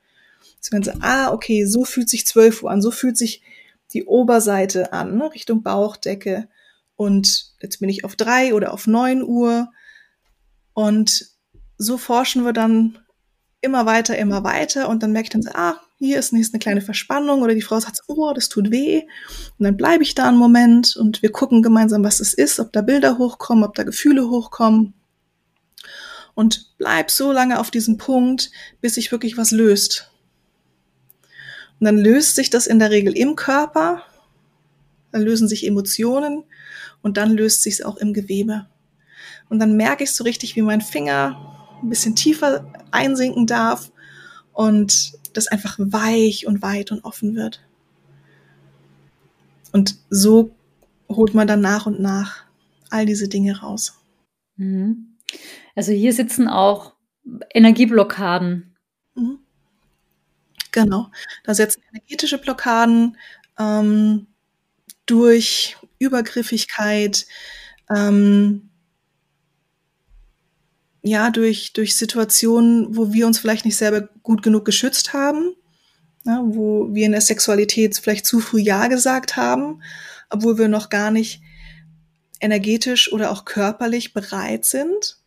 So 0.60 0.70
dann 0.70 0.82
so, 0.82 0.92
ah, 1.00 1.32
okay, 1.32 1.64
so 1.64 1.84
fühlt 1.84 2.08
sich 2.08 2.26
12 2.26 2.62
Uhr 2.62 2.70
an, 2.70 2.82
so 2.82 2.90
fühlt 2.90 3.16
sich 3.16 3.42
die 3.92 4.04
Oberseite 4.04 4.92
an, 4.92 5.16
ne, 5.16 5.32
Richtung 5.32 5.62
Bauchdecke. 5.62 6.48
Und 6.96 7.52
jetzt 7.60 7.80
bin 7.80 7.88
ich 7.88 8.04
auf 8.04 8.16
3 8.16 8.54
oder 8.54 8.72
auf 8.72 8.86
9 8.86 9.22
Uhr. 9.22 9.68
Und 10.72 11.26
so 11.78 11.98
forschen 11.98 12.44
wir 12.44 12.52
dann 12.52 12.98
immer 13.60 13.86
weiter, 13.86 14.16
immer 14.16 14.44
weiter. 14.44 14.88
Und 14.88 15.02
dann 15.02 15.12
merke 15.12 15.26
ich 15.26 15.30
dann 15.30 15.42
so, 15.42 15.50
ah, 15.54 15.80
hier 15.98 16.18
ist 16.18 16.32
eine 16.32 16.58
kleine 16.58 16.82
Verspannung 16.82 17.42
oder 17.42 17.54
die 17.54 17.62
Frau 17.62 17.80
sagt, 17.80 18.00
oh, 18.08 18.32
das 18.34 18.48
tut 18.48 18.70
weh. 18.70 19.02
Und 19.58 19.64
dann 19.64 19.76
bleibe 19.76 20.02
ich 20.02 20.14
da 20.14 20.28
einen 20.28 20.36
Moment 20.36 20.96
und 20.96 21.22
wir 21.22 21.32
gucken 21.32 21.62
gemeinsam, 21.62 22.04
was 22.04 22.20
es 22.20 22.34
ist, 22.34 22.60
ob 22.60 22.72
da 22.72 22.82
Bilder 22.82 23.18
hochkommen, 23.18 23.64
ob 23.64 23.74
da 23.74 23.84
Gefühle 23.84 24.28
hochkommen. 24.28 24.94
Und 26.34 26.74
bleib 26.78 27.10
so 27.10 27.32
lange 27.32 27.60
auf 27.60 27.70
diesem 27.70 27.96
Punkt, 27.96 28.50
bis 28.80 28.96
sich 28.96 29.12
wirklich 29.12 29.36
was 29.36 29.52
löst. 29.52 30.10
Und 31.78 31.86
dann 31.86 31.96
löst 31.96 32.34
sich 32.34 32.50
das 32.50 32.66
in 32.66 32.78
der 32.78 32.90
Regel 32.90 33.16
im 33.16 33.36
Körper. 33.36 34.02
dann 35.12 35.22
lösen 35.22 35.48
sich 35.48 35.64
Emotionen 35.66 36.44
und 37.04 37.18
dann 37.18 37.32
löst 37.32 37.62
sich 37.62 37.74
es 37.74 37.82
auch 37.82 37.98
im 37.98 38.14
Gewebe. 38.14 38.66
Und 39.50 39.58
dann 39.60 39.76
merke 39.76 40.02
ich 40.02 40.12
so 40.12 40.24
richtig, 40.24 40.56
wie 40.56 40.62
mein 40.62 40.80
Finger 40.80 41.78
ein 41.82 41.90
bisschen 41.90 42.16
tiefer 42.16 42.72
einsinken 42.90 43.46
darf 43.46 43.92
und 44.54 45.12
das 45.34 45.46
einfach 45.46 45.76
weich 45.78 46.46
und 46.46 46.62
weit 46.62 46.90
und 46.90 47.04
offen 47.04 47.36
wird. 47.36 47.60
Und 49.70 49.98
so 50.08 50.54
holt 51.10 51.34
man 51.34 51.46
dann 51.46 51.60
nach 51.60 51.84
und 51.84 52.00
nach 52.00 52.44
all 52.88 53.04
diese 53.04 53.28
Dinge 53.28 53.60
raus. 53.60 54.00
Mhm. 54.56 55.18
Also 55.74 55.92
hier 55.92 56.14
sitzen 56.14 56.48
auch 56.48 56.94
Energieblockaden. 57.52 58.76
Mhm. 59.14 59.40
Genau. 60.70 61.10
Da 61.44 61.54
setzen 61.54 61.82
energetische 61.90 62.38
Blockaden 62.38 63.18
ähm, 63.58 64.26
durch 65.04 65.76
Übergriffigkeit, 65.98 67.26
ähm, 67.94 68.70
ja, 71.02 71.30
durch, 71.30 71.74
durch 71.74 71.96
Situationen, 71.96 72.96
wo 72.96 73.12
wir 73.12 73.26
uns 73.26 73.38
vielleicht 73.38 73.66
nicht 73.66 73.76
selber 73.76 74.08
gut 74.22 74.42
genug 74.42 74.64
geschützt 74.64 75.12
haben, 75.12 75.54
ja, 76.24 76.40
wo 76.42 76.94
wir 76.94 77.04
in 77.04 77.12
der 77.12 77.20
Sexualität 77.20 77.98
vielleicht 77.98 78.24
zu 78.24 78.40
früh 78.40 78.60
Ja 78.60 78.86
gesagt 78.86 79.36
haben, 79.36 79.82
obwohl 80.30 80.56
wir 80.56 80.68
noch 80.68 80.88
gar 80.88 81.10
nicht 81.10 81.42
energetisch 82.40 83.12
oder 83.12 83.30
auch 83.30 83.44
körperlich 83.44 84.14
bereit 84.14 84.64
sind. 84.64 85.18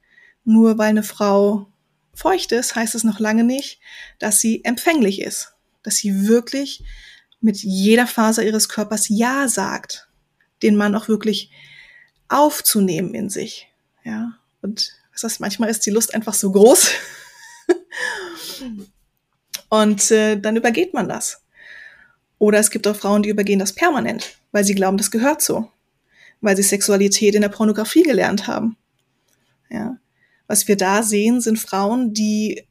Nur 0.44 0.78
weil 0.78 0.90
eine 0.90 1.04
Frau 1.04 1.68
feucht 2.14 2.52
ist, 2.52 2.76
heißt 2.76 2.96
es 2.96 3.04
noch 3.04 3.20
lange 3.20 3.44
nicht, 3.44 3.80
dass 4.18 4.42
sie 4.42 4.64
empfänglich 4.64 5.22
ist, 5.22 5.54
dass 5.84 5.98
sie 5.98 6.28
wirklich 6.28 6.84
mit 7.40 7.58
jeder 7.58 8.08
Faser 8.08 8.44
ihres 8.44 8.68
Körpers 8.68 9.08
Ja 9.10 9.48
sagt, 9.48 10.07
den 10.62 10.76
Mann 10.76 10.96
auch 10.96 11.08
wirklich 11.08 11.52
aufzunehmen 12.30 13.14
in 13.14 13.30
sich. 13.30 13.68
Ja, 14.04 14.34
und 14.62 14.94
das 15.14 15.24
heißt, 15.24 15.40
manchmal 15.40 15.70
ist 15.70 15.86
die 15.86 15.92
Lust 15.92 16.14
einfach 16.14 16.34
so 16.34 16.52
groß. 16.52 16.92
und 19.70 20.12
äh, 20.12 20.40
dann 20.40 20.56
übergeht 20.56 20.94
man 20.94 21.10
das. 21.10 21.42
Oder 22.40 22.60
es 22.60 22.70
gibt 22.70 22.88
auch 22.88 22.96
Frauen, 22.96 23.24
die 23.24 23.30
übergehen 23.30 23.60
das 23.60 23.74
permanent, 23.74 24.38
weil 24.52 24.64
sie 24.64 24.76
glauben, 24.76 24.98
das 24.98 25.12
gehört 25.12 25.42
so. 25.42 25.72
Weil 26.40 26.56
sie 26.56 26.64
Sexualität 26.64 27.34
in 27.34 27.42
der 27.42 27.50
Pornografie 27.50 28.04
gelernt 28.04 28.48
haben. 28.48 28.78
Ja. 29.70 29.98
Was 30.46 30.68
wir 30.68 30.78
da 30.78 31.04
sehen, 31.04 31.42
sind 31.42 31.58
Frauen, 31.58 32.14
die 32.14 32.68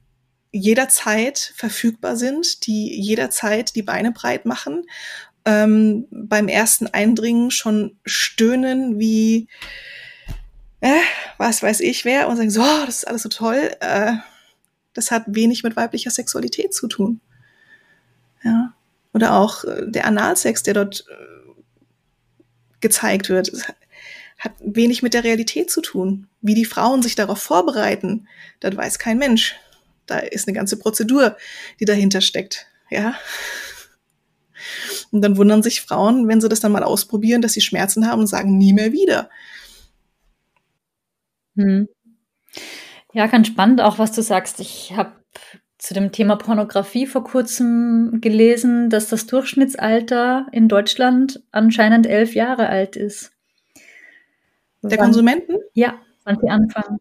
jederzeit 0.53 1.53
verfügbar 1.57 2.16
sind, 2.16 2.66
die 2.66 3.01
jederzeit 3.01 3.74
die 3.74 3.82
Beine 3.82 4.12
breit 4.12 4.47
machen, 4.47 4.87
ähm, 5.47 6.07
beim 6.11 6.49
ersten 6.49 6.88
Eindringen 6.88 7.51
schon 7.51 7.97
stöhnen 8.05 8.99
wie 8.99 9.49
äh, 10.80 11.01
was 11.38 11.62
weiß 11.62 11.80
ich 11.80 12.05
wer 12.05 12.28
und 12.28 12.36
sagen 12.36 12.51
so, 12.51 12.61
oh, 12.61 12.84
das 12.84 12.99
ist 12.99 13.09
alles 13.09 13.22
so 13.22 13.28
toll. 13.28 13.70
Äh, 13.80 14.14
das 14.92 15.11
hat 15.11 15.24
wenig 15.28 15.62
mit 15.62 15.76
weiblicher 15.76 16.11
Sexualität 16.11 16.74
zu 16.74 16.88
tun. 16.88 17.20
Ja. 18.42 18.74
Oder 19.14 19.34
auch 19.34 19.64
äh, 19.64 19.84
der 19.86 20.07
Analsex, 20.07 20.62
der 20.62 20.74
dort 20.74 21.05
äh, 21.09 21.62
gezeigt 22.80 23.28
wird, 23.28 23.53
hat 24.38 24.53
wenig 24.61 25.03
mit 25.03 25.14
der 25.14 25.24
Realität 25.24 25.70
zu 25.70 25.80
tun. 25.80 26.28
Wie 26.42 26.55
die 26.55 26.64
Frauen 26.64 27.03
sich 27.03 27.14
darauf 27.14 27.40
vorbereiten, 27.40 28.28
das 28.61 28.76
weiß 28.76 28.99
kein 28.99 29.18
Mensch. 29.18 29.55
Da 30.07 30.18
ist 30.18 30.47
eine 30.47 30.57
ganze 30.57 30.78
Prozedur, 30.78 31.36
die 31.80 31.84
dahinter 31.84 32.20
steckt. 32.20 32.66
Ja. 32.90 33.14
Und 35.16 35.22
dann 35.22 35.38
wundern 35.38 35.62
sich 35.62 35.80
Frauen, 35.80 36.28
wenn 36.28 36.42
sie 36.42 36.48
das 36.50 36.60
dann 36.60 36.72
mal 36.72 36.82
ausprobieren, 36.82 37.40
dass 37.40 37.54
sie 37.54 37.62
Schmerzen 37.62 38.06
haben 38.06 38.20
und 38.20 38.26
sagen, 38.26 38.58
nie 38.58 38.74
mehr 38.74 38.92
wieder. 38.92 39.30
Hm. 41.56 41.88
Ja, 43.14 43.26
ganz 43.26 43.46
spannend 43.46 43.80
auch, 43.80 43.98
was 43.98 44.12
du 44.12 44.20
sagst. 44.20 44.60
Ich 44.60 44.92
habe 44.94 45.12
zu 45.78 45.94
dem 45.94 46.12
Thema 46.12 46.36
Pornografie 46.36 47.06
vor 47.06 47.24
kurzem 47.24 48.18
gelesen, 48.20 48.90
dass 48.90 49.08
das 49.08 49.26
Durchschnittsalter 49.26 50.48
in 50.52 50.68
Deutschland 50.68 51.42
anscheinend 51.50 52.06
elf 52.06 52.34
Jahre 52.34 52.68
alt 52.68 52.94
ist. 52.96 53.32
Der 54.82 54.98
wann, 54.98 55.06
Konsumenten? 55.06 55.54
Ja, 55.72 55.98
wann 56.24 56.38
sie 56.38 56.50
anfangen. 56.50 56.98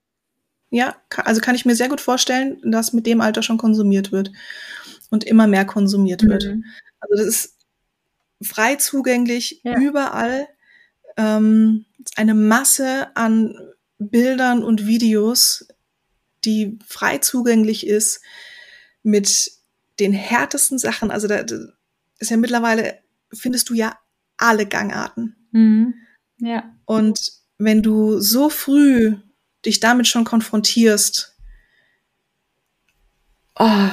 Ja, 0.70 0.96
also 1.18 1.42
kann 1.42 1.56
ich 1.56 1.66
mir 1.66 1.76
sehr 1.76 1.90
gut 1.90 2.00
vorstellen, 2.00 2.62
dass 2.64 2.94
mit 2.94 3.06
dem 3.08 3.20
Alter 3.20 3.44
schon 3.44 3.58
konsumiert 3.58 4.14
wird 4.14 4.32
und 5.10 5.26
immer 5.26 5.48
mehr 5.48 5.66
konsumiert 5.66 6.24
mhm. 6.24 6.30
wird. 6.30 6.46
Also 7.02 7.16
das 7.18 7.26
ist 7.26 7.55
frei 8.46 8.76
zugänglich 8.76 9.62
ja. 9.64 9.78
überall. 9.80 10.48
Ähm, 11.18 11.86
eine 12.16 12.34
Masse 12.34 13.16
an 13.16 13.58
Bildern 13.98 14.64
und 14.64 14.86
Videos, 14.86 15.68
die 16.44 16.80
frei 16.86 17.18
zugänglich 17.20 17.88
ist 17.88 18.22
mit 19.04 19.52
den 20.00 20.14
härtesten 20.14 20.78
Sachen. 20.78 21.12
Also 21.12 21.28
da 21.28 21.44
ist 22.20 22.32
ja 22.32 22.38
mittlerweile, 22.38 23.00
findest 23.34 23.70
du 23.70 23.74
ja 23.74 23.98
alle 24.38 24.66
Gangarten. 24.66 25.36
Mhm. 25.52 25.94
Ja. 26.38 26.76
Und 26.86 27.32
wenn 27.58 27.82
du 27.82 28.20
so 28.20 28.50
früh 28.50 29.16
dich 29.66 29.80
damit 29.80 30.08
schon 30.08 30.26
konfrontierst, 30.26 31.36
oh, 33.58 33.90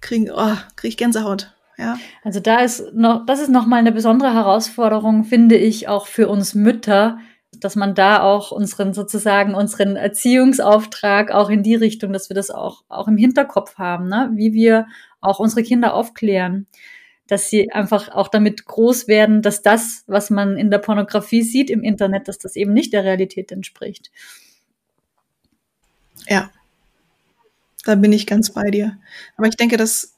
krieg, 0.00 0.30
oh, 0.34 0.56
krieg 0.76 0.90
ich 0.90 0.96
Gänsehaut. 0.96 1.54
Ja. 1.82 1.98
Also 2.22 2.40
da 2.40 2.60
ist 2.60 2.94
noch, 2.94 3.26
das 3.26 3.40
ist 3.40 3.50
nochmal 3.50 3.80
eine 3.80 3.92
besondere 3.92 4.32
Herausforderung, 4.32 5.24
finde 5.24 5.56
ich, 5.56 5.88
auch 5.88 6.06
für 6.06 6.28
uns 6.28 6.54
Mütter, 6.54 7.18
dass 7.58 7.76
man 7.76 7.94
da 7.94 8.22
auch 8.22 8.50
unseren 8.52 8.94
sozusagen 8.94 9.54
unseren 9.54 9.96
Erziehungsauftrag 9.96 11.32
auch 11.32 11.50
in 11.50 11.62
die 11.62 11.74
Richtung, 11.74 12.12
dass 12.12 12.30
wir 12.30 12.34
das 12.34 12.50
auch 12.50 12.84
auch 12.88 13.08
im 13.08 13.16
Hinterkopf 13.16 13.78
haben, 13.78 14.08
ne? 14.08 14.30
wie 14.34 14.52
wir 14.52 14.86
auch 15.20 15.38
unsere 15.38 15.62
Kinder 15.62 15.94
aufklären, 15.94 16.66
dass 17.26 17.50
sie 17.50 17.72
einfach 17.72 18.08
auch 18.08 18.28
damit 18.28 18.64
groß 18.64 19.08
werden, 19.08 19.42
dass 19.42 19.62
das, 19.62 20.04
was 20.06 20.30
man 20.30 20.56
in 20.56 20.70
der 20.70 20.78
Pornografie 20.78 21.42
sieht 21.42 21.70
im 21.70 21.82
Internet, 21.82 22.28
dass 22.28 22.38
das 22.38 22.56
eben 22.56 22.72
nicht 22.72 22.92
der 22.92 23.04
Realität 23.04 23.52
entspricht. 23.52 24.10
Ja, 26.28 26.50
da 27.84 27.94
bin 27.96 28.12
ich 28.12 28.26
ganz 28.26 28.50
bei 28.50 28.70
dir. 28.70 28.98
Aber 29.36 29.48
ich 29.48 29.56
denke, 29.56 29.76
das 29.76 30.11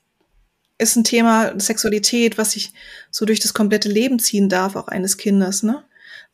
ist 0.79 0.97
ein 0.97 1.05
Thema 1.05 1.59
Sexualität, 1.59 2.37
was 2.39 2.53
sich 2.53 2.72
so 3.11 3.25
durch 3.25 3.41
das 3.41 3.55
komplette 3.55 3.89
Leben 3.89 4.18
ziehen 4.18 4.49
darf, 4.49 4.77
auch 4.77 4.89
eines 4.89 5.16
Kindes. 5.16 5.62
Ne? 5.62 5.85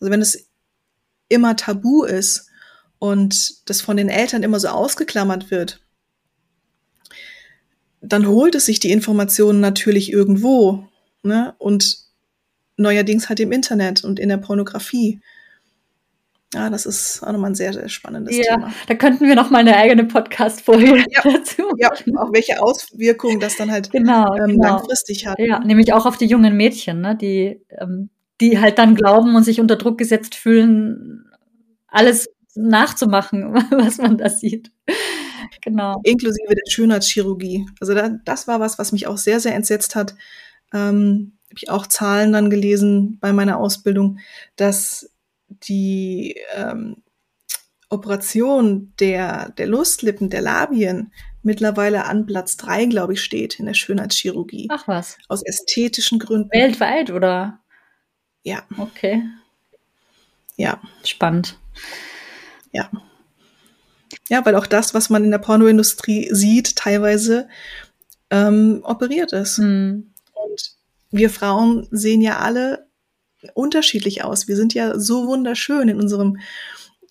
Also 0.00 0.10
wenn 0.10 0.22
es 0.22 0.48
immer 1.28 1.56
tabu 1.56 2.04
ist 2.04 2.46
und 2.98 3.68
das 3.68 3.80
von 3.80 3.96
den 3.96 4.08
Eltern 4.08 4.42
immer 4.42 4.58
so 4.60 4.68
ausgeklammert 4.68 5.50
wird, 5.50 5.80
dann 8.00 8.26
holt 8.26 8.54
es 8.54 8.66
sich 8.66 8.80
die 8.80 8.90
Informationen 8.90 9.60
natürlich 9.60 10.10
irgendwo. 10.10 10.88
Ne? 11.22 11.54
Und 11.58 11.98
neuerdings 12.76 13.28
halt 13.28 13.40
im 13.40 13.52
Internet 13.52 14.04
und 14.04 14.18
in 14.18 14.30
der 14.30 14.38
Pornografie. 14.38 15.20
Ja, 16.52 16.68
das 16.68 16.84
ist 16.84 17.22
auch 17.22 17.30
nochmal 17.30 17.50
ein 17.50 17.54
sehr, 17.54 17.72
sehr 17.72 17.88
spannendes 17.88 18.36
ja, 18.36 18.56
Thema. 18.56 18.72
Da 18.88 18.94
könnten 18.94 19.28
wir 19.28 19.36
noch 19.36 19.50
mal 19.50 19.58
eine 19.58 19.76
eigene 19.76 20.04
Podcast-Folge 20.04 21.04
ja, 21.08 21.20
dazu. 21.24 21.62
Ja, 21.78 21.90
auch 21.90 22.32
welche 22.32 22.60
Auswirkungen 22.60 23.38
das 23.38 23.56
dann 23.56 23.70
halt 23.70 23.90
genau, 23.92 24.34
ähm, 24.34 24.52
genau. 24.52 24.68
langfristig 24.68 25.26
hat. 25.26 25.38
Ja, 25.38 25.60
nämlich 25.60 25.92
auch 25.92 26.06
auf 26.06 26.16
die 26.16 26.26
jungen 26.26 26.56
Mädchen, 26.56 27.00
ne, 27.00 27.14
die 27.14 27.60
ähm, 27.78 28.10
die 28.40 28.58
halt 28.58 28.78
dann 28.78 28.94
glauben 28.94 29.36
und 29.36 29.44
sich 29.44 29.60
unter 29.60 29.76
Druck 29.76 29.98
gesetzt 29.98 30.34
fühlen, 30.34 31.30
alles 31.86 32.28
nachzumachen, 32.54 33.54
was 33.70 33.98
man 33.98 34.18
da 34.18 34.28
sieht. 34.28 34.72
Genau. 35.62 36.00
Inklusive 36.04 36.54
der 36.54 36.70
Schönheitschirurgie. 36.70 37.66
Also 37.80 37.94
da, 37.94 38.10
das 38.24 38.48
war 38.48 38.60
was, 38.60 38.78
was 38.78 38.92
mich 38.92 39.06
auch 39.06 39.18
sehr, 39.18 39.40
sehr 39.40 39.54
entsetzt 39.54 39.94
hat. 39.94 40.14
Ähm, 40.72 41.32
habe 41.46 41.58
ich 41.58 41.68
auch 41.68 41.86
Zahlen 41.86 42.32
dann 42.32 42.48
gelesen 42.48 43.18
bei 43.20 43.32
meiner 43.32 43.58
Ausbildung, 43.58 44.18
dass 44.56 45.10
die 45.50 46.36
ähm, 46.54 47.02
Operation 47.88 48.92
der, 49.00 49.50
der 49.50 49.66
Lustlippen, 49.66 50.30
der 50.30 50.42
Labien 50.42 51.12
mittlerweile 51.42 52.04
an 52.04 52.26
Platz 52.26 52.56
drei, 52.56 52.86
glaube 52.86 53.14
ich, 53.14 53.22
steht 53.22 53.58
in 53.58 53.66
der 53.66 53.74
Schönheitschirurgie. 53.74 54.68
Ach 54.70 54.86
was. 54.86 55.18
Aus 55.28 55.42
ästhetischen 55.42 56.18
Gründen. 56.18 56.50
Weltweit, 56.52 57.10
oder? 57.10 57.60
Ja. 58.42 58.62
Okay. 58.78 59.22
Ja. 60.56 60.80
Spannend. 61.04 61.58
Ja. 62.72 62.90
Ja, 64.28 64.44
weil 64.44 64.54
auch 64.54 64.66
das, 64.66 64.94
was 64.94 65.10
man 65.10 65.24
in 65.24 65.30
der 65.30 65.38
Pornoindustrie 65.38 66.28
sieht, 66.32 66.76
teilweise 66.76 67.48
ähm, 68.30 68.80
operiert 68.84 69.32
ist. 69.32 69.58
Mhm. 69.58 70.12
Und 70.32 70.76
wir 71.10 71.30
Frauen 71.30 71.88
sehen 71.90 72.20
ja 72.20 72.38
alle 72.38 72.89
unterschiedlich 73.54 74.24
aus. 74.24 74.48
Wir 74.48 74.56
sind 74.56 74.74
ja 74.74 74.98
so 74.98 75.26
wunderschön 75.26 75.88
in 75.88 76.00
unserem 76.00 76.38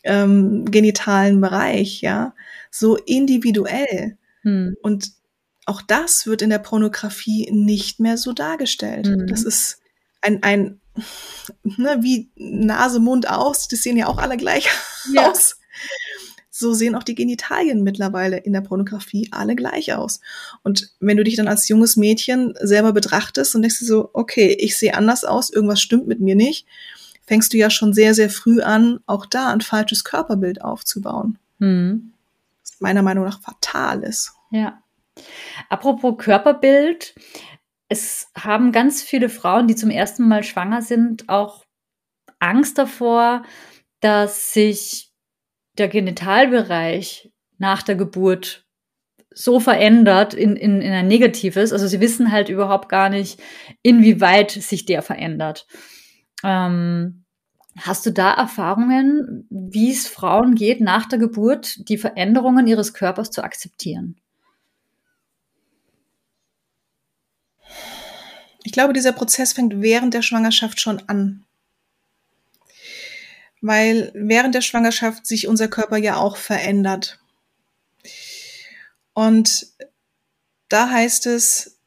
ähm, 0.04 0.66
genitalen 0.66 1.42
Bereich, 1.42 2.02
ja, 2.02 2.34
so 2.72 2.96
individuell. 2.96 4.18
Mhm. 4.44 4.78
Und 4.82 5.12
auch 5.66 5.82
das 5.82 6.26
wird 6.26 6.42
in 6.42 6.50
der 6.50 6.60
Pornografie 6.60 7.50
nicht 7.52 8.00
mehr 8.00 8.18
so 8.18 8.34
dargestellt. 8.34 9.08
Mhm. 9.08 9.28
Das 9.28 9.44
ist 9.44 9.80
ein, 10.22 10.42
ein 10.44 10.82
ne, 11.64 12.00
wie 12.02 12.32
Nase, 12.36 13.00
Mund 13.00 13.30
aus, 13.30 13.68
die 13.68 13.76
sehen 13.76 13.98
ja 13.98 14.08
auch 14.08 14.18
alle 14.18 14.38
gleich 14.38 14.68
ja. 15.14 15.30
aus. 15.30 15.59
So 16.60 16.74
sehen 16.74 16.96
auch 16.96 17.04
die 17.04 17.16
Genitalien 17.16 17.84
mittlerweile 17.84 18.36
in 18.36 18.52
der 18.52 18.60
Pornografie 18.60 19.30
alle 19.32 19.56
gleich 19.56 19.94
aus. 19.94 20.20
Und 20.62 20.92
wenn 21.00 21.16
du 21.16 21.24
dich 21.24 21.38
dann 21.38 21.48
als 21.48 21.70
junges 21.70 21.96
Mädchen 21.96 22.54
selber 22.60 22.92
betrachtest 22.92 23.56
und 23.56 23.62
denkst 23.62 23.80
du 23.80 23.86
so, 23.86 24.10
okay, 24.12 24.58
ich 24.60 24.78
sehe 24.78 24.94
anders 24.94 25.24
aus, 25.24 25.50
irgendwas 25.50 25.80
stimmt 25.80 26.08
mit 26.08 26.20
mir 26.20 26.36
nicht, 26.36 26.68
fängst 27.26 27.54
du 27.54 27.58
ja 27.58 27.70
schon 27.70 27.94
sehr, 27.94 28.14
sehr 28.14 28.30
früh 28.30 28.62
an, 28.62 29.00
auch 29.06 29.26
da 29.26 29.54
ein 29.54 29.62
falsches 29.62 30.04
Körperbild 30.04 30.62
aufzubauen. 30.62 31.38
Hm. 31.60 32.12
Was 32.62 32.82
meiner 32.82 33.04
Meinung 33.04 33.24
nach 33.24 33.40
fatal 33.40 34.04
ist. 34.04 34.34
Ja. 34.52 34.84
Apropos 35.70 36.18
Körperbild, 36.18 37.16
es 37.88 38.28
haben 38.38 38.74
ganz 38.74 39.02
viele 39.02 39.30
Frauen, 39.30 39.68
die 39.68 39.76
zum 39.76 39.92
ersten 39.92 40.28
Mal 40.28 40.44
schwanger 40.44 40.82
sind, 40.82 41.30
auch 41.30 41.64
Angst 42.40 42.78
davor, 42.78 43.44
dass 44.02 44.52
sich 44.52 45.09
der 45.80 45.88
Genitalbereich 45.88 47.32
nach 47.58 47.82
der 47.84 47.96
Geburt 47.96 48.66
so 49.32 49.60
verändert 49.60 50.34
in, 50.34 50.56
in, 50.56 50.82
in 50.82 50.92
ein 50.92 51.08
negatives. 51.08 51.72
Also 51.72 51.88
sie 51.88 52.00
wissen 52.00 52.32
halt 52.32 52.50
überhaupt 52.50 52.90
gar 52.90 53.10
nicht, 53.10 53.40
inwieweit 53.82 54.52
sich 54.52 54.86
der 54.86 55.02
verändert. 55.02 55.68
Ähm, 56.44 57.26
hast 57.78 58.06
du 58.06 58.12
da 58.12 58.34
Erfahrungen, 58.34 59.48
wie 59.50 59.92
es 59.92 60.08
Frauen 60.08 60.56
geht, 60.56 60.82
nach 60.82 61.06
der 61.06 61.20
Geburt 61.20 61.88
die 61.90 61.98
Veränderungen 61.98 62.68
ihres 62.68 62.94
Körpers 62.94 63.32
zu 63.32 63.44
akzeptieren? 63.44 64.20
Ich 68.64 68.74
glaube, 68.74 68.94
dieser 68.94 69.14
Prozess 69.14 69.54
fängt 69.54 69.82
während 69.82 70.14
der 70.14 70.22
Schwangerschaft 70.22 70.82
schon 70.82 71.02
an. 71.08 71.46
Weil 73.62 74.12
während 74.14 74.56
der 74.56 74.62
Schwangerschaft 74.62 75.26
sich 75.26 75.48
unser 75.48 75.68
Körper 75.68 75.98
ja 75.98 76.18
auch 76.18 76.38
verändert. 76.38 77.20
Und 79.14 79.68
da 80.70 80.90
heißt 80.90 81.26
es, 81.26 81.80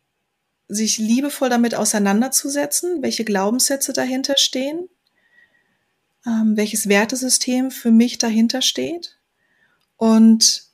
sich 0.69 0.99
liebevoll 0.99 1.49
damit 1.49 1.75
auseinanderzusetzen, 1.75 3.03
welche 3.03 3.25
Glaubenssätze 3.25 3.93
dahinter 3.93 4.37
stehen, 4.37 4.89
ähm, 6.27 6.57
welches 6.57 6.89
Wertesystem 6.89 7.71
für 7.71 7.91
mich 7.91 8.19
dahinter 8.19 8.63
steht 8.63 9.19
und 9.97 10.65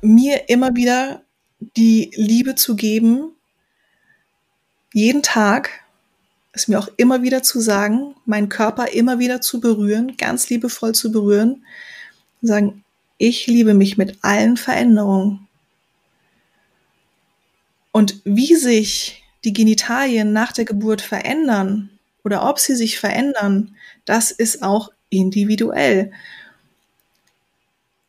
mir 0.00 0.48
immer 0.48 0.74
wieder 0.76 1.24
die 1.76 2.10
Liebe 2.14 2.54
zu 2.54 2.76
geben, 2.76 3.32
jeden 4.92 5.22
Tag 5.22 5.70
es 6.52 6.68
mir 6.68 6.78
auch 6.78 6.88
immer 6.96 7.22
wieder 7.22 7.42
zu 7.42 7.60
sagen, 7.60 8.14
meinen 8.24 8.48
Körper 8.48 8.88
immer 8.88 9.18
wieder 9.18 9.40
zu 9.40 9.60
berühren, 9.60 10.16
ganz 10.16 10.48
liebevoll 10.48 10.94
zu 10.94 11.12
berühren, 11.12 11.64
und 12.40 12.48
sagen, 12.48 12.84
ich 13.18 13.46
liebe 13.46 13.74
mich 13.74 13.98
mit 13.98 14.18
allen 14.22 14.56
Veränderungen. 14.56 15.48
Und 17.92 18.20
wie 18.24 18.54
sich 18.54 19.24
die 19.44 19.52
Genitalien 19.52 20.32
nach 20.32 20.52
der 20.52 20.64
Geburt 20.64 21.00
verändern 21.00 21.90
oder 22.24 22.48
ob 22.48 22.58
sie 22.58 22.76
sich 22.76 22.98
verändern, 22.98 23.74
das 24.04 24.30
ist 24.30 24.62
auch 24.62 24.90
individuell. 25.10 26.12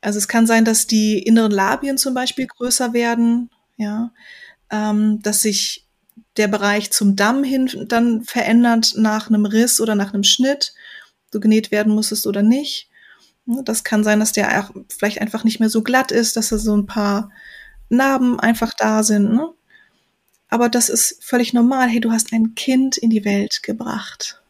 Also 0.02 0.18
es 0.18 0.28
kann 0.28 0.48
sein, 0.48 0.64
dass 0.64 0.88
die 0.88 1.20
inneren 1.20 1.52
Labien 1.52 1.98
zum 1.98 2.14
Beispiel 2.14 2.48
größer 2.48 2.94
werden, 2.94 3.50
ja, 3.78 4.12
ähm, 4.72 5.22
dass 5.22 5.42
sich 5.42 5.86
der 6.38 6.48
Bereich 6.48 6.92
zum 6.92 7.16
Damm 7.16 7.44
hin 7.44 7.70
dann 7.88 8.24
verändert 8.24 8.94
nach 8.98 9.28
einem 9.28 9.46
Riss 9.46 9.82
oder 9.82 9.96
nach 9.96 10.14
einem 10.14 10.24
Schnitt, 10.24 10.74
du 11.32 11.40
genäht 11.40 11.72
werden 11.72 11.94
musstest 11.94 12.28
oder 12.28 12.42
nicht. 12.42 12.90
Das 13.46 13.84
kann 13.84 14.04
sein, 14.04 14.20
dass 14.20 14.32
der 14.32 14.70
vielleicht 14.90 15.22
einfach 15.22 15.44
nicht 15.44 15.60
mehr 15.60 15.70
so 15.70 15.82
glatt 15.82 16.12
ist, 16.12 16.38
dass 16.38 16.50
da 16.50 16.58
so 16.58 16.76
ein 16.76 16.86
paar 16.86 17.32
Narben 17.90 18.40
einfach 18.40 18.74
da 18.78 19.04
sind. 19.04 19.34
Ne? 19.34 19.50
Aber 20.50 20.70
das 20.70 20.90
ist 20.90 21.24
völlig 21.24 21.54
normal. 21.54 21.90
Hey, 21.90 22.00
du 22.00 22.12
hast 22.12 22.32
ein 22.34 22.56
Kind 22.56 22.98
in 22.98 23.10
die 23.10 23.26
Welt 23.26 23.64
gebracht. 23.64 24.42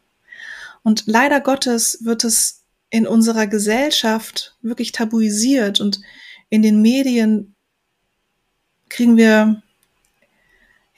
Und 0.82 1.04
leider 1.06 1.40
Gottes 1.40 1.98
wird 2.02 2.24
es 2.24 2.62
in 2.90 3.06
unserer 3.06 3.46
Gesellschaft 3.46 4.56
wirklich 4.62 4.92
tabuisiert 4.92 5.80
und 5.80 6.00
in 6.48 6.62
den 6.62 6.82
Medien 6.82 7.54
kriegen 8.88 9.16
wir 9.16 9.62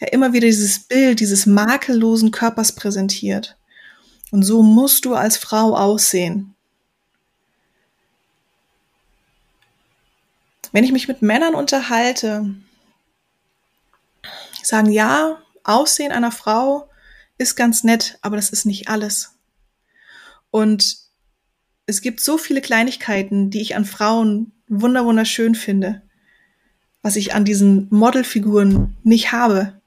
ja 0.03 0.09
immer 0.09 0.33
wieder 0.33 0.47
dieses 0.47 0.81
Bild 0.81 1.21
dieses 1.21 1.47
makellosen 1.47 2.33
Körpers 2.33 2.73
präsentiert. 2.73 3.57
Und 4.33 4.43
so 4.43 4.63
musst 4.63 5.05
du 5.05 5.15
als 5.15 5.37
Frau 5.37 5.77
aussehen. 5.77 6.55
Wenn 10.73 10.85
ich 10.85 10.93
mich 10.93 11.07
mit 11.07 11.23
Männern 11.23 11.55
unterhalte, 11.55 12.53
sagen, 14.63 14.91
ja, 14.91 15.39
Aussehen 15.65 16.11
einer 16.11 16.33
Frau 16.33 16.89
ist 17.39 17.55
ganz 17.55 17.85
nett, 17.85 18.19
aber 18.23 18.37
das 18.37 18.51
ist 18.51 18.65
nicht 18.65 18.89
alles. 18.89 19.37
Und 20.51 20.97
es 21.87 22.01
gibt 22.01 22.21
so 22.21 22.39
viele 22.39 22.61
Kleinigkeiten, 22.61 23.51
die 23.51 23.61
ich 23.61 23.77
an 23.77 23.85
Frauen 23.85 24.53
wunderschön 24.67 25.55
finde, 25.55 26.03
was 27.03 27.15
ich 27.15 27.35
an 27.35 27.45
diesen 27.45 27.87
Modelfiguren 27.91 28.97
nicht 29.05 29.31
habe. 29.31 29.81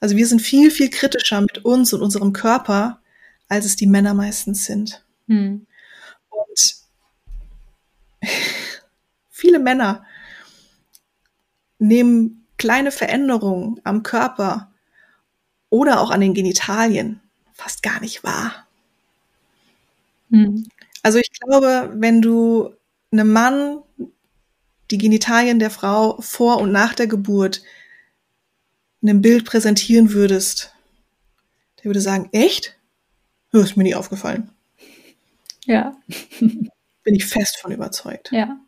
Also 0.00 0.16
wir 0.16 0.26
sind 0.26 0.40
viel, 0.40 0.70
viel 0.70 0.90
kritischer 0.90 1.40
mit 1.40 1.64
uns 1.64 1.92
und 1.92 2.02
unserem 2.02 2.32
Körper, 2.32 3.00
als 3.48 3.64
es 3.64 3.76
die 3.76 3.86
Männer 3.86 4.14
meistens 4.14 4.64
sind. 4.64 5.04
Hm. 5.26 5.66
Und 6.30 6.76
viele 9.30 9.58
Männer 9.58 10.04
nehmen 11.78 12.46
kleine 12.56 12.90
Veränderungen 12.90 13.80
am 13.84 14.02
Körper 14.02 14.72
oder 15.70 16.00
auch 16.00 16.10
an 16.10 16.20
den 16.20 16.34
Genitalien 16.34 17.20
fast 17.52 17.82
gar 17.82 18.00
nicht 18.00 18.24
wahr. 18.24 18.66
Hm. 20.30 20.68
Also 21.02 21.18
ich 21.18 21.30
glaube, 21.32 21.92
wenn 21.94 22.22
du 22.22 22.74
einem 23.10 23.32
Mann 23.32 23.82
die 24.90 24.98
Genitalien 24.98 25.58
der 25.58 25.70
Frau 25.70 26.20
vor 26.20 26.58
und 26.58 26.72
nach 26.72 26.94
der 26.94 27.06
Geburt 27.06 27.62
einem 29.02 29.22
Bild 29.22 29.44
präsentieren 29.44 30.12
würdest, 30.12 30.74
der 31.78 31.86
würde 31.86 32.00
sagen, 32.00 32.28
echt? 32.32 32.76
Das 33.52 33.62
ist 33.62 33.76
mir 33.76 33.84
nie 33.84 33.94
aufgefallen. 33.94 34.50
Ja. 35.64 35.96
Bin 36.40 37.14
ich 37.14 37.26
fest 37.26 37.58
von 37.60 37.72
überzeugt. 37.72 38.30
Ja. 38.32 38.58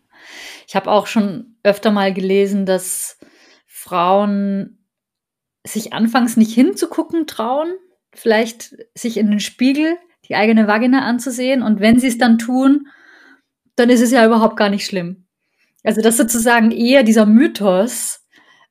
Ich 0.67 0.77
habe 0.77 0.91
auch 0.91 1.07
schon 1.07 1.57
öfter 1.63 1.91
mal 1.91 2.15
gelesen, 2.15 2.67
dass 2.67 3.19
Frauen 3.67 4.79
sich 5.67 5.93
anfangs 5.93 6.37
nicht 6.37 6.55
hinzugucken 6.55 7.27
trauen, 7.27 7.73
vielleicht 8.13 8.77
sich 8.95 9.17
in 9.17 9.31
den 9.31 9.41
Spiegel 9.41 9.97
die 10.29 10.37
eigene 10.37 10.67
Vagina 10.67 11.05
anzusehen 11.05 11.63
und 11.63 11.81
wenn 11.81 11.99
sie 11.99 12.07
es 12.07 12.19
dann 12.19 12.39
tun, 12.39 12.87
dann 13.77 13.91
ist 13.91 14.01
es 14.01 14.11
ja 14.11 14.25
überhaupt 14.25 14.57
gar 14.57 14.69
nicht 14.69 14.87
schlimm. 14.87 15.27
Also 15.83 16.03
das 16.03 16.17
sozusagen 16.17 16.71
eher 16.71 17.03
dieser 17.03 17.27
Mythos, 17.27 18.20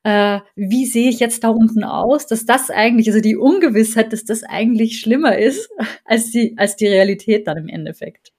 äh, 0.04 0.40
wie 0.56 0.86
sehe 0.86 1.10
ich 1.10 1.20
jetzt 1.20 1.44
da 1.44 1.50
unten 1.50 1.84
aus, 1.84 2.28
dass 2.28 2.46
das 2.46 2.70
eigentlich, 2.70 3.08
also 3.08 3.20
die 3.20 3.36
Ungewissheit, 3.36 4.14
dass 4.14 4.26
das 4.26 4.44
eigentlich 4.44 5.00
schlimmer 5.00 5.38
ist 5.38 5.70
als 6.06 6.32
die, 6.32 6.56
als 6.58 6.76
die 6.76 6.88
Realität 6.88 7.48
dann 7.48 7.58
im 7.58 7.68
Endeffekt. 7.68 8.32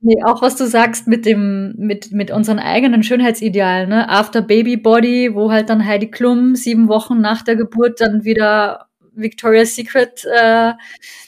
Nee, 0.00 0.22
auch 0.24 0.42
was 0.42 0.56
du 0.56 0.66
sagst 0.66 1.06
mit 1.06 1.26
dem, 1.26 1.74
mit, 1.76 2.10
mit 2.10 2.30
unseren 2.32 2.58
eigenen 2.58 3.04
Schönheitsidealen, 3.04 3.88
ne? 3.88 4.08
After 4.08 4.42
Baby 4.42 4.76
Body, 4.76 5.34
wo 5.34 5.52
halt 5.52 5.70
dann 5.70 5.86
Heidi 5.86 6.10
Klum 6.10 6.56
sieben 6.56 6.88
Wochen 6.88 7.20
nach 7.20 7.42
der 7.42 7.54
Geburt 7.54 8.00
dann 8.00 8.24
wieder 8.24 8.88
Victoria's 9.14 9.76
Secret 9.76 10.24
äh, 10.24 10.72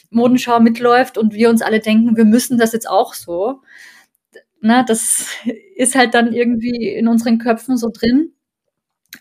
Modenschau 0.09 0.59
mitläuft 0.59 1.17
und 1.17 1.33
wir 1.33 1.49
uns 1.49 1.61
alle 1.61 1.79
denken, 1.79 2.17
wir 2.17 2.25
müssen 2.25 2.57
das 2.57 2.73
jetzt 2.73 2.89
auch 2.89 3.13
so. 3.13 3.61
Na, 4.61 4.83
das 4.83 5.29
ist 5.75 5.95
halt 5.95 6.13
dann 6.13 6.33
irgendwie 6.33 6.89
in 6.89 7.07
unseren 7.07 7.37
Köpfen 7.37 7.77
so 7.77 7.89
drin. 7.93 8.33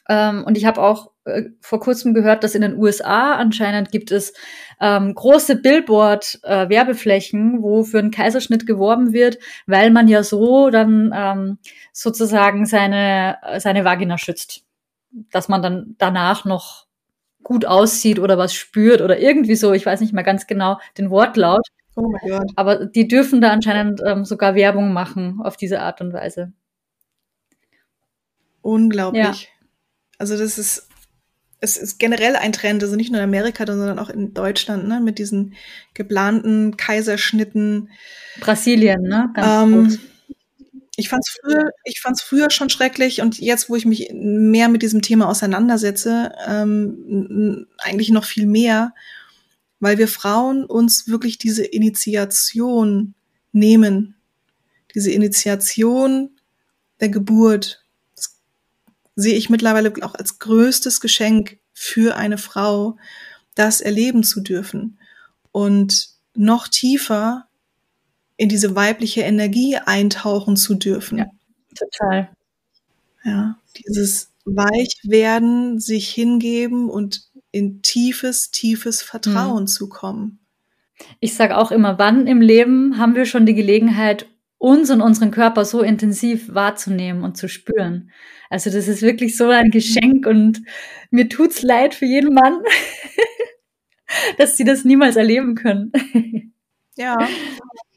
Ähm, 0.09 0.45
und 0.45 0.57
ich 0.57 0.65
habe 0.65 0.83
auch 0.83 1.11
äh, 1.25 1.45
vor 1.61 1.81
kurzem 1.81 2.15
gehört, 2.15 2.45
dass 2.45 2.55
in 2.55 2.63
den 2.63 2.77
USA 2.77 3.35
anscheinend 3.35 3.91
gibt 3.91 4.11
es 4.11 4.33
ähm, 4.81 5.15
große 5.15 5.57
Billboard-Werbeflächen, 5.57 7.59
äh, 7.59 7.63
wo 7.63 7.85
für 7.85 7.99
einen 7.99 8.11
Kaiserschnitt 8.11 8.67
geworben 8.67 9.13
wird, 9.13 9.39
weil 9.67 9.91
man 9.91 10.09
ja 10.09 10.23
so 10.23 10.71
dann 10.71 11.13
ähm, 11.15 11.59
sozusagen 11.93 12.67
seine, 12.67 13.39
seine 13.59 13.85
Vagina 13.85 14.19
schützt. 14.19 14.63
Dass 15.31 15.49
man 15.49 15.63
dann 15.63 15.95
danach 15.99 16.45
noch 16.45 16.87
gut 17.45 17.67
aussieht 17.67 18.19
oder 18.19 18.37
was 18.37 18.55
spürt 18.55 19.01
oder 19.01 19.19
irgendwie 19.19 19.55
so. 19.55 19.73
Ich 19.73 19.87
weiß 19.87 20.01
nicht 20.01 20.13
mehr 20.13 20.25
ganz 20.25 20.47
genau 20.47 20.79
den 20.99 21.11
Wortlaut. 21.11 21.67
Oh 21.95 22.09
mein 22.09 22.29
Gott. 22.29 22.51
Aber 22.57 22.87
die 22.87 23.07
dürfen 23.07 23.41
da 23.41 23.51
anscheinend 23.51 24.01
ähm, 24.05 24.25
sogar 24.25 24.57
Werbung 24.57 24.93
machen 24.93 25.41
auf 25.43 25.57
diese 25.57 25.81
Art 25.81 26.01
und 26.01 26.13
Weise. 26.13 26.53
Unglaublich. 28.63 29.43
Ja. 29.43 29.54
Also 30.19 30.37
das 30.37 30.59
ist, 30.59 30.89
es 31.61 31.77
ist 31.77 31.99
generell 31.99 32.37
ein 32.37 32.53
Trend, 32.53 32.83
also 32.83 32.97
nicht 32.97 33.11
nur 33.11 33.21
in 33.21 33.29
Amerika, 33.29 33.65
sondern 33.67 33.99
auch 33.99 34.11
in 34.11 34.35
Deutschland, 34.35 34.87
ne, 34.87 35.01
mit 35.01 35.19
diesen 35.19 35.55
geplanten 35.95 36.77
Kaiserschnitten. 36.77 37.91
Brasilien, 38.41 39.03
ne? 39.03 39.31
Ganz 39.35 39.95
ähm, 39.95 39.99
ich 40.97 41.09
fand 41.09 41.25
es 41.27 41.37
früher, 41.41 41.71
ich 41.85 42.01
fand's 42.01 42.23
früher 42.23 42.51
schon 42.51 42.71
schrecklich 42.71 43.21
und 43.21 43.39
jetzt, 43.39 43.69
wo 43.69 43.77
ich 43.77 43.85
mich 43.85 44.11
mehr 44.12 44.69
mit 44.69 44.83
diesem 44.83 45.03
Thema 45.03 45.29
auseinandersetze, 45.29 46.33
ähm, 46.47 47.67
eigentlich 47.79 48.11
noch 48.11 48.25
viel 48.25 48.47
mehr, 48.47 48.95
weil 49.81 49.99
wir 49.99 50.09
Frauen 50.09 50.65
uns 50.65 51.09
wirklich 51.09 51.39
diese 51.39 51.65
Initiation 51.65 53.15
nehmen, 53.53 54.17
diese 54.95 55.11
Initiation 55.11 56.31
der 57.01 57.09
Geburt, 57.09 57.84
sehe 59.17 59.35
ich 59.35 59.51
mittlerweile 59.51 59.93
auch 60.03 60.15
als 60.15 60.39
größtes 60.39 61.01
Geschenk 61.01 61.59
für 61.73 62.17
eine 62.17 62.39
Frau, 62.39 62.97
das 63.55 63.81
erleben 63.81 64.25
zu 64.25 64.41
dürfen 64.41 64.99
und 65.53 66.09
noch 66.35 66.69
tiefer 66.69 67.47
in 68.37 68.49
diese 68.49 68.75
weibliche 68.75 69.23
Energie 69.23 69.77
eintauchen 69.77 70.57
zu 70.57 70.75
dürfen. 70.75 71.19
Ja, 71.19 71.27
total. 71.77 72.31
Ja, 73.25 73.57
dieses 73.77 74.31
Weichwerden, 74.45 75.81
sich 75.81 76.11
hingeben 76.11 76.91
und 76.91 77.29
in 77.53 77.83
tiefes, 77.83 78.51
tiefes 78.51 79.01
Vertrauen 79.03 79.62
mhm. 79.62 79.69
zu 79.69 79.89
kommen. 79.89 80.41
Ich 81.21 81.35
sage 81.35 81.57
auch 81.57 81.71
immer, 81.71 81.99
wann 81.99 82.27
im 82.27 82.41
Leben 82.41 82.99
haben 82.99 83.15
wir 83.15 83.27
schon 83.27 83.47
die 83.47 83.55
Gelegenheit, 83.55 84.27
uns 84.65 84.89
und 84.89 85.03
unseren 85.03 85.31
Körper 85.31 85.67
so 85.67 85.83
intensiv 85.83 86.55
wahrzunehmen 86.55 87.23
und 87.23 87.37
zu 87.37 87.49
spüren. 87.49 88.11
Also 88.49 88.71
das 88.71 88.89
ist 88.89 89.03
wirklich 89.03 89.37
so 89.37 89.51
ein 89.51 89.71
Geschenk 89.71 90.27
und 90.27 90.62
mir 91.11 91.29
tut's 91.29 91.61
leid 91.61 91.95
für 91.95 92.07
jeden 92.07 92.33
Mann, 92.33 92.62
dass 94.39 94.57
sie 94.57 94.65
das 94.65 94.85
niemals 94.85 95.17
erleben 95.17 95.55
können. 95.55 95.93
Ja, 96.97 97.19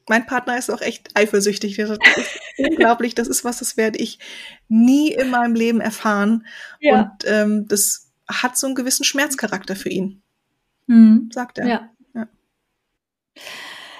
mein 0.09 0.25
Partner 0.25 0.57
ist 0.57 0.71
auch 0.71 0.81
echt 0.81 1.11
eifersüchtig. 1.13 1.77
Das 1.77 1.91
ist 1.91 2.39
unglaublich. 2.57 3.13
Das 3.13 3.27
ist 3.27 3.45
was, 3.45 3.59
das 3.59 3.77
werde 3.77 3.99
ich 3.99 4.17
nie 4.67 5.11
in 5.11 5.29
meinem 5.29 5.53
Leben 5.53 5.81
erfahren. 5.81 6.47
Ja. 6.79 7.01
Und 7.01 7.11
ähm, 7.27 7.67
das 7.67 8.09
hat 8.27 8.57
so 8.57 8.65
einen 8.65 8.75
gewissen 8.75 9.03
Schmerzcharakter 9.03 9.75
für 9.75 9.89
ihn. 9.89 10.23
Mhm. 10.87 11.29
Sagt 11.31 11.59
er. 11.59 11.67
Ja. 11.67 11.89
ja. 12.15 12.27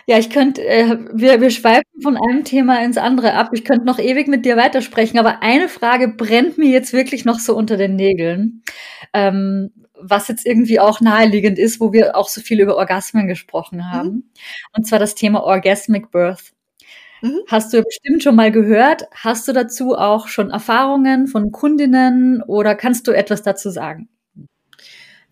Ja, 0.10 0.18
ich 0.18 0.30
könnte, 0.30 0.66
äh, 0.66 0.98
wir, 1.12 1.42
wir 1.42 1.52
schweifen 1.52 2.02
von 2.02 2.16
einem 2.16 2.46
Thema 2.46 2.82
ins 2.82 2.98
andere 2.98 3.34
ab. 3.34 3.50
Ich 3.52 3.66
könnte 3.66 3.86
noch 3.86 4.00
ewig 4.00 4.30
mit 4.30 4.46
dir 4.46 4.56
weitersprechen, 4.56 5.20
aber 5.20 5.44
eine 5.44 5.68
Frage 5.68 6.08
brennt 6.08 6.58
mir 6.58 6.70
jetzt 6.70 6.94
wirklich 6.94 7.26
noch 7.26 7.40
so 7.40 7.56
unter 7.58 7.76
den 7.76 7.98
Nägeln. 7.98 8.64
Ähm, 9.14 9.72
was 10.00 10.30
jetzt 10.30 10.46
irgendwie 10.46 10.80
auch 10.80 11.02
naheliegend 11.02 11.60
ist, 11.60 11.82
wo 11.82 11.92
wir 11.92 12.16
auch 12.16 12.30
so 12.30 12.40
viel 12.40 12.62
über 12.62 12.78
Orgasmen 12.78 13.28
gesprochen 13.28 13.80
mhm. 13.80 13.92
haben. 13.92 14.10
Mhm. 14.10 14.24
Und 14.78 14.88
zwar 14.88 15.00
das 15.00 15.14
Thema 15.14 15.44
Orgasmic 15.44 16.10
Birth. 16.10 16.54
Mhm. 17.22 17.42
Hast 17.48 17.74
du 17.74 17.84
bestimmt 17.84 18.24
schon 18.24 18.36
mal 18.36 18.52
gehört? 18.52 19.08
Hast 19.12 19.46
du 19.50 19.52
dazu 19.52 19.98
auch 19.98 20.30
schon 20.30 20.52
Erfahrungen 20.52 21.28
von 21.28 21.52
Kundinnen 21.52 22.42
oder 22.44 22.76
kannst 22.76 23.08
du 23.08 23.12
etwas 23.12 23.42
dazu 23.42 23.70
sagen? 23.72 24.08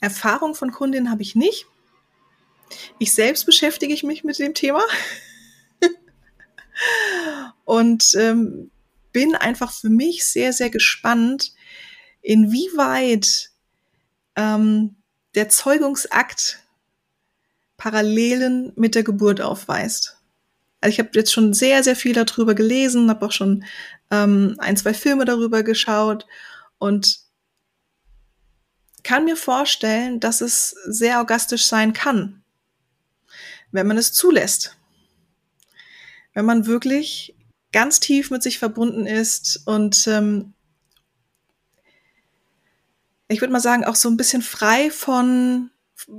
Erfahrung 0.02 0.54
von 0.54 0.72
Kundinnen 0.72 1.10
habe 1.10 1.22
ich 1.22 1.36
nicht. 1.36 1.66
Ich 3.00 3.14
selbst 3.14 3.46
beschäftige 3.46 3.94
ich 3.94 4.04
mich 4.04 4.24
mit 4.24 4.40
dem 4.40 4.54
Thema 4.54 4.84
und 7.66 8.14
ähm, 8.16 8.72
bin 9.12 9.36
einfach 9.36 9.72
für 9.72 9.90
mich 9.90 10.26
sehr, 10.26 10.54
sehr 10.54 10.70
gespannt, 10.70 11.54
inwieweit 12.22 13.52
ähm, 14.36 14.96
der 15.36 15.50
Zeugungsakt 15.50 16.60
Parallelen 17.78 18.72
mit 18.76 18.96
der 18.96 19.04
Geburt 19.04 19.42
aufweist. 19.42 20.18
Also 20.80 20.94
ich 20.94 21.00
habe 21.00 21.10
jetzt 21.14 21.34
schon 21.34 21.54
sehr, 21.54 21.84
sehr 21.84 21.96
viel 21.96 22.14
darüber 22.14 22.56
gelesen, 22.56 23.10
habe 23.10 23.26
auch 23.26 23.32
schon 23.32 23.66
ähm, 24.12 24.56
ein, 24.60 24.78
zwei 24.78 24.94
Filme 24.94 25.26
darüber 25.26 25.64
geschaut 25.64 26.26
und 26.78 27.20
kann 29.04 29.26
mir 29.26 29.36
vorstellen, 29.36 30.20
dass 30.20 30.42
es 30.42 30.70
sehr 30.86 31.20
orgastisch 31.20 31.66
sein 31.66 31.94
kann, 31.94 32.44
wenn 33.76 33.88
man 33.88 33.98
es 33.98 34.14
zulässt. 34.14 34.78
Wenn 36.34 36.46
man 36.46 36.66
wirklich 36.66 37.36
ganz 37.72 38.00
tief 38.00 38.32
mit 38.32 38.42
sich 38.42 38.60
verbunden 38.60 39.06
ist 39.06 39.62
und 39.66 40.08
ähm, 40.08 40.54
ich 43.28 43.42
würde 43.42 43.52
mal 43.52 43.60
sagen, 43.60 43.86
auch 43.86 43.96
so 43.96 44.10
ein 44.10 44.18
bisschen 44.18 44.42
frei 44.42 44.92
von 44.92 45.72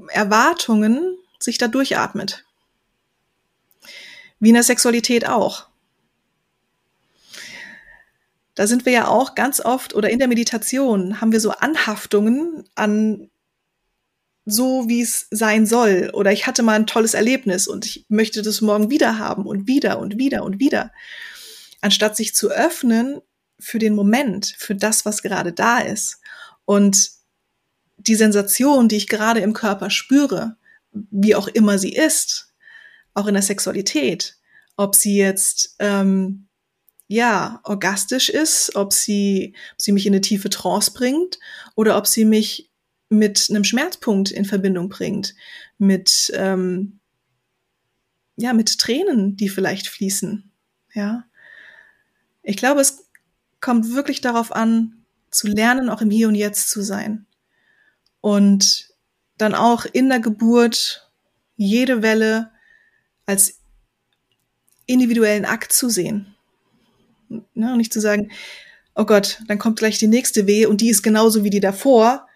Erwartungen 0.09 1.17
sich 1.39 1.59
da 1.59 1.69
durchatmet. 1.69 2.45
Wie 4.41 4.49
in 4.49 4.55
der 4.55 4.65
Sexualität 4.65 5.27
auch. 5.29 5.69
Da 8.55 8.67
sind 8.67 8.87
wir 8.87 8.93
ja 8.93 9.09
auch 9.09 9.35
ganz 9.35 9.61
oft 9.61 9.95
oder 9.95 10.11
in 10.11 10.19
der 10.19 10.29
Meditation 10.29 11.21
haben 11.21 11.33
wir 11.33 11.41
so 11.41 11.51
Anhaftungen 11.51 12.65
an 12.75 13.31
so, 14.47 14.89
wie 14.89 15.03
es 15.03 15.27
sein 15.31 15.67
soll. 15.67 16.11
Oder 16.15 16.33
ich 16.33 16.47
hatte 16.47 16.63
mal 16.63 16.77
ein 16.77 16.87
tolles 16.87 17.15
Erlebnis 17.15 17.67
und 17.67 17.85
ich 17.85 18.07
möchte 18.09 18.43
das 18.43 18.61
morgen 18.61 18.91
wieder 18.91 19.19
haben 19.19 19.45
und 19.45 19.67
wieder 19.67 19.99
und 19.99 20.19
wieder 20.19 20.45
und 20.45 20.61
wieder. 20.61 20.93
Anstatt 21.83 22.17
sich 22.17 22.35
zu 22.35 22.51
öffnen 22.51 23.21
für 23.59 23.79
den 23.79 23.95
Moment, 23.95 24.55
für 24.59 24.75
das, 24.75 25.05
was 25.05 25.23
gerade 25.23 25.53
da 25.53 25.81
ist 25.81 26.21
und 26.65 27.11
die 27.97 28.15
Sensation, 28.15 28.89
die 28.89 28.97
ich 28.97 29.09
gerade 29.09 29.41
im 29.41 29.53
Körper 29.53 29.91
spüre, 29.91 30.57
wie 30.93 31.35
auch 31.35 31.49
immer 31.49 31.79
sie 31.79 31.93
ist, 31.93 32.55
auch 33.15 33.27
in 33.27 33.35
der 33.35 33.43
Sexualität, 33.43 34.37
ob 34.77 34.95
sie 34.95 35.17
jetzt 35.17 35.75
ähm, 35.81 36.49
ja 37.09 37.61
orgastisch 37.65 38.29
ist, 38.29 38.77
ob 38.77 38.93
sie, 38.93 39.57
ob 39.73 39.81
sie 39.81 39.93
mich 39.93 40.07
in 40.07 40.13
eine 40.13 40.21
tiefe 40.21 40.51
Trance 40.51 40.93
bringt 40.93 41.39
oder 41.75 41.97
ob 41.97 42.07
sie 42.07 42.25
mich 42.25 42.71
mit 43.09 43.47
einem 43.51 43.65
Schmerzpunkt 43.65 44.31
in 44.31 44.45
Verbindung 44.45 44.89
bringt, 44.89 45.35
mit 45.79 46.33
ähm, 46.35 47.01
ja 48.37 48.53
mit 48.53 48.79
Tränen, 48.79 49.37
die 49.37 49.49
vielleicht 49.49 49.89
fließen, 49.89 50.51
ja. 50.95 51.25
Ich 52.43 52.57
glaube, 52.57 52.81
es 52.81 53.07
kommt 53.61 53.93
wirklich 53.93 54.21
darauf 54.21 54.53
an, 54.53 55.05
zu 55.31 55.49
lernen, 55.49 55.89
auch 55.89 56.01
im 56.01 56.11
Hier 56.11 56.29
und 56.29 56.35
Jetzt 56.35 56.71
zu 56.71 56.83
sein. 56.83 57.27
Und 58.21 58.89
dann 59.37 59.55
auch 59.55 59.85
in 59.85 60.09
der 60.09 60.21
Geburt 60.21 61.11
jede 61.57 62.03
Welle 62.03 62.51
als 63.27 63.61
individuellen 64.87 65.45
Akt 65.45 65.73
zu 65.73 65.89
sehen. 65.89 66.35
Ne, 67.29 67.73
und 67.73 67.79
nicht 67.79 67.93
zu 67.93 68.01
sagen, 68.01 68.31
oh 68.95 69.05
Gott, 69.05 69.43
dann 69.49 69.59
kommt 69.59 69.79
gleich 69.79 69.99
die 69.99 70.07
nächste 70.07 70.47
Wehe 70.47 70.69
und 70.69 70.81
die 70.81 70.89
ist 70.89 71.03
genauso 71.03 71.43
wie 71.45 71.51
die 71.51 71.61
davor. 71.61 72.29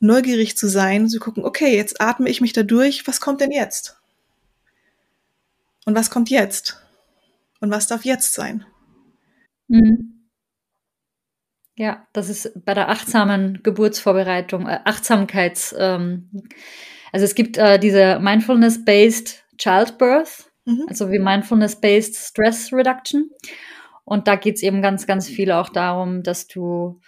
Neugierig 0.00 0.56
zu 0.56 0.68
sein, 0.68 1.08
zu 1.08 1.20
gucken, 1.20 1.44
okay, 1.44 1.76
jetzt 1.76 2.00
atme 2.00 2.28
ich 2.28 2.40
mich 2.40 2.52
da 2.52 2.62
durch, 2.62 3.06
was 3.06 3.20
kommt 3.20 3.40
denn 3.40 3.52
jetzt? 3.52 4.00
Und 5.84 5.94
was 5.94 6.10
kommt 6.10 6.30
jetzt? 6.30 6.80
Und 7.60 7.70
was 7.70 7.86
darf 7.86 8.04
jetzt 8.04 8.32
sein? 8.34 8.64
Mhm. 9.68 10.28
Ja, 11.76 12.06
das 12.12 12.28
ist 12.28 12.64
bei 12.64 12.74
der 12.74 12.88
achtsamen 12.88 13.62
Geburtsvorbereitung, 13.62 14.66
äh, 14.66 14.80
Achtsamkeits, 14.84 15.74
ähm, 15.78 16.28
also 17.12 17.24
es 17.24 17.34
gibt 17.34 17.56
äh, 17.56 17.78
diese 17.78 18.18
Mindfulness-Based 18.20 19.44
Childbirth, 19.58 20.50
mhm. 20.64 20.86
also 20.88 21.10
wie 21.10 21.18
Mindfulness-Based 21.18 22.16
Stress 22.16 22.72
Reduction. 22.72 23.30
Und 24.04 24.28
da 24.28 24.36
geht 24.36 24.56
es 24.56 24.62
eben 24.62 24.82
ganz, 24.82 25.06
ganz 25.06 25.28
viel 25.28 25.52
auch 25.52 25.68
darum, 25.68 26.22
dass 26.22 26.46
du 26.46 27.00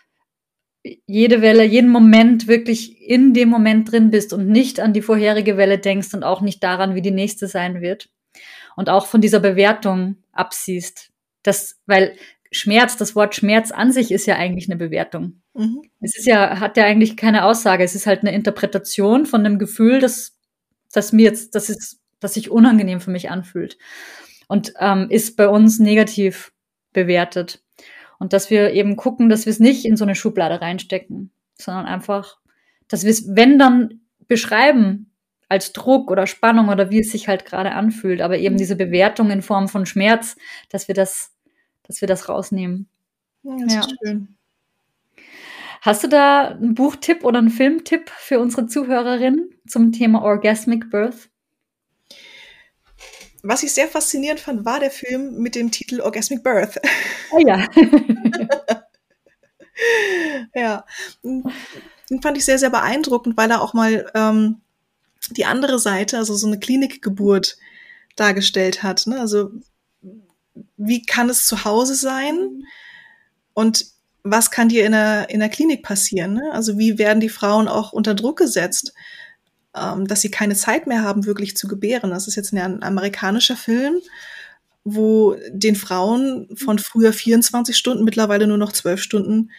jede 1.07 1.43
Welle, 1.43 1.65
jeden 1.65 1.91
Moment 1.91 2.49
wirklich 2.49 3.01
in 3.01 3.35
dem 3.35 3.49
Moment 3.49 3.91
drin 3.91 4.11
bist 4.11 4.33
und 4.33 4.49
nicht 4.49 4.81
an 4.81 4.93
die 4.93 5.03
vorherige 5.03 5.57
Welle 5.57 5.79
denkst 5.79 6.13
und 6.15 6.25
auch 6.25 6.41
nicht 6.41 6.63
daran, 6.63 6.95
wie 6.95 7.03
die 7.03 7.13
nächste 7.13 7.47
sein 7.47 7.81
wird. 7.81 8.09
Und 8.77 8.89
auch 8.89 9.07
von 9.07 9.21
dieser 9.21 9.41
Bewertung 9.41 10.17
absiehst. 10.33 11.11
Das, 11.43 11.81
weil 11.87 12.17
Schmerz, 12.51 12.97
das 12.97 13.15
Wort 13.15 13.35
Schmerz 13.35 13.71
an 13.71 13.93
sich 13.93 14.11
ist 14.11 14.27
ja 14.27 14.37
eigentlich 14.37 14.69
eine 14.69 14.77
Bewertung. 14.77 15.43
Mhm. 15.55 15.83
Es 16.01 16.17
ist 16.17 16.27
ja, 16.27 16.59
hat 16.59 16.77
ja 16.77 16.85
eigentlich 16.85 17.17
keine 17.17 17.45
Aussage. 17.45 17.85
Es 17.85 17.95
ist 17.95 18.07
halt 18.07 18.21
eine 18.21 18.35
Interpretation 18.35 19.27
von 19.27 19.45
einem 19.45 19.59
Gefühl, 19.59 20.01
das, 20.01 20.39
das 20.93 21.13
mir 21.13 21.25
jetzt, 21.25 21.55
das 21.55 21.71
ist, 21.71 22.01
das 22.21 22.35
sich 22.35 22.51
unangenehm 22.51 23.01
für 23.01 23.11
mich 23.11 23.31
anfühlt. 23.31 23.79
Und 24.49 24.73
ähm, 24.81 25.07
ist 25.11 25.37
bei 25.37 25.49
uns 25.49 25.79
negativ 25.79 26.53
bewertet. 26.93 27.63
Und 28.23 28.33
dass 28.33 28.51
wir 28.51 28.73
eben 28.73 28.97
gucken, 28.97 29.29
dass 29.29 29.47
wir 29.47 29.51
es 29.51 29.59
nicht 29.59 29.85
in 29.85 29.97
so 29.97 30.05
eine 30.05 30.15
Schublade 30.15 30.61
reinstecken, 30.61 31.33
sondern 31.59 31.87
einfach, 31.87 32.39
dass 32.87 33.03
wir 33.03 33.11
es, 33.11 33.35
wenn 33.35 33.59
dann 33.59 34.01
beschreiben, 34.29 35.11
als 35.49 35.73
Druck 35.73 36.11
oder 36.11 36.27
Spannung 36.27 36.69
oder 36.69 36.91
wie 36.91 37.01
es 37.01 37.11
sich 37.11 37.29
halt 37.29 37.45
gerade 37.45 37.73
anfühlt, 37.73 38.23
aber 38.23 38.39
eben 38.39 38.57
diese 38.57 38.77
Bewertung 38.77 39.31
in 39.31 39.43
Form 39.43 39.69
von 39.69 39.85
Schmerz, 39.85 40.37
dass 40.71 40.89
wir 40.89 40.95
das 40.95 41.33
dass 41.83 42.01
wir 42.01 42.09
das 42.09 42.29
rausnehmen. 42.29 42.89
Ja, 43.43 43.57
das 43.59 43.75
ja. 43.75 43.81
ist 43.81 43.95
schön. 44.03 44.29
Hast 45.81 46.05
du 46.05 46.09
da 46.09 46.49
einen 46.49 46.75
Buchtipp 46.75 47.25
oder 47.25 47.39
einen 47.39 47.51
Filmtipp 47.51 48.09
für 48.09 48.39
unsere 48.39 48.67
Zuhörerinnen 48.67 49.51
zum 49.67 49.93
Thema 49.93 50.23
Orgasmic 50.23 50.91
Birth? 50.91 51.29
Was 53.43 53.63
ich 53.63 53.73
sehr 53.73 53.89
faszinierend 53.89 54.41
fand, 54.41 54.65
war 54.65 54.79
der 54.79 54.91
Film 54.91 55.39
mit 55.39 55.55
dem 55.55 55.71
Titel 55.71 56.01
Orgasmic 56.01 56.45
Birth. 56.45 56.81
Oh 57.33 57.39
ja. 57.39 57.67
ja. 60.55 60.85
Den 61.23 62.23
fand 62.23 62.37
ich 62.37 62.45
sehr, 62.45 62.59
sehr 62.59 62.71
beeindruckend, 62.71 63.37
weil 63.37 63.51
er 63.51 63.63
auch 63.63 63.75
mal 63.75 64.11
ähm, 64.15 64.61
die 65.31 65.45
andere 65.45 65.79
Seite, 65.79 66.19
also 66.19 66.37
so 66.37 66.47
eine 66.47 66.61
Klinikgeburt 66.61 67.57
dargestellt 68.17 68.83
hat. 68.83 69.07
Ne? 69.07 69.19
Also 69.19 69.51
wie 70.77 71.03
kann 71.03 71.31
es 71.31 71.47
zu 71.47 71.65
Hause 71.65 71.95
sein 71.95 72.65
und 73.55 73.87
was 74.25 74.51
kann 74.51 74.69
dir 74.69 74.87
in 74.87 74.93
der, 74.93 75.31
in 75.31 75.41
der 75.41 75.49
Klinik 75.49 75.83
passieren? 75.83 76.35
Ne? 76.35 76.51
Also 76.53 76.79
wie 76.79 76.99
werden 76.99 77.21
die 77.21 77.29
Frauen 77.29 77.67
auch 77.67 77.93
unter 77.93 78.15
Druck 78.15 78.39
gesetzt, 78.39 78.93
ähm, 79.77 80.07
dass 80.07 80.21
sie 80.21 80.31
keine 80.31 80.55
Zeit 80.55 80.87
mehr 80.87 81.03
haben, 81.03 81.27
wirklich 81.27 81.57
zu 81.57 81.69
gebären? 81.69 82.11
Das 82.11 82.29
ist 82.29 82.37
jetzt 82.37 82.53
ein 82.53 82.83
amerikanischer 82.83 83.57
Film, 83.57 83.97
wo 84.85 85.37
den 85.51 85.77
Frauen 85.77 86.49
von 86.57 86.79
früher 86.79 87.13
24 87.13 87.77
Stunden 87.77 88.05
mittlerweile 88.05 88.47
nur 88.47 88.59
noch 88.59 88.73
12 88.73 89.01
Stunden 89.01 89.51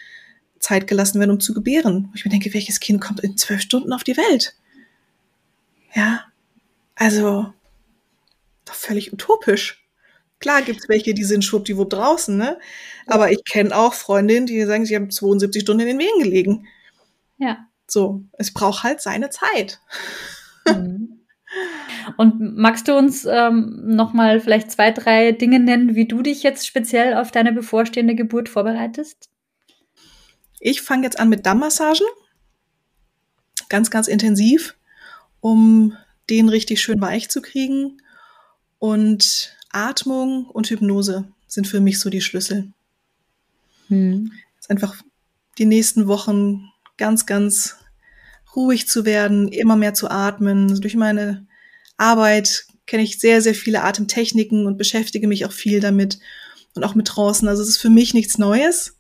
Zeit 0.59 0.87
gelassen 0.87 1.19
werden, 1.19 1.31
um 1.31 1.39
zu 1.39 1.53
gebären. 1.53 2.09
ich 2.15 2.25
mir 2.25 2.31
denke, 2.31 2.53
welches 2.53 2.79
Kind 2.79 3.01
kommt 3.01 3.19
in 3.19 3.37
12 3.37 3.61
Stunden 3.61 3.93
auf 3.93 4.03
die 4.03 4.17
Welt? 4.17 4.55
Ja, 5.93 6.25
also 6.95 7.53
doch 8.65 8.73
völlig 8.73 9.13
utopisch. 9.13 9.85
Klar 10.39 10.61
gibt's 10.61 10.89
welche, 10.89 11.13
die 11.13 11.23
sind 11.23 11.45
schwuppdiwupp 11.45 11.89
draußen, 11.89 12.35
ne? 12.35 12.59
Aber 13.07 13.31
ich 13.31 13.43
kenne 13.45 13.75
auch 13.75 13.93
Freundinnen, 13.93 14.45
die 14.45 14.63
sagen, 14.65 14.85
sie 14.85 14.95
haben 14.95 15.09
72 15.09 15.61
Stunden 15.61 15.87
in 15.87 15.87
den 15.87 15.99
Wehen 15.99 16.23
gelegen. 16.23 16.67
Ja. 17.37 17.67
So, 17.87 18.23
es 18.33 18.53
braucht 18.53 18.83
halt 18.83 19.01
seine 19.01 19.29
Zeit. 19.29 19.79
Mhm. 20.65 21.19
Und 22.17 22.57
magst 22.57 22.87
du 22.87 22.97
uns 22.97 23.25
ähm, 23.25 23.95
nochmal 23.95 24.39
vielleicht 24.39 24.71
zwei, 24.71 24.91
drei 24.91 25.31
Dinge 25.31 25.59
nennen, 25.59 25.95
wie 25.95 26.07
du 26.07 26.21
dich 26.21 26.43
jetzt 26.43 26.65
speziell 26.65 27.15
auf 27.15 27.31
deine 27.31 27.53
bevorstehende 27.53 28.15
Geburt 28.15 28.49
vorbereitest? 28.49 29.29
Ich 30.59 30.81
fange 30.81 31.03
jetzt 31.03 31.19
an 31.19 31.29
mit 31.29 31.45
Dammmassagen. 31.45 32.05
Ganz, 33.69 33.89
ganz 33.91 34.07
intensiv, 34.07 34.75
um 35.39 35.95
den 36.29 36.49
richtig 36.49 36.81
schön 36.81 37.01
weich 37.01 37.29
zu 37.29 37.41
kriegen. 37.41 38.01
Und 38.79 39.55
Atmung 39.71 40.45
und 40.45 40.69
Hypnose 40.69 41.27
sind 41.47 41.67
für 41.67 41.79
mich 41.79 41.99
so 41.99 42.09
die 42.09 42.21
Schlüssel. 42.21 42.73
Hm. 43.87 44.31
Ist 44.59 44.69
einfach 44.69 45.01
die 45.57 45.65
nächsten 45.65 46.07
Wochen 46.07 46.69
ganz, 46.97 47.25
ganz 47.25 47.77
ruhig 48.55 48.87
zu 48.87 49.05
werden, 49.05 49.47
immer 49.47 49.75
mehr 49.75 49.93
zu 49.93 50.09
atmen. 50.09 50.69
Also 50.69 50.81
durch 50.81 50.95
meine 50.95 51.47
Arbeit 51.97 52.65
kenne 52.85 53.03
ich 53.03 53.19
sehr, 53.19 53.41
sehr 53.41 53.55
viele 53.55 53.83
Atemtechniken 53.83 54.65
und 54.67 54.77
beschäftige 54.77 55.27
mich 55.27 55.45
auch 55.45 55.51
viel 55.51 55.79
damit 55.79 56.19
und 56.75 56.83
auch 56.83 56.95
mit 56.95 57.09
draußen. 57.15 57.47
Also 57.47 57.61
es 57.61 57.69
ist 57.69 57.77
für 57.77 57.89
mich 57.89 58.13
nichts 58.13 58.37
Neues. 58.37 58.97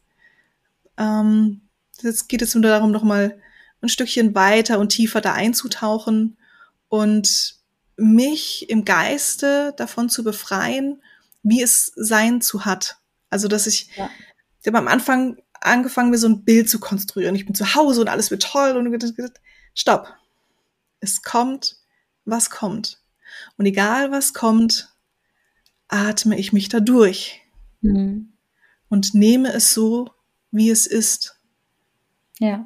Ähm, 0.97 1.61
jetzt 2.01 2.29
geht 2.29 2.41
es 2.41 2.55
nur 2.55 2.63
darum, 2.63 2.91
nochmal 2.91 3.39
ein 3.81 3.89
Stückchen 3.89 4.33
weiter 4.35 4.79
und 4.79 4.89
tiefer 4.89 5.21
da 5.21 5.33
einzutauchen 5.33 6.37
und 6.87 7.55
mich 7.97 8.69
im 8.69 8.85
Geiste 8.85 9.73
davon 9.77 10.09
zu 10.09 10.23
befreien, 10.23 11.01
wie 11.43 11.61
es 11.61 11.91
sein 11.95 12.41
zu 12.41 12.65
hat. 12.65 12.97
Also, 13.29 13.47
dass 13.47 13.67
ich, 13.67 13.89
ja. 13.97 14.09
ich 14.61 14.67
habe 14.67 14.77
am 14.77 14.87
Anfang 14.87 15.37
angefangen, 15.65 16.09
mir 16.09 16.17
so 16.17 16.27
ein 16.27 16.43
Bild 16.43 16.69
zu 16.69 16.79
konstruieren. 16.79 17.35
Ich 17.35 17.45
bin 17.45 17.55
zu 17.55 17.75
Hause 17.75 18.01
und 18.01 18.09
alles 18.09 18.31
wird 18.31 18.43
toll 18.43 18.77
und 18.77 19.15
stopp. 19.73 20.13
Es 20.99 21.21
kommt, 21.21 21.77
was 22.25 22.49
kommt. 22.49 23.01
Und 23.57 23.65
egal 23.65 24.11
was 24.11 24.33
kommt, 24.33 24.89
atme 25.87 26.37
ich 26.37 26.53
mich 26.53 26.69
da 26.69 26.79
durch 26.79 27.41
mhm. 27.81 28.33
und 28.89 29.13
nehme 29.13 29.53
es 29.53 29.73
so, 29.73 30.11
wie 30.51 30.69
es 30.69 30.87
ist. 30.87 31.39
Ja. 32.39 32.65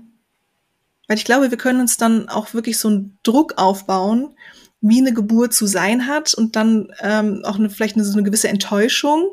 Weil 1.08 1.18
ich 1.18 1.26
glaube, 1.26 1.52
wir 1.52 1.58
können 1.58 1.80
uns 1.80 1.98
dann 1.98 2.30
auch 2.30 2.54
wirklich 2.54 2.78
so 2.78 2.90
einen 2.90 3.18
Druck 3.24 3.58
aufbauen, 3.58 4.36
wie 4.82 5.00
eine 5.00 5.14
Geburt 5.14 5.54
zu 5.54 5.66
sein 5.66 6.08
hat 6.08 6.34
und 6.34 6.56
dann 6.56 6.94
ähm, 7.02 7.42
auch 7.44 7.56
eine, 7.56 7.70
vielleicht 7.70 7.96
eine, 7.96 8.06
so 8.06 8.14
eine 8.14 8.24
gewisse 8.24 8.50
Enttäuschung, 8.50 9.30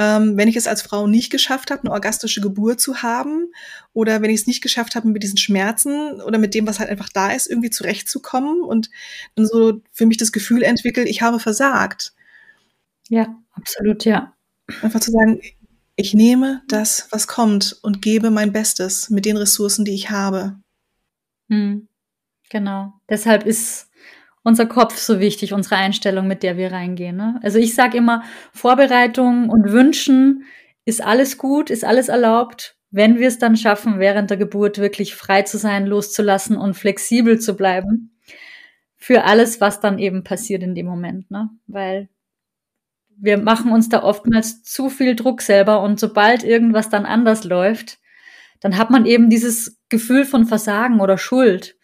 ähm, 0.00 0.38
wenn 0.38 0.48
ich 0.48 0.56
es 0.56 0.66
als 0.66 0.80
Frau 0.80 1.06
nicht 1.06 1.28
geschafft 1.28 1.70
habe, 1.70 1.82
eine 1.82 1.90
orgastische 1.90 2.40
Geburt 2.40 2.80
zu 2.80 3.02
haben 3.02 3.52
oder 3.92 4.22
wenn 4.22 4.30
ich 4.30 4.40
es 4.40 4.46
nicht 4.46 4.62
geschafft 4.62 4.94
habe, 4.96 5.06
mit 5.06 5.22
diesen 5.22 5.36
Schmerzen 5.36 6.22
oder 6.22 6.38
mit 6.38 6.54
dem, 6.54 6.66
was 6.66 6.80
halt 6.80 6.88
einfach 6.88 7.10
da 7.10 7.32
ist, 7.32 7.46
irgendwie 7.46 7.68
zurechtzukommen 7.68 8.62
und 8.62 8.88
dann 9.34 9.44
so 9.44 9.82
für 9.92 10.06
mich 10.06 10.16
das 10.16 10.32
Gefühl 10.32 10.62
entwickelt, 10.62 11.06
ich 11.06 11.20
habe 11.20 11.38
versagt. 11.38 12.14
Ja, 13.10 13.36
absolut, 13.52 14.06
ja. 14.06 14.32
Einfach 14.80 15.00
zu 15.00 15.10
sagen, 15.10 15.42
ich 15.96 16.14
nehme 16.14 16.62
das, 16.66 17.08
was 17.10 17.26
kommt 17.26 17.78
und 17.82 18.00
gebe 18.00 18.30
mein 18.30 18.54
Bestes 18.54 19.10
mit 19.10 19.26
den 19.26 19.36
Ressourcen, 19.36 19.84
die 19.84 19.94
ich 19.94 20.08
habe. 20.08 20.58
Hm, 21.50 21.88
genau. 22.48 22.94
Deshalb 23.10 23.44
ist 23.44 23.89
unser 24.42 24.66
Kopf 24.66 24.96
so 24.96 25.20
wichtig, 25.20 25.52
unsere 25.52 25.76
Einstellung, 25.76 26.26
mit 26.26 26.42
der 26.42 26.56
wir 26.56 26.72
reingehen. 26.72 27.16
Ne? 27.16 27.38
Also 27.42 27.58
ich 27.58 27.74
sage 27.74 27.98
immer, 27.98 28.22
Vorbereitung 28.52 29.50
und 29.50 29.70
Wünschen 29.70 30.44
ist 30.84 31.02
alles 31.02 31.38
gut, 31.38 31.70
ist 31.70 31.84
alles 31.84 32.08
erlaubt, 32.08 32.76
wenn 32.90 33.18
wir 33.18 33.28
es 33.28 33.38
dann 33.38 33.56
schaffen, 33.56 33.98
während 33.98 34.30
der 34.30 34.36
Geburt 34.36 34.78
wirklich 34.78 35.14
frei 35.14 35.42
zu 35.42 35.58
sein, 35.58 35.86
loszulassen 35.86 36.56
und 36.56 36.74
flexibel 36.74 37.38
zu 37.38 37.54
bleiben 37.54 38.18
für 38.96 39.24
alles, 39.24 39.60
was 39.60 39.80
dann 39.80 39.98
eben 39.98 40.24
passiert 40.24 40.62
in 40.62 40.74
dem 40.74 40.86
Moment. 40.86 41.30
Ne? 41.30 41.50
Weil 41.66 42.08
wir 43.16 43.38
machen 43.38 43.70
uns 43.70 43.88
da 43.88 44.02
oftmals 44.02 44.62
zu 44.62 44.88
viel 44.88 45.14
Druck 45.14 45.42
selber 45.42 45.82
und 45.82 46.00
sobald 46.00 46.42
irgendwas 46.42 46.88
dann 46.88 47.06
anders 47.06 47.44
läuft, 47.44 47.98
dann 48.60 48.76
hat 48.76 48.90
man 48.90 49.06
eben 49.06 49.30
dieses 49.30 49.78
Gefühl 49.88 50.24
von 50.24 50.46
Versagen 50.46 51.00
oder 51.00 51.18
Schuld. 51.18 51.76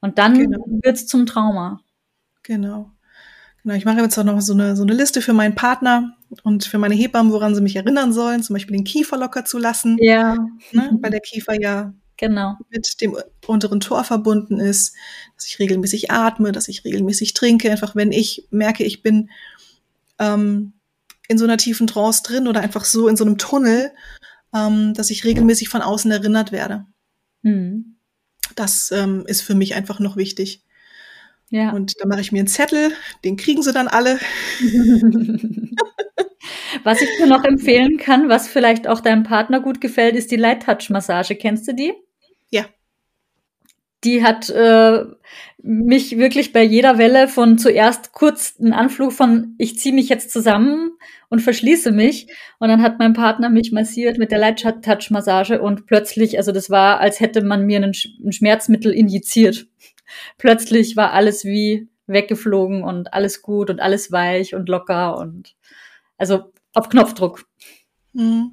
Und 0.00 0.18
dann 0.18 0.38
genau. 0.38 0.64
wird 0.82 0.96
es 0.96 1.06
zum 1.06 1.26
Trauma. 1.26 1.80
Genau. 2.42 2.90
Genau, 3.62 3.74
ich 3.74 3.84
mache 3.84 4.00
jetzt 4.00 4.18
auch 4.18 4.24
noch 4.24 4.40
so 4.40 4.52
eine, 4.52 4.76
so 4.76 4.82
eine 4.82 4.94
Liste 4.94 5.20
für 5.20 5.32
meinen 5.32 5.54
Partner 5.54 6.16
und 6.42 6.64
für 6.64 6.78
meine 6.78 6.94
Hebammen, 6.94 7.32
woran 7.32 7.54
sie 7.54 7.60
mich 7.60 7.76
erinnern 7.76 8.12
sollen, 8.12 8.42
zum 8.42 8.54
Beispiel 8.54 8.76
den 8.76 8.84
Kiefer 8.84 9.18
locker 9.18 9.44
zu 9.44 9.58
lassen. 9.58 9.98
Ja. 10.00 10.36
Ne, 10.72 10.96
weil 11.00 11.10
der 11.10 11.20
Kiefer 11.20 11.60
ja 11.60 11.92
genau. 12.16 12.56
mit 12.70 13.00
dem 13.00 13.16
unteren 13.46 13.80
Tor 13.80 14.04
verbunden 14.04 14.60
ist, 14.60 14.94
dass 15.34 15.46
ich 15.46 15.58
regelmäßig 15.58 16.10
atme, 16.10 16.52
dass 16.52 16.68
ich 16.68 16.84
regelmäßig 16.84 17.34
trinke. 17.34 17.70
Einfach 17.70 17.96
wenn 17.96 18.12
ich 18.12 18.46
merke, 18.50 18.84
ich 18.84 19.02
bin 19.02 19.28
ähm, 20.18 20.72
in 21.28 21.36
so 21.36 21.44
einer 21.44 21.58
tiefen 21.58 21.86
Trance 21.86 22.22
drin 22.22 22.48
oder 22.48 22.60
einfach 22.60 22.84
so 22.84 23.08
in 23.08 23.16
so 23.16 23.24
einem 23.24 23.38
Tunnel, 23.38 23.92
ähm, 24.54 24.94
dass 24.94 25.10
ich 25.10 25.24
regelmäßig 25.24 25.68
von 25.68 25.82
außen 25.82 26.10
erinnert 26.10 26.52
werde. 26.52 26.86
Mhm. 27.42 27.97
Das 28.58 28.90
ähm, 28.90 29.24
ist 29.26 29.42
für 29.42 29.54
mich 29.54 29.74
einfach 29.74 30.00
noch 30.00 30.16
wichtig. 30.16 30.62
Ja. 31.50 31.70
Und 31.72 31.94
da 32.00 32.06
mache 32.06 32.20
ich 32.20 32.32
mir 32.32 32.40
einen 32.40 32.48
Zettel, 32.48 32.92
den 33.24 33.36
kriegen 33.36 33.62
sie 33.62 33.72
dann 33.72 33.88
alle. 33.88 34.18
was 36.84 37.00
ich 37.00 37.08
dir 37.16 37.26
noch 37.26 37.44
empfehlen 37.44 37.96
kann, 37.96 38.28
was 38.28 38.48
vielleicht 38.48 38.86
auch 38.86 39.00
deinem 39.00 39.22
Partner 39.22 39.60
gut 39.60 39.80
gefällt, 39.80 40.14
ist 40.16 40.30
die 40.30 40.36
Light 40.36 40.64
Touch 40.64 40.90
Massage. 40.90 41.36
Kennst 41.36 41.66
du 41.68 41.74
die? 41.74 41.94
Die 44.04 44.22
hat 44.22 44.48
äh, 44.50 45.04
mich 45.60 46.16
wirklich 46.18 46.52
bei 46.52 46.62
jeder 46.62 46.98
Welle 46.98 47.26
von 47.26 47.58
zuerst 47.58 48.12
kurz 48.12 48.54
einen 48.60 48.72
Anflug 48.72 49.12
von 49.12 49.54
ich 49.58 49.78
ziehe 49.78 49.94
mich 49.94 50.08
jetzt 50.08 50.30
zusammen 50.30 50.92
und 51.28 51.40
verschließe 51.40 51.90
mich 51.90 52.28
und 52.58 52.68
dann 52.68 52.82
hat 52.82 52.98
mein 52.98 53.12
Partner 53.12 53.50
mich 53.50 53.72
massiert 53.72 54.18
mit 54.18 54.30
der 54.30 54.38
Light 54.38 54.60
Touch 54.60 55.10
Massage 55.10 55.60
und 55.60 55.86
plötzlich, 55.86 56.38
also 56.38 56.52
das 56.52 56.70
war, 56.70 57.00
als 57.00 57.18
hätte 57.18 57.42
man 57.42 57.66
mir 57.66 57.82
ein 57.82 57.92
Schmerzmittel 58.32 58.92
injiziert 58.92 59.66
plötzlich 60.36 60.96
war 60.96 61.12
alles 61.12 61.44
wie 61.44 61.88
weggeflogen 62.06 62.82
und 62.82 63.12
alles 63.12 63.42
gut 63.42 63.70
und 63.70 63.80
alles 63.80 64.10
weich 64.12 64.54
und 64.54 64.68
locker 64.68 65.18
und 65.18 65.54
also 66.16 66.52
auf 66.74 66.88
Knopfdruck. 66.88 67.44
Mhm. 68.12 68.52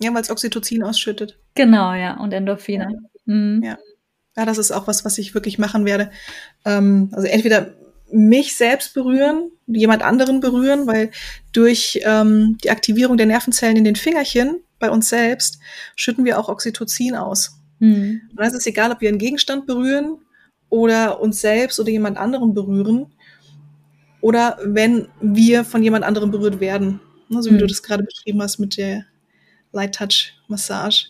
Ja, 0.00 0.14
weil 0.14 0.22
es 0.22 0.30
Oxytocin 0.30 0.82
ausschüttet. 0.82 1.38
Genau, 1.54 1.92
ja, 1.92 2.18
und 2.18 2.32
Endorphine. 2.32 2.88
Ja. 2.90 3.34
Mhm. 3.34 3.62
ja. 3.62 3.78
Ja. 4.40 4.46
das 4.46 4.58
ist 4.58 4.70
auch 4.70 4.86
was, 4.86 5.04
was 5.04 5.18
ich 5.18 5.34
wirklich 5.34 5.58
machen 5.58 5.84
werde. 5.84 6.10
Ähm, 6.64 7.10
also 7.12 7.26
entweder 7.26 7.74
mich 8.12 8.56
selbst 8.56 8.94
berühren, 8.94 9.50
jemand 9.66 10.02
anderen 10.02 10.40
berühren, 10.40 10.86
weil 10.86 11.10
durch 11.52 12.00
ähm, 12.04 12.58
die 12.62 12.70
Aktivierung 12.70 13.16
der 13.16 13.26
Nervenzellen 13.26 13.76
in 13.76 13.84
den 13.84 13.96
Fingerchen 13.96 14.60
bei 14.78 14.90
uns 14.90 15.08
selbst 15.08 15.58
schütten 15.94 16.24
wir 16.24 16.38
auch 16.38 16.48
Oxytocin 16.48 17.14
aus. 17.14 17.60
Mhm. 17.78 18.22
Und 18.30 18.38
dann 18.38 18.46
ist 18.46 18.54
es 18.54 18.66
egal, 18.66 18.90
ob 18.90 19.00
wir 19.00 19.08
einen 19.08 19.18
Gegenstand 19.18 19.66
berühren 19.66 20.18
oder 20.68 21.20
uns 21.20 21.40
selbst 21.40 21.78
oder 21.78 21.90
jemand 21.90 22.18
anderen 22.18 22.54
berühren 22.54 23.06
oder 24.20 24.58
wenn 24.64 25.08
wir 25.20 25.64
von 25.64 25.82
jemand 25.82 26.04
anderem 26.04 26.30
berührt 26.30 26.60
werden. 26.60 27.00
Ne, 27.28 27.42
so 27.42 27.50
wie 27.50 27.54
mhm. 27.54 27.60
du 27.60 27.66
das 27.66 27.82
gerade 27.82 28.02
beschrieben 28.02 28.42
hast 28.42 28.58
mit 28.58 28.76
der 28.76 29.04
Light 29.72 29.94
Touch 29.94 30.34
Massage. 30.48 31.06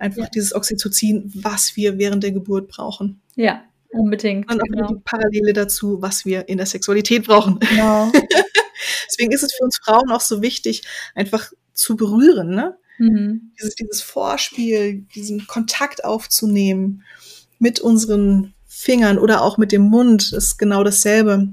Einfach 0.00 0.24
ja. 0.24 0.30
dieses 0.34 0.54
Oxytocin, 0.54 1.30
was 1.34 1.76
wir 1.76 1.98
während 1.98 2.24
der 2.24 2.32
Geburt 2.32 2.68
brauchen. 2.68 3.20
Ja, 3.36 3.62
unbedingt. 3.90 4.50
Und 4.50 4.62
auch 4.62 4.66
genau. 4.66 4.88
die 4.88 5.00
Parallele 5.04 5.52
dazu, 5.52 6.00
was 6.00 6.24
wir 6.24 6.48
in 6.48 6.56
der 6.56 6.66
Sexualität 6.66 7.26
brauchen. 7.26 7.58
Genau. 7.60 8.10
Deswegen 9.08 9.32
ist 9.32 9.42
es 9.42 9.52
für 9.52 9.64
uns 9.64 9.78
Frauen 9.84 10.10
auch 10.10 10.20
so 10.20 10.42
wichtig, 10.42 10.82
einfach 11.14 11.52
zu 11.74 11.96
berühren, 11.96 12.50
ne? 12.50 12.76
Mhm. 12.98 13.52
Dieses, 13.58 13.74
dieses 13.76 14.02
Vorspiel, 14.02 15.06
diesen 15.14 15.46
Kontakt 15.46 16.04
aufzunehmen 16.04 17.02
mit 17.58 17.80
unseren 17.80 18.54
Fingern 18.66 19.18
oder 19.18 19.42
auch 19.42 19.58
mit 19.58 19.72
dem 19.72 19.82
Mund, 19.82 20.32
ist 20.32 20.58
genau 20.58 20.84
dasselbe. 20.84 21.48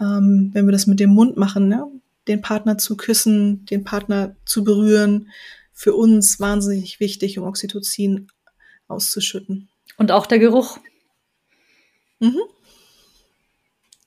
Ähm, 0.00 0.50
wenn 0.52 0.66
wir 0.66 0.72
das 0.72 0.86
mit 0.86 1.00
dem 1.00 1.10
Mund 1.10 1.36
machen, 1.36 1.68
ne? 1.68 1.86
den 2.28 2.40
Partner 2.40 2.78
zu 2.78 2.96
küssen, 2.96 3.64
den 3.66 3.84
Partner 3.84 4.36
zu 4.44 4.64
berühren, 4.64 5.28
für 5.72 5.94
uns 5.94 6.40
wahnsinnig 6.40 7.00
wichtig, 7.00 7.38
um 7.38 7.46
Oxytocin 7.46 8.28
auszuschütten. 8.88 9.68
Und 9.96 10.12
auch 10.12 10.26
der 10.26 10.38
Geruch. 10.38 10.78
Mhm. 12.18 12.40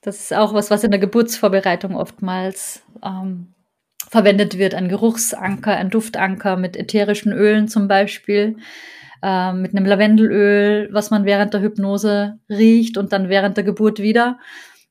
Das 0.02 0.20
ist 0.20 0.34
auch 0.34 0.52
was, 0.52 0.70
was 0.70 0.84
in 0.84 0.90
der 0.90 1.00
Geburtsvorbereitung 1.00 1.96
oftmals 1.96 2.82
ähm, 3.02 3.54
verwendet 4.10 4.58
wird. 4.58 4.74
Ein 4.74 4.88
Geruchsanker, 4.88 5.76
ein 5.76 5.90
Duftanker 5.90 6.56
mit 6.56 6.76
ätherischen 6.76 7.32
Ölen 7.32 7.68
zum 7.68 7.88
Beispiel, 7.88 8.58
äh, 9.22 9.52
mit 9.52 9.74
einem 9.74 9.86
Lavendelöl, 9.86 10.88
was 10.92 11.10
man 11.10 11.24
während 11.24 11.54
der 11.54 11.62
Hypnose 11.62 12.38
riecht 12.50 12.98
und 12.98 13.12
dann 13.12 13.30
während 13.30 13.56
der 13.56 13.64
Geburt 13.64 13.98
wieder. 13.98 14.38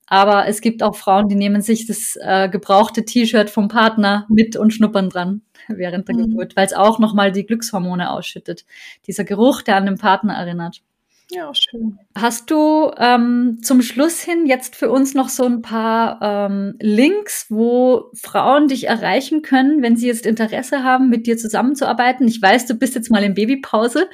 Aber 0.06 0.46
es 0.46 0.60
gibt 0.60 0.82
auch 0.82 0.96
Frauen, 0.96 1.28
die 1.28 1.34
nehmen 1.34 1.62
sich 1.62 1.86
das 1.86 2.16
äh, 2.20 2.48
gebrauchte 2.48 3.04
T-Shirt 3.04 3.48
vom 3.50 3.68
Partner 3.68 4.26
mit 4.28 4.56
und 4.56 4.72
schnuppern 4.72 5.08
dran 5.08 5.42
während 5.68 6.08
der 6.08 6.16
mhm. 6.16 6.30
Geburt, 6.30 6.56
weil 6.56 6.66
es 6.66 6.74
auch 6.74 6.98
nochmal 6.98 7.32
die 7.32 7.46
Glückshormone 7.46 8.10
ausschüttet. 8.10 8.64
Dieser 9.06 9.24
Geruch, 9.24 9.62
der 9.62 9.76
an 9.76 9.86
den 9.86 9.98
Partner 9.98 10.34
erinnert. 10.34 10.82
Ja, 11.30 11.54
schön. 11.54 11.98
Hast 12.14 12.50
du 12.50 12.90
ähm, 12.98 13.60
zum 13.62 13.80
Schluss 13.80 14.20
hin 14.20 14.44
jetzt 14.46 14.76
für 14.76 14.90
uns 14.90 15.14
noch 15.14 15.30
so 15.30 15.44
ein 15.44 15.62
paar 15.62 16.18
ähm, 16.20 16.74
Links, 16.80 17.46
wo 17.48 18.10
Frauen 18.14 18.68
dich 18.68 18.88
erreichen 18.88 19.40
können, 19.40 19.80
wenn 19.80 19.96
sie 19.96 20.06
jetzt 20.06 20.26
Interesse 20.26 20.84
haben, 20.84 21.08
mit 21.08 21.26
dir 21.26 21.38
zusammenzuarbeiten? 21.38 22.28
Ich 22.28 22.42
weiß, 22.42 22.66
du 22.66 22.74
bist 22.74 22.94
jetzt 22.94 23.10
mal 23.10 23.24
in 23.24 23.32
Babypause, 23.32 24.10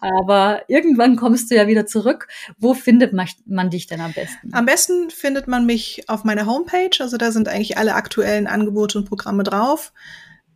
aber 0.00 0.64
irgendwann 0.68 1.16
kommst 1.16 1.50
du 1.50 1.56
ja 1.56 1.66
wieder 1.66 1.86
zurück. 1.86 2.28
Wo 2.58 2.74
findet 2.74 3.14
man 3.14 3.70
dich 3.70 3.86
denn 3.86 4.02
am 4.02 4.12
besten? 4.12 4.52
Am 4.52 4.66
besten 4.66 5.08
findet 5.08 5.48
man 5.48 5.64
mich 5.64 6.04
auf 6.08 6.24
meiner 6.24 6.44
Homepage. 6.44 6.90
Also 7.00 7.16
da 7.16 7.32
sind 7.32 7.48
eigentlich 7.48 7.78
alle 7.78 7.94
aktuellen 7.94 8.46
Angebote 8.46 8.98
und 8.98 9.08
Programme 9.08 9.44
drauf. 9.44 9.94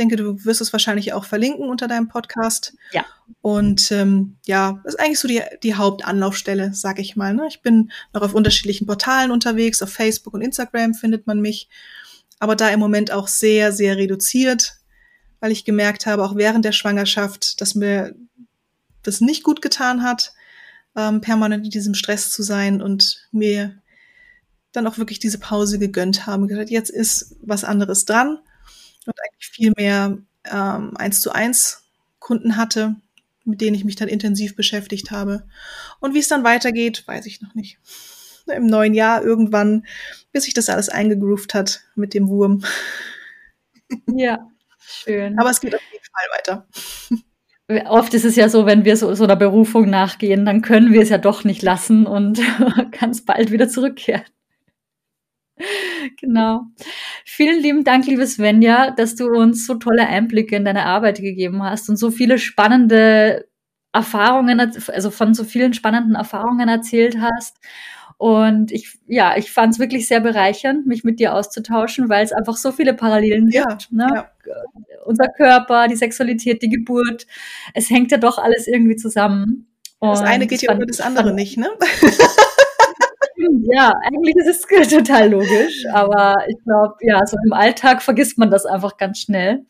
denke, 0.00 0.16
du 0.16 0.44
wirst 0.44 0.60
es 0.60 0.72
wahrscheinlich 0.72 1.12
auch 1.12 1.24
verlinken 1.24 1.68
unter 1.68 1.86
deinem 1.86 2.08
Podcast. 2.08 2.74
Ja. 2.92 3.04
Und 3.42 3.92
ähm, 3.92 4.36
ja, 4.46 4.80
das 4.82 4.94
ist 4.94 5.00
eigentlich 5.00 5.20
so 5.20 5.28
die, 5.28 5.42
die 5.62 5.74
Hauptanlaufstelle, 5.74 6.72
sag 6.74 6.98
ich 6.98 7.14
mal. 7.14 7.34
Ne? 7.34 7.46
Ich 7.48 7.60
bin 7.62 7.92
noch 8.12 8.22
auf 8.22 8.34
unterschiedlichen 8.34 8.86
Portalen 8.86 9.30
unterwegs, 9.30 9.82
auf 9.82 9.92
Facebook 9.92 10.34
und 10.34 10.42
Instagram 10.42 10.94
findet 10.94 11.26
man 11.26 11.40
mich, 11.40 11.68
aber 12.38 12.56
da 12.56 12.68
im 12.70 12.80
Moment 12.80 13.12
auch 13.12 13.28
sehr, 13.28 13.72
sehr 13.72 13.96
reduziert, 13.96 14.78
weil 15.38 15.52
ich 15.52 15.64
gemerkt 15.64 16.06
habe, 16.06 16.24
auch 16.24 16.34
während 16.34 16.64
der 16.64 16.72
Schwangerschaft, 16.72 17.60
dass 17.60 17.74
mir 17.74 18.14
das 19.02 19.20
nicht 19.20 19.44
gut 19.44 19.62
getan 19.62 20.02
hat, 20.02 20.32
ähm, 20.96 21.20
permanent 21.20 21.64
in 21.64 21.70
diesem 21.70 21.94
Stress 21.94 22.30
zu 22.30 22.42
sein 22.42 22.82
und 22.82 23.28
mir 23.30 23.80
dann 24.72 24.86
auch 24.86 24.98
wirklich 24.98 25.18
diese 25.18 25.38
Pause 25.38 25.78
gegönnt 25.78 26.26
haben. 26.26 26.48
Gesagt, 26.48 26.70
jetzt 26.70 26.90
ist 26.90 27.36
was 27.42 27.64
anderes 27.64 28.04
dran 28.04 28.38
und 29.06 29.14
eigentlich 29.20 29.48
viel 29.48 29.72
mehr 29.76 30.18
ähm, 30.50 30.96
eins 30.96 31.20
zu 31.20 31.32
eins 31.32 31.84
Kunden 32.18 32.56
hatte, 32.56 32.96
mit 33.44 33.60
denen 33.60 33.74
ich 33.74 33.84
mich 33.84 33.96
dann 33.96 34.08
intensiv 34.08 34.56
beschäftigt 34.56 35.10
habe. 35.10 35.44
Und 36.00 36.14
wie 36.14 36.18
es 36.18 36.28
dann 36.28 36.44
weitergeht, 36.44 37.06
weiß 37.06 37.26
ich 37.26 37.40
noch 37.40 37.54
nicht. 37.54 37.78
Im 38.46 38.66
neuen 38.66 38.94
Jahr 38.94 39.22
irgendwann, 39.22 39.86
bis 40.32 40.44
sich 40.44 40.54
das 40.54 40.68
alles 40.68 40.88
eingegroovt 40.88 41.54
hat 41.54 41.82
mit 41.94 42.14
dem 42.14 42.28
Wurm. 42.28 42.62
Ja, 44.06 44.48
schön. 44.78 45.36
Aber 45.40 45.50
es 45.50 45.60
geht 45.60 45.74
auf 45.74 45.80
jeden 45.90 46.04
Fall 46.04 46.38
weiter. 46.38 47.88
Oft 47.90 48.14
ist 48.14 48.24
es 48.24 48.36
ja 48.36 48.48
so, 48.48 48.64
wenn 48.64 48.84
wir 48.84 48.96
so, 48.96 49.12
so 49.16 49.24
einer 49.24 49.34
Berufung 49.34 49.90
nachgehen, 49.90 50.46
dann 50.46 50.62
können 50.62 50.92
wir 50.92 51.02
es 51.02 51.08
ja 51.08 51.18
doch 51.18 51.42
nicht 51.42 51.60
lassen 51.62 52.06
und 52.06 52.40
ganz 53.00 53.24
bald 53.24 53.50
wieder 53.50 53.68
zurückkehren. 53.68 54.22
Genau. 56.20 56.62
Vielen 57.24 57.60
lieben 57.60 57.84
Dank, 57.84 58.06
liebe 58.06 58.26
Svenja, 58.26 58.90
dass 58.90 59.14
du 59.14 59.28
uns 59.28 59.66
so 59.66 59.74
tolle 59.74 60.06
Einblicke 60.06 60.56
in 60.56 60.64
deine 60.64 60.86
Arbeit 60.86 61.20
gegeben 61.20 61.62
hast 61.62 61.88
und 61.88 61.96
so 61.96 62.10
viele 62.10 62.38
spannende 62.38 63.46
Erfahrungen, 63.92 64.60
also 64.60 65.10
von 65.10 65.34
so 65.34 65.44
vielen 65.44 65.74
spannenden 65.74 66.14
Erfahrungen 66.14 66.68
erzählt 66.68 67.18
hast. 67.20 67.56
Und 68.18 68.70
ich, 68.70 68.98
ja, 69.06 69.36
ich 69.36 69.50
fand 69.50 69.72
es 69.72 69.78
wirklich 69.80 70.06
sehr 70.06 70.20
bereichernd, 70.20 70.86
mich 70.86 71.04
mit 71.04 71.20
dir 71.20 71.34
auszutauschen, 71.34 72.10
weil 72.10 72.22
es 72.22 72.32
einfach 72.32 72.56
so 72.56 72.70
viele 72.70 72.92
Parallelen 72.92 73.48
ja, 73.50 73.64
gibt. 73.64 73.90
Ne? 73.92 74.08
Ja. 74.14 74.30
Unser 75.06 75.28
Körper, 75.28 75.88
die 75.88 75.96
Sexualität, 75.96 76.62
die 76.62 76.68
Geburt, 76.68 77.26
es 77.72 77.88
hängt 77.88 78.12
ja 78.12 78.18
doch 78.18 78.36
alles 78.36 78.66
irgendwie 78.66 78.96
zusammen. 78.96 79.68
Und 80.00 80.10
das 80.10 80.20
eine 80.20 80.46
geht 80.46 80.62
ja 80.62 80.72
ohne 80.74 80.86
das 80.86 81.00
andere 81.00 81.32
nicht, 81.32 81.56
ne? 81.56 81.68
ja, 83.72 83.92
eigentlich 84.02 84.36
ist 84.36 84.66
es 84.70 84.88
total 84.88 85.30
logisch, 85.30 85.84
aber 85.92 86.36
ich 86.48 86.56
glaube, 86.64 86.94
ja, 87.00 87.24
so 87.26 87.36
im 87.44 87.52
Alltag 87.52 88.02
vergisst 88.02 88.38
man 88.38 88.50
das 88.50 88.66
einfach 88.66 88.96
ganz 88.96 89.20
schnell. 89.20 89.66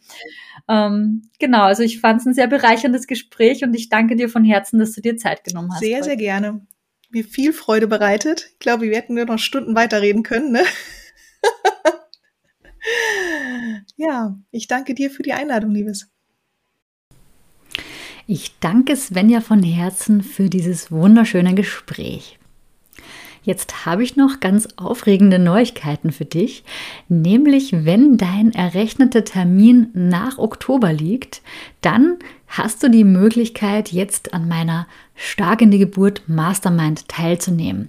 Ähm, 0.68 1.22
genau, 1.38 1.62
also 1.62 1.82
ich 1.82 2.00
fand 2.00 2.20
es 2.20 2.26
ein 2.26 2.34
sehr 2.34 2.46
bereicherndes 2.46 3.06
Gespräch 3.06 3.64
und 3.64 3.74
ich 3.74 3.88
danke 3.88 4.16
dir 4.16 4.28
von 4.28 4.44
Herzen, 4.44 4.78
dass 4.78 4.92
du 4.92 5.00
dir 5.00 5.16
Zeit 5.16 5.44
genommen 5.44 5.70
hast. 5.72 5.80
Sehr, 5.80 5.96
heute. 5.96 6.04
sehr 6.04 6.16
gerne. 6.16 6.66
Mir 7.10 7.24
viel 7.24 7.52
Freude 7.52 7.88
bereitet. 7.88 8.50
Ich 8.52 8.58
glaube, 8.60 8.88
wir 8.88 8.96
hätten 8.96 9.14
nur 9.14 9.24
noch 9.24 9.38
Stunden 9.38 9.74
weiterreden 9.74 10.22
können. 10.22 10.52
Ne? 10.52 10.62
ja, 13.96 14.36
ich 14.50 14.68
danke 14.68 14.94
dir 14.94 15.10
für 15.10 15.22
die 15.22 15.32
Einladung, 15.32 15.72
Liebes. 15.72 16.08
Ich 18.28 18.56
danke 18.60 18.94
Svenja 18.94 19.40
von 19.40 19.64
Herzen 19.64 20.22
für 20.22 20.48
dieses 20.48 20.92
wunderschöne 20.92 21.54
Gespräch. 21.54 22.39
Jetzt 23.42 23.86
habe 23.86 24.02
ich 24.02 24.16
noch 24.16 24.40
ganz 24.40 24.68
aufregende 24.76 25.38
Neuigkeiten 25.38 26.12
für 26.12 26.26
dich, 26.26 26.62
nämlich 27.08 27.84
wenn 27.84 28.18
dein 28.18 28.52
errechneter 28.52 29.24
Termin 29.24 29.88
nach 29.94 30.38
Oktober 30.38 30.92
liegt, 30.92 31.40
dann 31.80 32.18
hast 32.48 32.82
du 32.82 32.90
die 32.90 33.04
Möglichkeit, 33.04 33.92
jetzt 33.92 34.34
an 34.34 34.46
meiner 34.46 34.86
Stark 35.14 35.62
in 35.62 35.70
die 35.70 35.78
Geburt 35.78 36.22
Mastermind 36.26 37.08
teilzunehmen. 37.08 37.88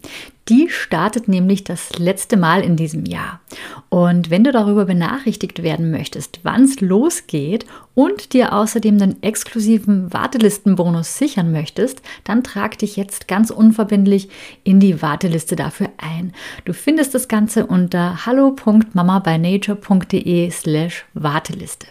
Die 0.52 0.70
startet 0.70 1.28
nämlich 1.30 1.64
das 1.64 1.98
letzte 1.98 2.36
Mal 2.36 2.62
in 2.62 2.76
diesem 2.76 3.06
Jahr. 3.06 3.40
Und 3.88 4.30
wenn 4.30 4.44
du 4.44 4.52
darüber 4.52 4.84
benachrichtigt 4.84 5.64
werden 5.64 5.92
möchtest, 5.92 6.42
wann 6.44 6.66
es 6.66 6.82
losgeht 6.82 7.66
und 7.96 8.34
dir 8.34 8.52
außerdem 8.52 8.98
den 8.98 9.24
exklusiven 9.24 10.12
Wartelistenbonus 10.12 11.18
sichern 11.18 11.54
möchtest, 11.54 12.02
dann 12.26 12.44
trag 12.44 12.78
dich 12.78 12.98
jetzt 12.98 13.30
ganz 13.30 13.50
unverbindlich 13.50 14.28
in 14.66 14.82
die 14.82 15.02
Warteliste 15.02 15.56
dafür 15.56 15.88
ein. 15.96 16.34
Du 16.66 16.74
findest 16.74 17.16
das 17.16 17.30
Ganze 17.30 17.66
unter 17.66 18.26
hallo.mamabynature.de 18.26 20.52
slash 20.52 21.06
Warteliste. 21.14 21.88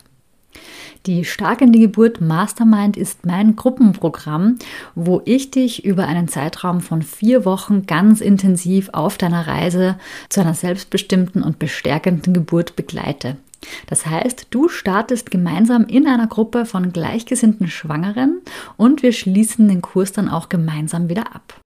Die 1.06 1.24
Stark 1.24 1.62
in 1.62 1.72
die 1.72 1.80
Geburt 1.80 2.20
Mastermind 2.20 2.98
ist 2.98 3.24
mein 3.24 3.56
Gruppenprogramm, 3.56 4.56
wo 4.94 5.22
ich 5.24 5.50
dich 5.50 5.84
über 5.86 6.06
einen 6.06 6.28
Zeitraum 6.28 6.82
von 6.82 7.00
vier 7.00 7.46
Wochen 7.46 7.86
ganz 7.86 8.20
intensiv 8.20 8.90
auf 8.92 9.16
deiner 9.16 9.46
Reise 9.46 9.96
zu 10.28 10.42
einer 10.42 10.52
selbstbestimmten 10.52 11.42
und 11.42 11.58
bestärkenden 11.58 12.34
Geburt 12.34 12.76
begleite. 12.76 13.38
Das 13.86 14.04
heißt, 14.04 14.48
du 14.50 14.68
startest 14.68 15.30
gemeinsam 15.30 15.86
in 15.86 16.06
einer 16.06 16.26
Gruppe 16.26 16.66
von 16.66 16.92
gleichgesinnten 16.92 17.68
Schwangeren 17.68 18.40
und 18.76 19.02
wir 19.02 19.12
schließen 19.12 19.68
den 19.68 19.80
Kurs 19.80 20.12
dann 20.12 20.28
auch 20.28 20.50
gemeinsam 20.50 21.08
wieder 21.08 21.34
ab. 21.34 21.60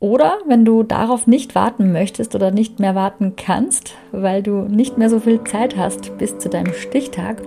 Oder 0.00 0.38
wenn 0.46 0.64
du 0.64 0.82
darauf 0.82 1.26
nicht 1.26 1.54
warten 1.54 1.92
möchtest 1.92 2.34
oder 2.34 2.50
nicht 2.50 2.80
mehr 2.80 2.94
warten 2.94 3.34
kannst, 3.36 3.96
weil 4.12 4.42
du 4.42 4.62
nicht 4.62 4.96
mehr 4.96 5.10
so 5.10 5.20
viel 5.20 5.44
Zeit 5.44 5.76
hast 5.76 6.16
bis 6.16 6.38
zu 6.38 6.48
deinem 6.48 6.72
Stichtag, 6.72 7.42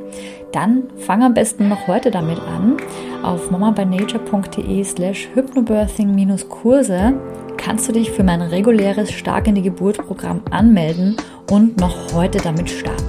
dann 0.52 0.84
fang 0.98 1.24
am 1.24 1.34
besten 1.34 1.68
noch 1.68 1.88
heute 1.88 2.12
damit 2.12 2.38
an. 2.40 2.78
Auf 3.24 3.50
mamabynature.de 3.50 4.84
slash 4.84 5.30
hypnobirthing-Kurse 5.34 7.14
kannst 7.58 7.90
du 7.90 7.92
dich 7.92 8.12
für 8.12 8.24
mein 8.24 8.44
reguläres 8.44 9.12
Stark 9.12 9.48
in 9.48 9.56
die 9.56 9.64
Geburt 9.64 9.98
Programm 9.98 10.44
anmelden 10.52 11.18
und 11.50 11.80
noch 11.80 12.14
heute 12.14 12.38
damit 12.38 12.70
starten. 12.70 13.04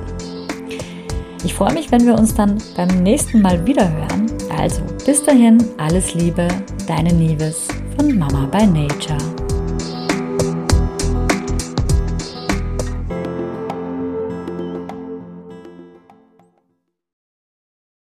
Ich 1.44 1.52
freue 1.52 1.74
mich, 1.74 1.92
wenn 1.92 2.06
wir 2.06 2.14
uns 2.14 2.34
dann 2.34 2.56
beim 2.78 3.02
nächsten 3.02 3.42
Mal 3.42 3.66
wieder 3.66 3.92
hören. 3.92 4.24
Also 4.58 4.80
bis 5.04 5.22
dahin, 5.22 5.62
alles 5.76 6.14
Liebe, 6.14 6.48
deine 6.88 7.12
Nieves 7.12 7.68
von 7.96 8.18
Mama 8.18 8.46
by 8.46 8.66
Nature. 8.66 9.43